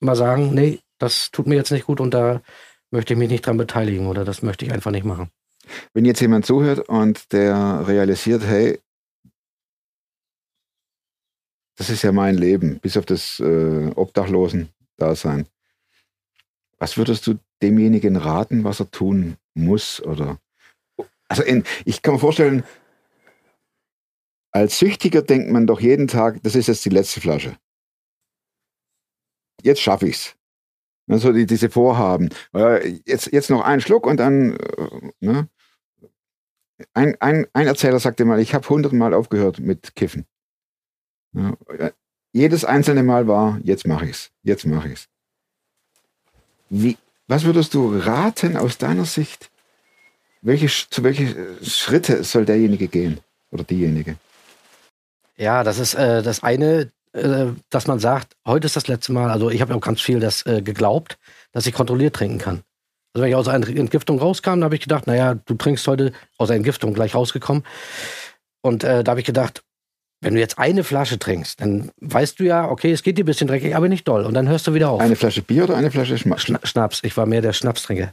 mal 0.01 0.17
sagen, 0.17 0.53
nee, 0.55 0.81
das 0.99 1.31
tut 1.31 1.47
mir 1.47 1.55
jetzt 1.55 1.71
nicht 1.73 1.87
gut 1.87 2.01
und 2.01 2.13
da 2.13 2.43
möchte 2.91 3.13
ich 3.15 3.19
mich 3.19 3.31
nicht 3.31 3.47
dran 3.47 3.57
beteiligen 3.57 4.07
oder 4.07 4.25
das 4.25 4.43
möchte 4.43 4.65
ich 4.65 4.73
einfach 4.73 4.91
nicht 4.91 5.05
machen. 5.05 5.31
Wenn 5.95 6.05
jetzt 6.05 6.21
jemand 6.21 6.47
zuhört 6.47 6.89
und 6.89 7.33
der 7.33 7.87
realisiert, 7.87 8.43
hey, 8.43 8.81
das 11.77 11.91
ist 11.91 12.03
ja 12.03 12.13
mein 12.13 12.37
Leben, 12.37 12.81
bis 12.81 12.97
auf 12.97 13.07
das 13.07 13.39
äh, 13.41 13.91
Obdachlosen-Dasein. 13.95 15.47
Was 16.79 16.97
würdest 16.97 17.27
du 17.27 17.39
demjenigen 17.63 18.17
raten, 18.17 18.65
was 18.65 18.81
er 18.81 18.91
tun 18.91 19.37
muss? 19.55 20.01
Oder 20.03 20.39
also 21.29 21.43
in, 21.43 21.65
ich 21.85 22.03
kann 22.03 22.15
mir 22.15 22.21
vorstellen, 22.21 22.65
als 24.51 24.79
Süchtiger 24.79 25.23
denkt 25.23 25.51
man 25.51 25.67
doch 25.67 25.81
jeden 25.81 26.09
Tag, 26.09 26.43
das 26.43 26.55
ist 26.55 26.69
jetzt 26.69 26.85
die 26.85 26.91
letzte 26.91 27.21
Flasche. 27.21 27.57
Jetzt 29.63 29.81
schaffe 29.81 30.09
ich's. 30.09 30.35
Also 31.09 31.33
die, 31.33 31.47
diese 31.47 31.71
Vorhaben. 31.71 32.29
Äh, 32.55 33.01
Jetzt, 33.07 33.33
jetzt 33.33 33.51
noch 33.51 33.63
einen 33.63 33.81
Schluck 33.81 34.07
und 34.07 34.19
dann, 34.19 34.57
äh, 34.57 35.11
ne? 35.21 35.49
Ein, 36.95 37.17
ein, 37.21 37.47
ein 37.55 37.67
Erzähler 37.67 37.99
sagte 37.99 38.25
mal, 38.25 38.41
ich 38.41 38.55
habe 38.55 38.69
hundertmal 38.69 39.13
aufgehört 39.13 39.59
mit 39.59 39.97
Kiffen. 39.97 40.27
Äh, 41.35 41.91
jedes 42.33 42.65
einzelne 42.65 43.03
Mal 43.03 43.27
war, 43.27 43.59
jetzt 43.65 43.87
mache 43.87 44.07
ich's, 44.07 44.31
jetzt 44.43 44.65
mache 44.65 44.91
ich's. 44.91 45.09
Wie, 46.69 46.97
was 47.27 47.45
würdest 47.45 47.75
du 47.75 47.97
raten 47.99 48.57
aus 48.57 48.79
deiner 48.79 49.07
Sicht? 49.07 49.51
Welche, 50.43 50.69
zu 50.69 51.03
welche 51.03 51.25
äh, 51.25 51.65
Schritte 51.65 52.25
soll 52.25 52.45
derjenige 52.45 52.89
gehen 52.89 53.21
oder 53.51 53.65
diejenige? 53.65 54.17
Ja, 55.37 55.65
das 55.65 55.79
ist 55.79 55.95
äh, 55.95 56.23
das 56.23 56.43
eine, 56.43 56.91
äh, 57.13 57.47
dass 57.71 57.87
man 57.87 57.99
sagt, 57.99 58.35
heute 58.47 58.67
ist 58.67 58.77
das 58.77 58.89
letzte 58.89 59.13
Mal, 59.13 59.31
also 59.31 59.51
ich 59.51 59.61
habe 59.61 59.75
auch 59.75 59.81
ganz 59.81 60.01
viel 60.01 60.21
das 60.21 60.45
äh, 60.47 60.63
geglaubt, 60.63 61.19
dass 61.53 61.67
ich 61.67 61.75
kontrolliert 61.75 62.17
trinken 62.17 62.39
kann. 62.39 62.63
Also 63.15 63.23
wenn 63.23 63.31
ich 63.31 63.37
aus 63.37 63.49
einer 63.49 63.69
Entgiftung 63.69 64.19
rauskam, 64.19 64.61
da 64.61 64.65
habe 64.65 64.75
ich 64.75 64.83
gedacht, 64.83 65.07
naja, 65.07 65.35
du 65.35 65.55
trinkst 65.55 65.87
heute 65.87 66.13
aus 66.37 66.49
der 66.49 66.57
Entgiftung 66.57 66.95
gleich 66.95 67.15
rausgekommen. 67.15 67.65
Und 68.61 68.85
äh, 68.85 69.03
da 69.03 69.11
habe 69.11 69.21
ich 69.21 69.27
gedacht, 69.27 69.63
wenn 70.21 70.35
du 70.35 70.41
jetzt 70.41 70.59
eine 70.59 70.83
Flasche 70.85 71.19
trinkst, 71.19 71.61
dann 71.61 71.91
weißt 72.01 72.41
du 72.41 72.45
ja, 72.45 72.69
okay, 72.69 72.91
es 72.93 73.03
geht 73.03 73.19
dir 73.19 73.25
ein 73.25 73.27
bisschen 73.27 73.47
dreckig, 73.47 73.77
aber 73.77 73.89
nicht 73.89 74.07
doll. 74.09 74.25
Und 74.25 74.35
dann 74.35 74.49
hörst 74.49 74.67
du 74.67 74.75
wieder 74.75 74.91
auf. 74.91 75.01
Eine 75.01 75.17
Flasche 75.17 75.43
Bier 75.43 75.65
oder 75.65 75.77
eine 75.77 75.91
Flasche 75.91 76.19
Schma 76.19 76.39
Schna 76.39 76.59
Schnaps. 76.65 77.01
Ich 77.05 77.17
war 77.17 77.27
mehr 77.27 77.41
der 77.41 77.53
Schnapstrinker. 77.53 78.13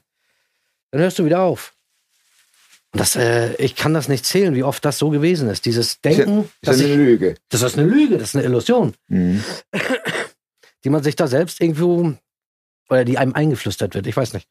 Dann 0.92 1.02
hörst 1.02 1.18
du 1.20 1.26
wieder 1.26 1.42
auf. 1.42 1.75
Das, 2.96 3.16
äh, 3.16 3.54
ich 3.56 3.76
kann 3.76 3.94
das 3.94 4.08
nicht 4.08 4.26
zählen, 4.26 4.56
wie 4.56 4.64
oft 4.64 4.84
das 4.86 4.98
so 4.98 5.10
gewesen 5.10 5.50
ist. 5.50 5.66
Dieses 5.66 5.88
Ist 5.92 6.06
Denken, 6.06 6.44
ist 6.44 6.50
ja 6.64 6.72
dass 6.72 6.80
eine 6.80 6.90
ich, 6.90 6.96
Lüge. 6.96 7.36
das 7.50 7.62
ist 7.62 7.78
eine 7.78 7.88
Lüge, 7.88 8.18
das 8.18 8.30
ist 8.30 8.36
eine 8.36 8.46
Illusion, 8.46 8.94
Mhm. 9.08 9.44
die 10.84 10.90
man 10.90 11.04
sich 11.04 11.16
da 11.16 11.28
selbst 11.28 11.62
irgendwo 11.62 12.14
oder 12.90 13.04
die 13.06 13.18
einem 13.18 13.34
eingeflüstert 13.34 13.96
wird. 13.96 14.08
Ich 14.08 14.16
weiß 14.16 14.34
nicht. 14.34 14.48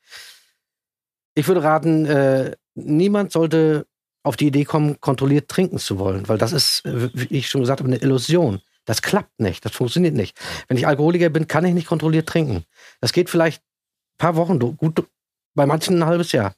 Ich 1.35 1.47
würde 1.49 1.63
raten, 1.63 2.07
äh, 2.07 2.57
niemand 2.75 3.33
sollte 3.33 3.87
auf 4.23 4.37
die 4.37 4.47
Idee 4.47 4.65
kommen, 4.65 5.01
kontrolliert 5.01 5.49
trinken 5.49 5.79
zu 5.79 5.99
wollen, 5.99 6.29
weil 6.29 6.39
das 6.39 6.53
ist, 6.53 6.85
äh, 6.87 7.11
wie 7.15 7.37
ich 7.37 7.49
schon 7.49 7.61
gesagt 7.61 7.81
habe, 7.81 7.89
eine 7.89 8.01
Illusion. 8.03 8.61
Das 8.85 9.01
klappt 9.01 9.41
nicht, 9.41 9.65
das 9.65 9.73
funktioniert 9.73 10.15
nicht. 10.15 10.37
Wenn 10.69 10.77
ich 10.77 10.87
Alkoholiker 10.87 11.31
bin, 11.31 11.47
kann 11.49 11.65
ich 11.65 11.73
nicht 11.75 11.87
kontrolliert 11.87 12.29
trinken. 12.29 12.65
Das 13.01 13.13
geht 13.13 13.31
vielleicht 13.31 13.63
ein 13.63 14.19
paar 14.19 14.37
Wochen, 14.37 14.59
gut, 14.59 15.05
bei 15.55 15.67
manchen 15.67 16.03
ein 16.03 16.07
halbes 16.07 16.33
Jahr. 16.33 16.55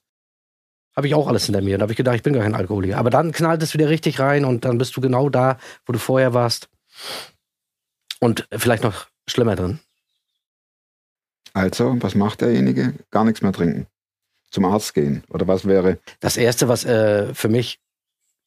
Habe 0.97 1.09
ich 1.09 1.15
auch 1.15 1.29
alles 1.29 1.45
hinter 1.45 1.61
mir. 1.61 1.77
Da 1.79 1.83
habe 1.83 1.93
ich 1.93 1.97
gedacht, 1.97 2.17
ich 2.17 2.23
bin 2.23 2.33
gar 2.33 2.43
kein 2.43 2.55
Alkoholiker. 2.55 2.97
Aber 2.97 3.11
dann 3.11 3.33
knallt 3.33 3.63
es 3.63 3.75
wieder 3.75 3.89
richtig 3.89 4.19
rein 4.19 4.45
und 4.45 4.65
dann 4.65 4.79
bist 4.79 4.97
du 4.97 5.01
genau 5.01 5.29
da, 5.29 5.59
wo 5.85 5.93
du 5.93 5.99
vorher 5.99 6.33
warst. 6.33 6.69
Und 8.19 8.49
vielleicht 8.51 8.83
noch 8.83 9.07
schlimmer 9.29 9.57
drin. 9.57 9.79
Also, 11.53 11.97
was 12.01 12.15
macht 12.15 12.41
derjenige? 12.41 12.95
Gar 13.11 13.25
nichts 13.25 13.43
mehr 13.43 13.53
trinken. 13.53 13.87
Zum 14.51 14.65
Arzt 14.65 14.95
gehen. 14.95 15.23
Oder 15.29 15.47
was 15.47 15.67
wäre? 15.67 15.99
Das 16.21 16.37
Erste, 16.37 16.69
was 16.69 16.85
äh, 16.85 17.35
für 17.35 17.49
mich 17.49 17.79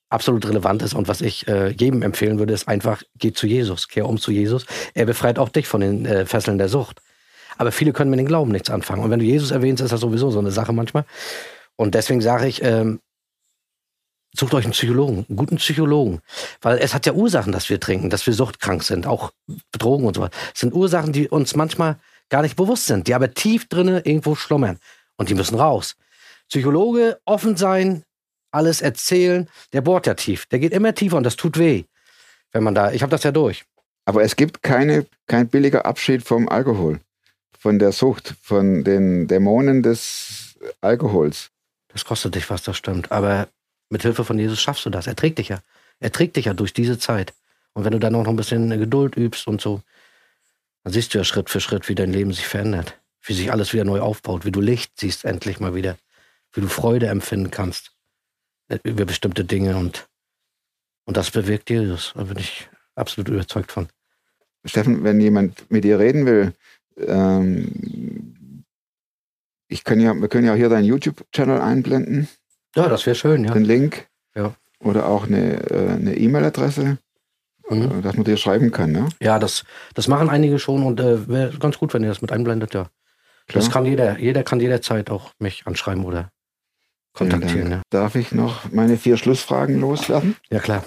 absolut 0.10 0.48
relevant 0.48 0.82
ist 0.82 0.96
und 0.96 1.08
was 1.08 1.22
ich 1.22 1.48
äh, 1.48 1.70
jedem 1.70 2.02
empfehlen 2.02 2.40
würde, 2.40 2.54
ist 2.54 2.68
einfach, 2.68 3.04
geh 3.16 3.32
zu 3.32 3.46
Jesus, 3.46 3.88
kehr 3.88 4.08
um 4.08 4.18
zu 4.18 4.32
Jesus. 4.32 4.66
Er 4.96 5.06
befreit 5.06 5.38
auch 5.38 5.50
dich 5.50 5.68
von 5.68 5.82
den 5.82 6.06
äh, 6.06 6.26
Fesseln 6.26 6.58
der 6.58 6.70
Sucht. 6.70 7.02
Aber 7.58 7.72
viele 7.72 7.94
können 7.94 8.10
mit 8.10 8.20
dem 8.20 8.28
Glauben 8.28 8.52
nichts 8.52 8.70
anfangen. 8.70 9.04
Und 9.04 9.12
wenn 9.12 9.20
du 9.20 9.26
Jesus 9.26 9.52
erwähnst, 9.52 9.84
ist 9.84 9.92
das 9.92 10.02
sowieso 10.02 10.32
so 10.32 10.40
eine 10.40 10.52
Sache 10.52 10.74
manchmal. 10.74 11.06
Und 11.80 11.96
deswegen 11.96 12.20
sage 12.20 12.46
ich, 12.46 12.62
ähm, 12.62 13.00
sucht 14.36 14.54
euch 14.54 14.66
einen 14.66 14.74
Psychologen, 14.74 15.26
einen 15.30 15.38
guten 15.38 15.56
Psychologen. 15.56 16.20
Weil 16.60 16.78
es 16.80 16.94
hat 16.94 17.06
ja 17.06 17.14
Ursachen, 17.14 17.54
dass 17.54 17.70
wir 17.70 17.80
trinken, 17.80 18.10
dass 18.10 18.28
wir 18.28 18.34
suchtkrank 18.34 18.84
sind, 18.84 19.08
auch 19.08 19.32
Drogen 19.72 20.06
und 20.06 20.16
so 20.16 20.22
weiter. 20.24 20.36
Es 20.54 20.60
sind 20.60 20.74
Ursachen, 20.74 21.14
die 21.14 21.30
uns 21.30 21.56
manchmal 21.56 21.98
gar 22.28 22.42
nicht 22.42 22.58
bewusst 22.58 22.88
sind, 22.88 23.08
die 23.08 23.14
aber 23.14 23.34
tief 23.34 23.70
drinnen 23.70 23.96
irgendwo 24.04 24.36
schlummern. 24.36 24.78
Und 25.16 25.30
die 25.30 25.36
müssen 25.36 25.56
raus. 25.56 25.96
Psychologe, 26.50 27.18
offen 27.24 27.56
sein, 27.56 28.04
alles 28.52 28.82
erzählen, 28.82 29.48
der 29.72 29.80
bohrt 29.80 30.06
ja 30.06 30.16
tief. 30.16 30.48
Der 30.48 30.60
geht 30.60 30.74
immer 30.74 30.94
tiefer 30.94 31.16
und 31.16 31.24
das 31.24 31.38
tut 31.38 31.58
weh. 31.58 31.86
Wenn 32.52 32.64
man 32.64 32.76
da, 32.76 32.92
ich 32.92 33.04
habe 33.04 33.12
das 33.12 33.24
ja 33.24 33.32
durch. 33.32 33.64
Aber 34.04 34.22
es 34.22 34.36
gibt 34.36 34.64
keine, 34.64 35.06
kein 35.28 35.48
billiger 35.48 35.86
Abschied 35.86 36.24
vom 36.24 36.50
Alkohol. 36.50 37.00
Von 37.58 37.80
der 37.80 37.94
Sucht, 37.94 38.36
von 38.42 38.84
den 38.84 39.30
Dämonen 39.30 39.82
des 39.82 40.60
Alkohols. 40.82 41.52
Das 41.90 42.06
kostet 42.06 42.36
dich 42.36 42.50
was, 42.50 42.64
das 42.64 42.78
stimmt. 42.78 43.12
Aber 43.12 43.48
mit 43.90 44.04
Hilfe 44.04 44.24
von 44.24 44.40
Jesus 44.40 44.62
schaffst 44.62 44.86
du 44.86 44.90
das. 44.90 45.08
Er 45.08 45.16
trägt 45.16 45.40
dich 45.40 45.50
ja. 45.50 45.62
Er 46.00 46.12
trägt 46.12 46.38
dich 46.38 46.46
ja 46.46 46.54
durch 46.54 46.74
diese 46.74 46.98
Zeit. 46.98 47.34
Und 47.74 47.84
wenn 47.84 47.92
du 47.92 48.00
dann 48.00 48.16
auch 48.16 48.24
noch 48.24 48.30
ein 48.30 48.36
bisschen 48.36 48.70
Geduld 48.70 49.18
übst 49.18 49.48
und 49.48 49.62
so, 49.62 49.82
dann 50.84 50.94
siehst 50.94 51.14
du 51.14 51.18
ja 51.18 51.24
Schritt 51.24 51.50
für 51.50 51.60
Schritt, 51.60 51.90
wie 51.90 51.96
dein 51.96 52.14
Leben 52.14 52.32
sich 52.32 52.48
verändert. 52.48 52.98
Wie 53.22 53.34
sich 53.34 53.52
alles 53.52 53.74
wieder 53.74 53.84
neu 53.84 54.00
aufbaut. 54.00 54.46
Wie 54.46 54.52
du 54.52 54.62
Licht 54.62 54.94
siehst 55.00 55.26
endlich 55.26 55.60
mal 55.60 55.76
wieder. 55.76 55.98
Wie 56.54 56.62
du 56.62 56.68
Freude 56.68 57.08
empfinden 57.08 57.52
kannst. 57.52 57.92
Über 58.84 59.06
bestimmte 59.06 59.44
Dinge. 59.44 59.76
Und, 59.76 60.08
und 61.06 61.18
das 61.18 61.32
bewirkt 61.32 61.70
Jesus. 61.70 62.14
Da 62.16 62.24
bin 62.24 62.38
ich 62.38 62.70
absolut 62.96 63.30
überzeugt 63.30 63.72
von. 63.72 63.90
Steffen, 64.66 65.04
wenn 65.04 65.20
jemand 65.20 65.70
mit 65.72 65.84
dir 65.84 66.00
reden 66.00 66.26
will, 66.26 66.54
ähm, 66.98 68.36
ich 69.70 69.84
kann 69.86 70.00
ja, 70.02 70.14
wir 70.14 70.28
können 70.28 70.46
ja 70.46 70.54
auch 70.54 70.58
hier 70.58 70.68
deinen 70.70 70.84
YouTube-Channel 70.86 71.62
einblenden, 71.62 72.28
Ja, 72.76 72.90
das 72.90 73.06
wäre 73.06 73.16
schön, 73.16 73.46
ja. 73.46 73.54
den 73.54 73.64
Link. 73.64 74.08
Ja. 74.36 74.54
Oder 74.82 75.08
auch 75.08 75.26
eine 75.28 75.70
äh, 75.72 75.90
eine 75.92 76.16
E-Mail-Adresse, 76.18 76.98
Mhm. 77.70 78.00
äh, 78.00 78.02
dass 78.02 78.16
man 78.16 78.24
dir 78.26 78.36
schreiben 78.38 78.72
kann. 78.72 78.92
Ne? 78.92 79.08
Ja, 79.22 79.38
das, 79.40 79.64
das 79.94 80.08
machen 80.08 80.30
einige 80.30 80.58
schon 80.60 80.84
und 80.84 81.00
äh, 81.00 81.28
wäre 81.28 81.58
ganz 81.60 81.78
gut, 81.78 81.94
wenn 81.94 82.02
ihr 82.04 82.10
das 82.10 82.22
mit 82.22 82.32
einblendet, 82.32 82.74
ja. 82.74 82.90
Das 83.48 83.66
Klar. 83.66 83.74
kann 83.74 83.86
jeder, 83.86 84.20
jeder 84.20 84.44
kann 84.44 84.60
jederzeit 84.60 85.10
auch 85.12 85.32
mich 85.40 85.66
anschreiben 85.68 86.04
oder 86.06 86.32
kontaktieren. 87.14 87.72
Ja, 87.72 87.82
Darf 87.90 88.16
ich 88.16 88.32
noch 88.32 88.72
meine 88.72 88.98
vier 88.98 89.18
Schlussfragen 89.18 89.80
loswerden? 89.80 90.36
ja 90.52 90.60
klar. 90.60 90.84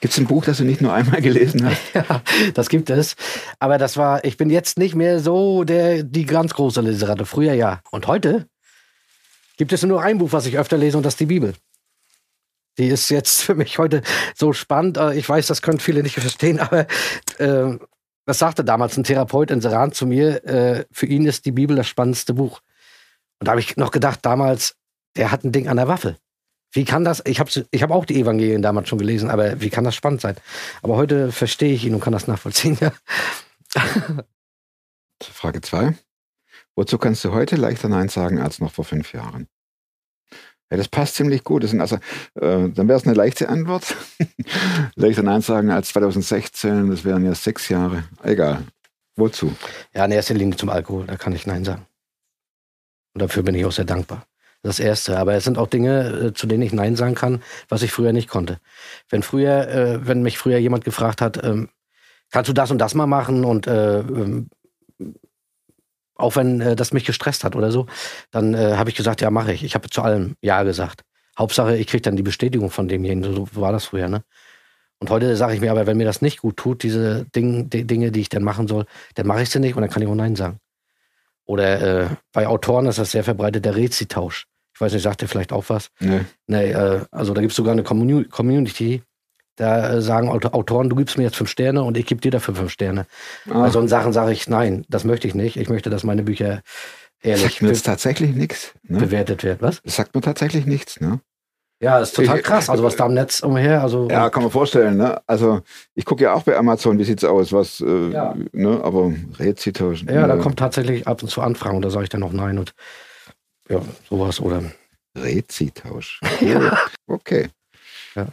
Gibt 0.00 0.14
es 0.14 0.18
ein 0.18 0.26
Buch, 0.26 0.44
das 0.44 0.58
du 0.58 0.64
nicht 0.64 0.80
nur 0.80 0.92
einmal 0.92 1.20
gelesen 1.20 1.68
hast? 1.68 1.80
Ja, 1.94 2.22
das 2.54 2.68
gibt 2.68 2.90
es. 2.90 3.16
Aber 3.58 3.78
das 3.78 3.96
war, 3.96 4.24
ich 4.24 4.36
bin 4.36 4.50
jetzt 4.50 4.78
nicht 4.78 4.94
mehr 4.94 5.20
so 5.20 5.64
der, 5.64 6.02
die 6.02 6.24
ganz 6.24 6.54
große 6.54 6.80
Leseratte. 6.80 7.26
Früher 7.26 7.52
ja. 7.52 7.80
Und 7.90 8.06
heute 8.06 8.46
gibt 9.56 9.72
es 9.72 9.82
nur 9.82 10.02
ein 10.02 10.18
Buch, 10.18 10.32
was 10.32 10.46
ich 10.46 10.56
öfter 10.56 10.78
lese, 10.78 10.96
und 10.96 11.04
das 11.04 11.14
ist 11.14 11.20
die 11.20 11.26
Bibel. 11.26 11.54
Die 12.78 12.88
ist 12.88 13.10
jetzt 13.10 13.42
für 13.42 13.54
mich 13.54 13.78
heute 13.78 14.02
so 14.34 14.52
spannend. 14.52 14.96
Äh, 14.96 15.18
Ich 15.18 15.28
weiß, 15.28 15.46
das 15.46 15.60
können 15.60 15.80
viele 15.80 16.02
nicht 16.02 16.18
verstehen, 16.18 16.60
aber 16.60 16.86
äh, 17.38 17.78
das 18.24 18.38
sagte 18.38 18.64
damals 18.64 18.96
ein 18.96 19.04
Therapeut 19.04 19.50
in 19.50 19.60
Seran 19.60 19.92
zu 19.92 20.06
mir. 20.06 20.44
Äh, 20.46 20.84
für 20.90 21.06
ihn 21.06 21.26
ist 21.26 21.44
die 21.44 21.52
Bibel 21.52 21.76
das 21.76 21.88
spannendste 21.88 22.32
Buch. 22.32 22.60
Und 23.38 23.48
da 23.48 23.52
habe 23.52 23.60
ich 23.60 23.76
noch 23.76 23.90
gedacht, 23.90 24.20
damals, 24.22 24.76
der 25.16 25.30
hat 25.30 25.44
ein 25.44 25.52
Ding 25.52 25.68
an 25.68 25.76
der 25.76 25.88
Waffe. 25.88 26.16
Wie 26.72 26.84
kann 26.84 27.04
das? 27.04 27.22
Ich 27.26 27.40
habe 27.40 27.50
ich 27.70 27.82
hab 27.82 27.90
auch 27.90 28.04
die 28.04 28.20
Evangelien 28.20 28.62
damals 28.62 28.88
schon 28.88 28.98
gelesen, 28.98 29.30
aber 29.30 29.60
wie 29.60 29.70
kann 29.70 29.84
das 29.84 29.94
spannend 29.94 30.20
sein? 30.20 30.36
Aber 30.82 30.96
heute 30.96 31.32
verstehe 31.32 31.74
ich 31.74 31.84
ihn 31.84 31.94
und 31.94 32.00
kann 32.00 32.12
das 32.12 32.28
nachvollziehen. 32.28 32.78
Ja. 32.80 32.92
Frage 35.22 35.60
zwei. 35.60 35.94
Wozu 36.76 36.98
kannst 36.98 37.24
du 37.24 37.32
heute 37.32 37.56
leichter 37.56 37.88
Nein 37.88 38.08
sagen 38.08 38.40
als 38.40 38.60
noch 38.60 38.72
vor 38.72 38.84
fünf 38.84 39.12
Jahren? 39.12 39.48
Ja, 40.70 40.76
das 40.76 40.88
passt 40.88 41.16
ziemlich 41.16 41.42
gut. 41.42 41.64
Das 41.64 41.70
sind 41.70 41.80
also, 41.80 41.96
äh, 42.36 42.68
dann 42.70 42.88
wäre 42.88 42.94
es 42.98 43.04
eine 43.04 43.14
leichte 43.14 43.48
Antwort. 43.48 43.96
leichter 44.94 45.24
Nein 45.24 45.42
sagen 45.42 45.70
als 45.70 45.88
2016, 45.88 46.90
das 46.90 47.04
wären 47.04 47.24
ja 47.24 47.34
sechs 47.34 47.68
Jahre. 47.68 48.04
Egal. 48.22 48.64
Wozu? 49.16 49.54
ja, 49.92 50.04
in 50.04 50.12
erster 50.12 50.34
Linie 50.34 50.56
zum 50.56 50.70
Alkohol, 50.70 51.06
da 51.06 51.16
kann 51.16 51.34
ich 51.34 51.46
Nein 51.46 51.64
sagen. 51.64 51.86
Und 53.14 53.22
dafür 53.22 53.42
bin 53.42 53.56
ich 53.56 53.64
auch 53.64 53.72
sehr 53.72 53.84
dankbar. 53.84 54.24
Das 54.62 54.78
Erste. 54.78 55.18
Aber 55.18 55.34
es 55.34 55.44
sind 55.44 55.56
auch 55.58 55.68
Dinge, 55.68 56.28
äh, 56.28 56.32
zu 56.34 56.46
denen 56.46 56.62
ich 56.62 56.72
Nein 56.72 56.96
sagen 56.96 57.14
kann, 57.14 57.42
was 57.68 57.82
ich 57.82 57.92
früher 57.92 58.12
nicht 58.12 58.28
konnte. 58.28 58.58
Wenn 59.08 59.22
früher, 59.22 59.68
äh, 59.68 60.06
wenn 60.06 60.22
mich 60.22 60.38
früher 60.38 60.58
jemand 60.58 60.84
gefragt 60.84 61.22
hat, 61.22 61.42
ähm, 61.42 61.70
kannst 62.30 62.48
du 62.48 62.52
das 62.52 62.70
und 62.70 62.78
das 62.78 62.94
mal 62.94 63.06
machen 63.06 63.44
und 63.44 63.66
äh, 63.66 64.00
ähm, 64.00 64.50
auch 66.16 66.36
wenn 66.36 66.76
das 66.76 66.92
mich 66.92 67.06
gestresst 67.06 67.44
hat 67.44 67.56
oder 67.56 67.72
so, 67.72 67.86
dann 68.30 68.54
habe 68.54 68.90
ich 68.90 68.96
gesagt, 68.96 69.22
ja, 69.22 69.30
mache 69.30 69.54
ich. 69.54 69.64
Ich 69.64 69.74
habe 69.74 69.88
zu 69.88 70.02
allem 70.02 70.36
Ja 70.42 70.64
gesagt. 70.64 71.00
Hauptsache, 71.38 71.78
ich 71.78 71.86
kriege 71.86 72.02
dann 72.02 72.16
die 72.16 72.22
Bestätigung 72.22 72.70
von 72.70 72.88
demjenigen. 72.88 73.34
So 73.34 73.48
war 73.54 73.72
das 73.72 73.86
früher, 73.86 74.08
ne? 74.08 74.22
Und 74.98 75.08
heute 75.08 75.34
sage 75.36 75.54
ich 75.54 75.62
mir 75.62 75.70
aber, 75.70 75.86
wenn 75.86 75.96
mir 75.96 76.04
das 76.04 76.20
nicht 76.20 76.40
gut 76.40 76.58
tut, 76.58 76.82
diese 76.82 77.24
Ding, 77.34 77.70
die 77.70 77.86
Dinge, 77.86 78.12
die 78.12 78.20
ich 78.20 78.28
dann 78.28 78.42
machen 78.42 78.68
soll, 78.68 78.84
dann 79.14 79.26
mache 79.26 79.42
ich 79.42 79.48
sie 79.48 79.58
nicht 79.58 79.74
und 79.74 79.80
dann 79.80 79.90
kann 79.90 80.02
ich 80.02 80.08
auch 80.08 80.14
Nein 80.14 80.36
sagen. 80.36 80.60
Oder 81.50 82.02
äh, 82.02 82.06
bei 82.32 82.46
Autoren 82.46 82.86
ist 82.86 83.00
das 83.00 83.10
sehr 83.10 83.24
verbreitet, 83.24 83.64
der 83.64 83.74
Rezi-Tausch. 83.74 84.46
Ich 84.72 84.80
weiß 84.80 84.92
nicht, 84.92 85.02
sagt 85.02 85.20
ihr 85.22 85.26
vielleicht 85.28 85.52
auch 85.52 85.64
was? 85.66 85.88
Nee. 85.98 86.20
Nee, 86.46 86.70
äh, 86.70 87.00
also 87.10 87.34
da 87.34 87.40
gibt 87.40 87.50
es 87.50 87.56
sogar 87.56 87.72
eine 87.72 87.82
Commu 87.82 88.22
Community, 88.30 89.02
da 89.56 89.94
äh, 89.94 90.00
sagen 90.00 90.28
Auto- 90.28 90.50
Autoren, 90.52 90.88
du 90.88 90.94
gibst 90.94 91.18
mir 91.18 91.24
jetzt 91.24 91.34
fünf 91.34 91.50
Sterne 91.50 91.82
und 91.82 91.96
ich 91.98 92.06
gebe 92.06 92.20
dir 92.20 92.30
dafür 92.30 92.54
fünf 92.54 92.70
Sterne. 92.70 93.04
Ah. 93.50 93.62
Bei 93.62 93.70
solchen 93.70 93.88
Sachen 93.88 94.12
sage 94.12 94.30
ich, 94.30 94.48
nein, 94.48 94.84
das 94.88 95.02
möchte 95.04 95.26
ich 95.26 95.34
nicht. 95.34 95.56
Ich 95.56 95.68
möchte, 95.68 95.90
dass 95.90 96.04
meine 96.04 96.22
Bücher 96.22 96.62
ehrlich 97.20 97.42
Sagt 97.42 97.62
mir 97.62 97.68
jetzt 97.68 97.84
tatsächlich 97.84 98.32
nichts. 98.36 98.72
Ne? 98.84 98.98
bewertet 99.00 99.42
werden. 99.42 99.58
Was? 99.60 99.82
Das 99.82 99.96
sagt 99.96 100.14
mir 100.14 100.20
tatsächlich 100.20 100.66
nichts. 100.66 101.00
Ne? 101.00 101.20
Ja, 101.82 101.98
ist 101.98 102.14
total 102.14 102.42
krass. 102.42 102.68
Also 102.68 102.84
was 102.84 102.96
da 102.96 103.06
im 103.06 103.14
Netz 103.14 103.40
umher, 103.40 103.82
also 103.82 104.06
Ja, 104.10 104.28
kann 104.28 104.42
man 104.42 104.52
vorstellen. 104.52 104.98
Ne? 104.98 105.20
Also 105.26 105.62
ich 105.94 106.04
gucke 106.04 106.24
ja 106.24 106.34
auch 106.34 106.42
bei 106.42 106.56
Amazon, 106.56 106.98
wie 106.98 107.04
sieht's 107.04 107.24
aus, 107.24 107.52
was, 107.52 107.80
äh, 107.80 108.10
Ja. 108.10 108.36
ne? 108.52 108.80
aber 108.84 109.12
Rezi 109.38 109.72
tauschen. 109.72 110.08
Ja, 110.12 110.26
da 110.26 110.36
äh, 110.36 110.40
kommt 110.40 110.58
tatsächlich 110.58 111.06
ab 111.06 111.22
und 111.22 111.28
zu 111.28 111.40
Anfragen 111.40 111.76
und 111.76 111.82
da 111.82 111.90
sage 111.90 112.04
ich 112.04 112.10
dann 112.10 112.22
auch 112.22 112.32
nein 112.32 112.58
und 112.58 112.74
ja, 113.70 113.80
sowas 114.08 114.40
oder 114.40 114.62
Rezi-Tausch. 115.16 116.20
Cool. 116.40 116.72
Okay. 117.06 117.48
Ja. 118.14 118.28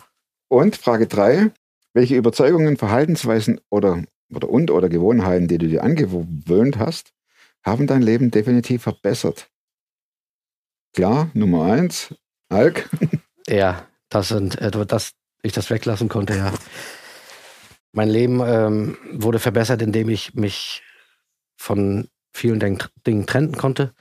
Und 0.49 0.75
Frage 0.75 1.07
drei: 1.07 1.51
Welche 1.93 2.15
Überzeugungen, 2.15 2.77
Verhaltensweisen 2.77 3.59
oder, 3.71 4.03
oder 4.33 4.49
und 4.49 4.69
oder 4.71 4.87
Gewohnheiten, 4.89 5.47
die 5.47 5.57
du 5.57 5.67
dir 5.67 5.83
angewöhnt 5.83 6.77
hast, 6.77 7.11
haben 7.65 7.87
dein 7.87 8.01
Leben 8.03 8.29
definitiv 8.29 8.83
verbessert? 8.83 9.49
Klar, 10.93 11.29
Nummer 11.33 11.63
eins, 11.71 12.13
Alk. 12.49 12.89
ja, 13.49 13.85
das 14.09 14.29
sind, 14.29 14.59
äh, 14.61 14.71
dass 14.71 15.13
ich 15.41 15.53
das 15.53 15.69
weglassen 15.69 16.09
konnte, 16.09 16.35
ja. 16.35 16.53
Mein 17.93 18.09
Leben 18.09 18.41
ähm, 18.45 18.97
wurde 19.11 19.39
verbessert, 19.39 19.81
indem 19.81 20.09
ich 20.09 20.33
mich 20.33 20.83
von 21.55 22.09
vielen 22.33 22.59
Dingen, 22.59 22.83
Dingen 23.05 23.25
trennen 23.25 23.57
konnte. 23.57 23.93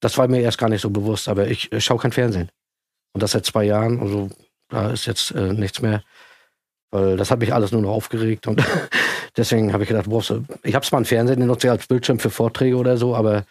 Das 0.00 0.18
war 0.18 0.26
mir 0.26 0.40
erst 0.40 0.58
gar 0.58 0.68
nicht 0.68 0.80
so 0.80 0.90
bewusst, 0.90 1.28
aber 1.28 1.46
ich 1.46 1.72
äh, 1.72 1.80
schaue 1.80 1.98
kein 1.98 2.12
Fernsehen. 2.12 2.50
Und 3.12 3.22
das 3.22 3.32
seit 3.32 3.46
zwei 3.46 3.64
Jahren, 3.64 4.00
also 4.00 4.30
da 4.68 4.90
ist 4.90 5.06
jetzt 5.06 5.30
äh, 5.32 5.52
nichts 5.52 5.82
mehr, 5.82 6.02
weil 6.90 7.16
das 7.16 7.30
hat 7.30 7.38
mich 7.38 7.54
alles 7.54 7.72
nur 7.72 7.82
noch 7.82 7.90
aufgeregt 7.90 8.46
und 8.46 8.64
deswegen 9.36 9.72
habe 9.72 9.84
ich 9.84 9.88
gedacht, 9.88 10.06
du, 10.06 10.44
ich 10.62 10.74
habe 10.74 10.86
zwar 10.86 11.00
ein 11.00 11.04
Fernsehen, 11.04 11.38
den 11.38 11.46
nutze 11.46 11.66
ich 11.66 11.70
als 11.70 11.86
Bildschirm 11.86 12.18
für 12.18 12.30
Vorträge 12.30 12.76
oder 12.76 12.96
so, 12.96 13.14
aber 13.14 13.44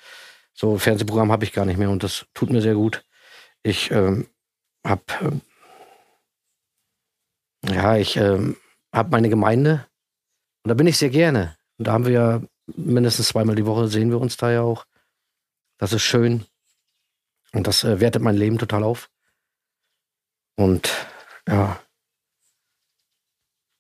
so 0.54 0.74
ein 0.74 0.80
Fernsehprogramm 0.80 1.32
habe 1.32 1.46
ich 1.46 1.54
gar 1.54 1.66
nicht 1.66 1.78
mehr 1.78 1.90
und 1.90 2.04
das 2.04 2.26
tut 2.34 2.50
mir 2.50 2.62
sehr 2.62 2.74
gut. 2.74 3.04
Ich 3.64 3.92
ähm, 3.92 4.28
habe, 4.86 5.04
ähm, 5.22 5.42
ja, 7.64 7.98
ich 7.98 8.18
ähm, 8.18 8.58
habe 8.94 9.10
meine 9.12 9.30
Gemeinde 9.30 9.88
und 10.64 10.70
da 10.70 10.74
bin 10.74 10.88
ich 10.88 10.98
sehr 10.98 11.10
gerne. 11.10 11.58
Und 11.78 11.88
da 11.88 11.94
haben 11.94 12.06
wir 12.06 12.12
ja 12.12 12.42
mindestens 12.76 13.30
zweimal 13.30 13.56
die 13.56 13.66
Woche 13.66 13.88
sehen 13.88 14.10
wir 14.10 14.20
uns 14.20 14.38
da 14.38 14.52
ja 14.52 14.62
auch. 14.62 14.86
Das 15.78 15.94
ist 15.94 16.04
schön. 16.04 16.46
Und 17.54 17.68
das 17.68 17.84
äh, 17.84 18.00
wertet 18.00 18.22
mein 18.22 18.36
Leben 18.36 18.58
total 18.58 18.84
auf. 18.84 19.10
Und 20.56 20.90
ja. 21.48 21.80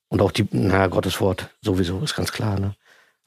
Und 0.09 0.21
auch 0.21 0.31
die, 0.31 0.47
na, 0.51 0.87
Gottes 0.87 1.21
Wort 1.21 1.49
sowieso, 1.61 2.01
ist 2.01 2.15
ganz 2.15 2.31
klar, 2.31 2.59
ne? 2.59 2.75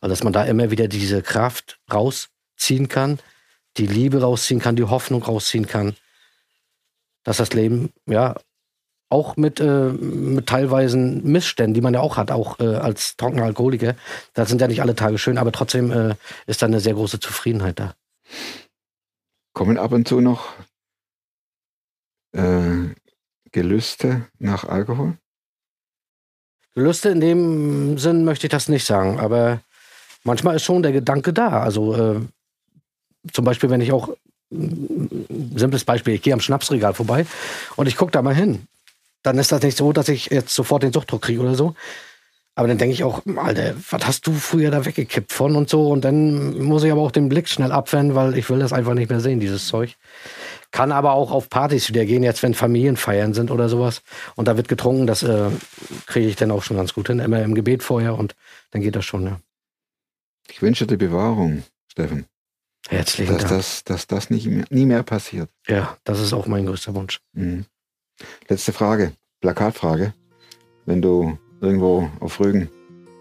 Also, 0.00 0.12
dass 0.12 0.24
man 0.24 0.34
da 0.34 0.44
immer 0.44 0.70
wieder 0.70 0.86
diese 0.86 1.22
Kraft 1.22 1.80
rausziehen 1.90 2.88
kann, 2.88 3.20
die 3.78 3.86
Liebe 3.86 4.20
rausziehen 4.20 4.60
kann, 4.60 4.76
die 4.76 4.84
Hoffnung 4.84 5.22
rausziehen 5.22 5.66
kann, 5.66 5.96
dass 7.24 7.38
das 7.38 7.52
Leben, 7.52 7.90
ja, 8.06 8.36
auch 9.08 9.36
mit, 9.36 9.60
äh, 9.60 9.90
mit 9.90 10.46
teilweisen 10.46 11.22
Missständen, 11.24 11.74
die 11.74 11.80
man 11.80 11.94
ja 11.94 12.00
auch 12.00 12.16
hat, 12.16 12.30
auch 12.30 12.58
äh, 12.58 12.76
als 12.76 13.16
trockener 13.16 13.44
Alkoholiker, 13.44 13.94
da 14.32 14.46
sind 14.46 14.60
ja 14.60 14.68
nicht 14.68 14.80
alle 14.80 14.94
Tage 14.94 15.18
schön, 15.18 15.38
aber 15.38 15.52
trotzdem 15.52 15.90
äh, 15.90 16.14
ist 16.46 16.62
da 16.62 16.66
eine 16.66 16.80
sehr 16.80 16.94
große 16.94 17.20
Zufriedenheit 17.20 17.78
da. 17.78 17.94
Kommen 19.52 19.78
ab 19.78 19.92
und 19.92 20.08
zu 20.08 20.20
noch 20.20 20.54
äh, 22.32 22.88
Gelüste 23.52 24.26
nach 24.38 24.64
Alkohol? 24.64 25.16
Gelüste 26.74 27.10
in 27.10 27.20
dem 27.20 27.98
Sinn 27.98 28.24
möchte 28.24 28.48
ich 28.48 28.50
das 28.50 28.68
nicht 28.68 28.84
sagen, 28.84 29.20
aber 29.20 29.60
manchmal 30.24 30.56
ist 30.56 30.64
schon 30.64 30.82
der 30.82 30.90
Gedanke 30.90 31.32
da. 31.32 31.62
Also 31.62 31.94
äh, 31.94 32.20
zum 33.32 33.44
Beispiel, 33.44 33.70
wenn 33.70 33.80
ich 33.80 33.92
auch, 33.92 34.08
simples 35.54 35.84
Beispiel, 35.84 36.14
ich 36.14 36.22
gehe 36.22 36.32
am 36.32 36.40
Schnapsregal 36.40 36.94
vorbei 36.94 37.26
und 37.76 37.86
ich 37.86 37.96
gucke 37.96 38.12
da 38.12 38.22
mal 38.22 38.34
hin, 38.34 38.66
dann 39.22 39.38
ist 39.38 39.52
das 39.52 39.62
nicht 39.62 39.76
so, 39.76 39.92
dass 39.92 40.08
ich 40.08 40.26
jetzt 40.26 40.54
sofort 40.54 40.82
den 40.82 40.92
Suchtdruck 40.92 41.22
kriege 41.22 41.40
oder 41.40 41.54
so. 41.54 41.74
Aber 42.56 42.68
dann 42.68 42.78
denke 42.78 42.92
ich 42.92 43.02
auch, 43.02 43.22
Alter, 43.36 43.74
was 43.90 44.06
hast 44.06 44.26
du 44.28 44.32
früher 44.32 44.70
da 44.70 44.84
weggekippt 44.84 45.32
von 45.32 45.56
und 45.56 45.68
so? 45.68 45.88
Und 45.88 46.04
dann 46.04 46.62
muss 46.62 46.84
ich 46.84 46.92
aber 46.92 47.00
auch 47.00 47.10
den 47.10 47.28
Blick 47.28 47.48
schnell 47.48 47.72
abwenden, 47.72 48.14
weil 48.14 48.38
ich 48.38 48.48
will 48.48 48.60
das 48.60 48.72
einfach 48.72 48.94
nicht 48.94 49.10
mehr 49.10 49.18
sehen, 49.18 49.40
dieses 49.40 49.66
Zeug. 49.66 49.96
Kann 50.70 50.92
aber 50.92 51.14
auch 51.14 51.32
auf 51.32 51.50
Partys 51.50 51.88
wieder 51.88 52.04
gehen, 52.04 52.22
jetzt 52.22 52.44
wenn 52.44 52.54
Familienfeiern 52.54 53.34
sind 53.34 53.50
oder 53.50 53.68
sowas. 53.68 54.02
Und 54.36 54.46
da 54.46 54.56
wird 54.56 54.68
getrunken, 54.68 55.08
das 55.08 55.24
äh, 55.24 55.50
kriege 56.06 56.28
ich 56.28 56.36
dann 56.36 56.52
auch 56.52 56.62
schon 56.62 56.76
ganz 56.76 56.94
gut 56.94 57.08
hin. 57.08 57.18
Immer 57.18 57.42
im 57.42 57.56
Gebet 57.56 57.82
vorher 57.82 58.16
und 58.16 58.36
dann 58.70 58.82
geht 58.82 58.94
das 58.94 59.04
schon, 59.04 59.26
ja. 59.26 59.40
Ich 60.48 60.62
wünsche 60.62 60.86
dir 60.86 60.98
Bewahrung, 60.98 61.64
Steffen, 61.88 62.26
Herzlichen 62.88 63.32
dass 63.32 63.42
Dank. 63.42 63.56
das, 63.56 63.84
dass 63.84 64.06
das 64.06 64.30
nicht 64.30 64.46
mehr, 64.46 64.64
nie 64.70 64.86
mehr 64.86 65.02
passiert. 65.02 65.48
Ja, 65.66 65.96
das 66.04 66.20
ist 66.20 66.32
auch 66.32 66.46
mein 66.46 66.66
größter 66.66 66.94
Wunsch. 66.94 67.20
Mhm. 67.32 67.64
Letzte 68.48 68.72
Frage, 68.72 69.12
Plakatfrage. 69.40 70.12
Wenn 70.86 71.00
du 71.00 71.38
irgendwo 71.60 72.10
auf 72.20 72.38
Rügen 72.40 72.68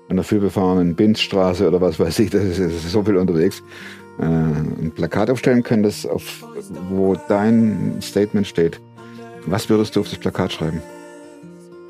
an 0.10 0.18
der 0.18 0.26
vielbefahrenen 0.26 0.96
Binzstraße 0.96 1.68
oder 1.68 1.80
was 1.80 2.00
weiß 2.00 2.20
ich, 2.20 2.30
das 2.30 2.44
ist, 2.44 2.60
das 2.60 2.74
ist 2.74 2.92
so 2.92 3.04
viel 3.04 3.18
unterwegs, 3.18 3.64
äh, 4.20 4.26
ein 4.26 4.92
Plakat 4.94 5.30
aufstellen 5.30 5.64
könntest, 5.64 6.08
auf, 6.10 6.44
wo 6.90 7.16
dein 7.30 8.00
Statement 8.02 8.46
steht, 8.46 8.82
was 9.46 9.70
würdest 9.70 9.96
du 9.96 10.02
auf 10.02 10.10
das 10.10 10.20
Plakat 10.20 10.52
schreiben? 10.52 10.82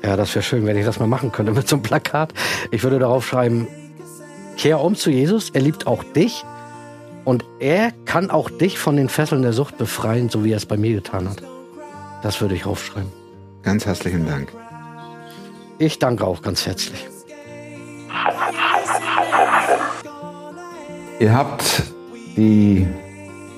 Ja, 0.02 0.16
das 0.16 0.34
wäre 0.34 0.42
schön, 0.42 0.64
wenn 0.66 0.76
ich 0.76 0.84
das 0.84 1.00
mal 1.00 1.06
machen 1.06 1.32
könnte 1.32 1.52
mit 1.54 1.68
so 1.68 1.76
einem 1.76 1.82
Plakat. 1.82 2.32
Ich 2.70 2.84
würde 2.84 3.00
darauf 3.00 3.26
schreiben, 3.26 3.66
kehr 4.56 4.80
um 4.80 4.94
zu 4.94 5.10
Jesus, 5.10 5.50
er 5.50 5.62
liebt 5.62 5.88
auch 5.88 6.04
dich 6.04 6.44
und 7.24 7.44
er 7.58 7.92
kann 8.04 8.30
auch 8.30 8.50
dich 8.50 8.78
von 8.78 8.96
den 8.96 9.08
Fesseln 9.08 9.42
der 9.42 9.52
Sucht 9.52 9.78
befreien, 9.78 10.28
so 10.28 10.44
wie 10.44 10.52
er 10.52 10.56
es 10.56 10.66
bei 10.66 10.76
mir 10.76 10.94
getan 10.94 11.28
hat. 11.28 11.42
Das 12.22 12.40
würde 12.40 12.54
ich 12.54 12.66
aufschreiben. 12.66 13.10
Ganz 13.62 13.86
herzlichen 13.86 14.26
Dank. 14.26 14.52
Ich 15.78 15.98
danke 15.98 16.24
auch 16.26 16.42
ganz 16.42 16.66
herzlich. 16.66 17.06
Ihr 21.18 21.34
habt 21.34 21.82
die 22.36 22.86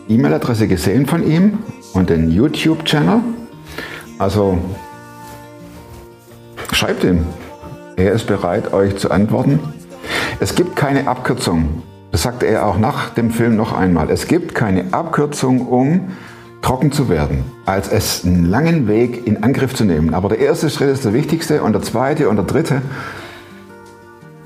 E-Mail-Adresse 0.09 0.69
gesehen 0.69 1.07
von 1.07 1.27
ihm 1.27 1.59
und 1.95 2.11
den 2.11 2.31
YouTube-Channel. 2.31 3.21
Also 4.19 4.59
schreibt 6.73 7.05
ihm. 7.05 7.27
Er 7.97 8.13
ist 8.13 8.27
bereit, 8.27 8.73
euch 8.73 8.97
zu 8.97 9.11
antworten. 9.11 9.59
Es 10.39 10.55
gibt 10.55 10.77
keine 10.77 11.09
Abkürzung. 11.09 11.83
Das 12.17 12.23
sagte 12.23 12.47
er 12.47 12.65
auch 12.65 12.79
nach 12.79 13.11
dem 13.11 13.31
Film 13.31 13.57
noch 13.57 13.75
einmal. 13.75 14.09
Es 14.09 14.27
gibt 14.27 14.55
keine 14.55 14.87
Abkürzung, 14.93 15.69
um 15.69 16.13
trocken 16.63 16.91
zu 16.91 17.11
werden, 17.11 17.45
als 17.67 17.89
es 17.93 18.25
einen 18.25 18.47
langen 18.47 18.89
Weg 18.89 19.27
in 19.27 19.43
Angriff 19.43 19.75
zu 19.75 19.85
nehmen. 19.85 20.15
Aber 20.15 20.31
der 20.31 20.39
erste 20.39 20.71
Schritt 20.71 20.89
ist 20.89 21.05
der 21.05 21.13
wichtigste 21.13 21.63
und 21.63 21.75
der 21.75 21.83
zweite 21.83 22.31
und 22.31 22.37
der 22.37 22.47
dritte 22.47 22.81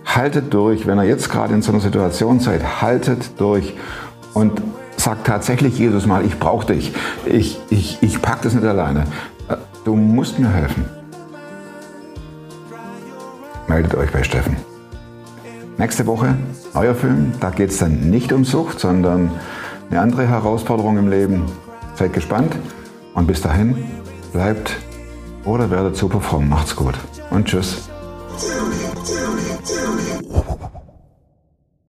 haltet 0.05 0.53
durch, 0.53 0.89
wenn 0.89 0.99
ihr 0.99 1.05
jetzt 1.05 1.31
gerade 1.31 1.55
in 1.55 1.63
so 1.63 1.71
einer 1.71 1.81
Situation 1.81 2.41
seid, 2.41 2.83
haltet 2.83 3.41
durch 3.41 3.77
und 4.35 4.61
sagt 4.97 5.29
tatsächlich 5.29 5.79
Jesus 5.79 6.07
mal, 6.07 6.25
ich 6.25 6.41
brauche 6.41 6.75
dich, 6.75 6.93
ich, 7.25 7.61
ich, 7.71 7.99
ich 8.01 8.21
pack 8.21 8.43
das 8.43 8.53
nicht 8.53 8.67
alleine, 8.67 9.05
du 9.85 9.95
musst 9.95 10.41
mir 10.41 10.53
helfen. 10.53 10.87
Meldet 13.69 13.95
euch 13.95 14.11
bei 14.11 14.25
Steffen. 14.25 14.70
Nächste 15.81 16.07
Woche, 16.07 16.37
neuer 16.75 16.95
Film, 16.95 17.33
da 17.41 17.49
geht 17.49 17.71
es 17.71 17.79
dann 17.79 18.11
nicht 18.11 18.35
um 18.35 18.45
Sucht, 18.45 18.79
sondern 18.79 19.31
eine 19.89 20.01
andere 20.01 20.29
Herausforderung 20.29 20.99
im 20.99 21.09
Leben. 21.09 21.47
Seid 21.95 22.13
gespannt 22.13 22.55
und 23.15 23.27
bis 23.27 23.41
dahin 23.41 23.75
bleibt 24.35 24.77
oder 25.47 25.71
werdet 25.71 25.97
super 25.97 26.21
fromm. 26.21 26.51
Macht's 26.51 26.77
gut 26.77 26.97
und 27.31 27.47
tschüss. 27.47 27.89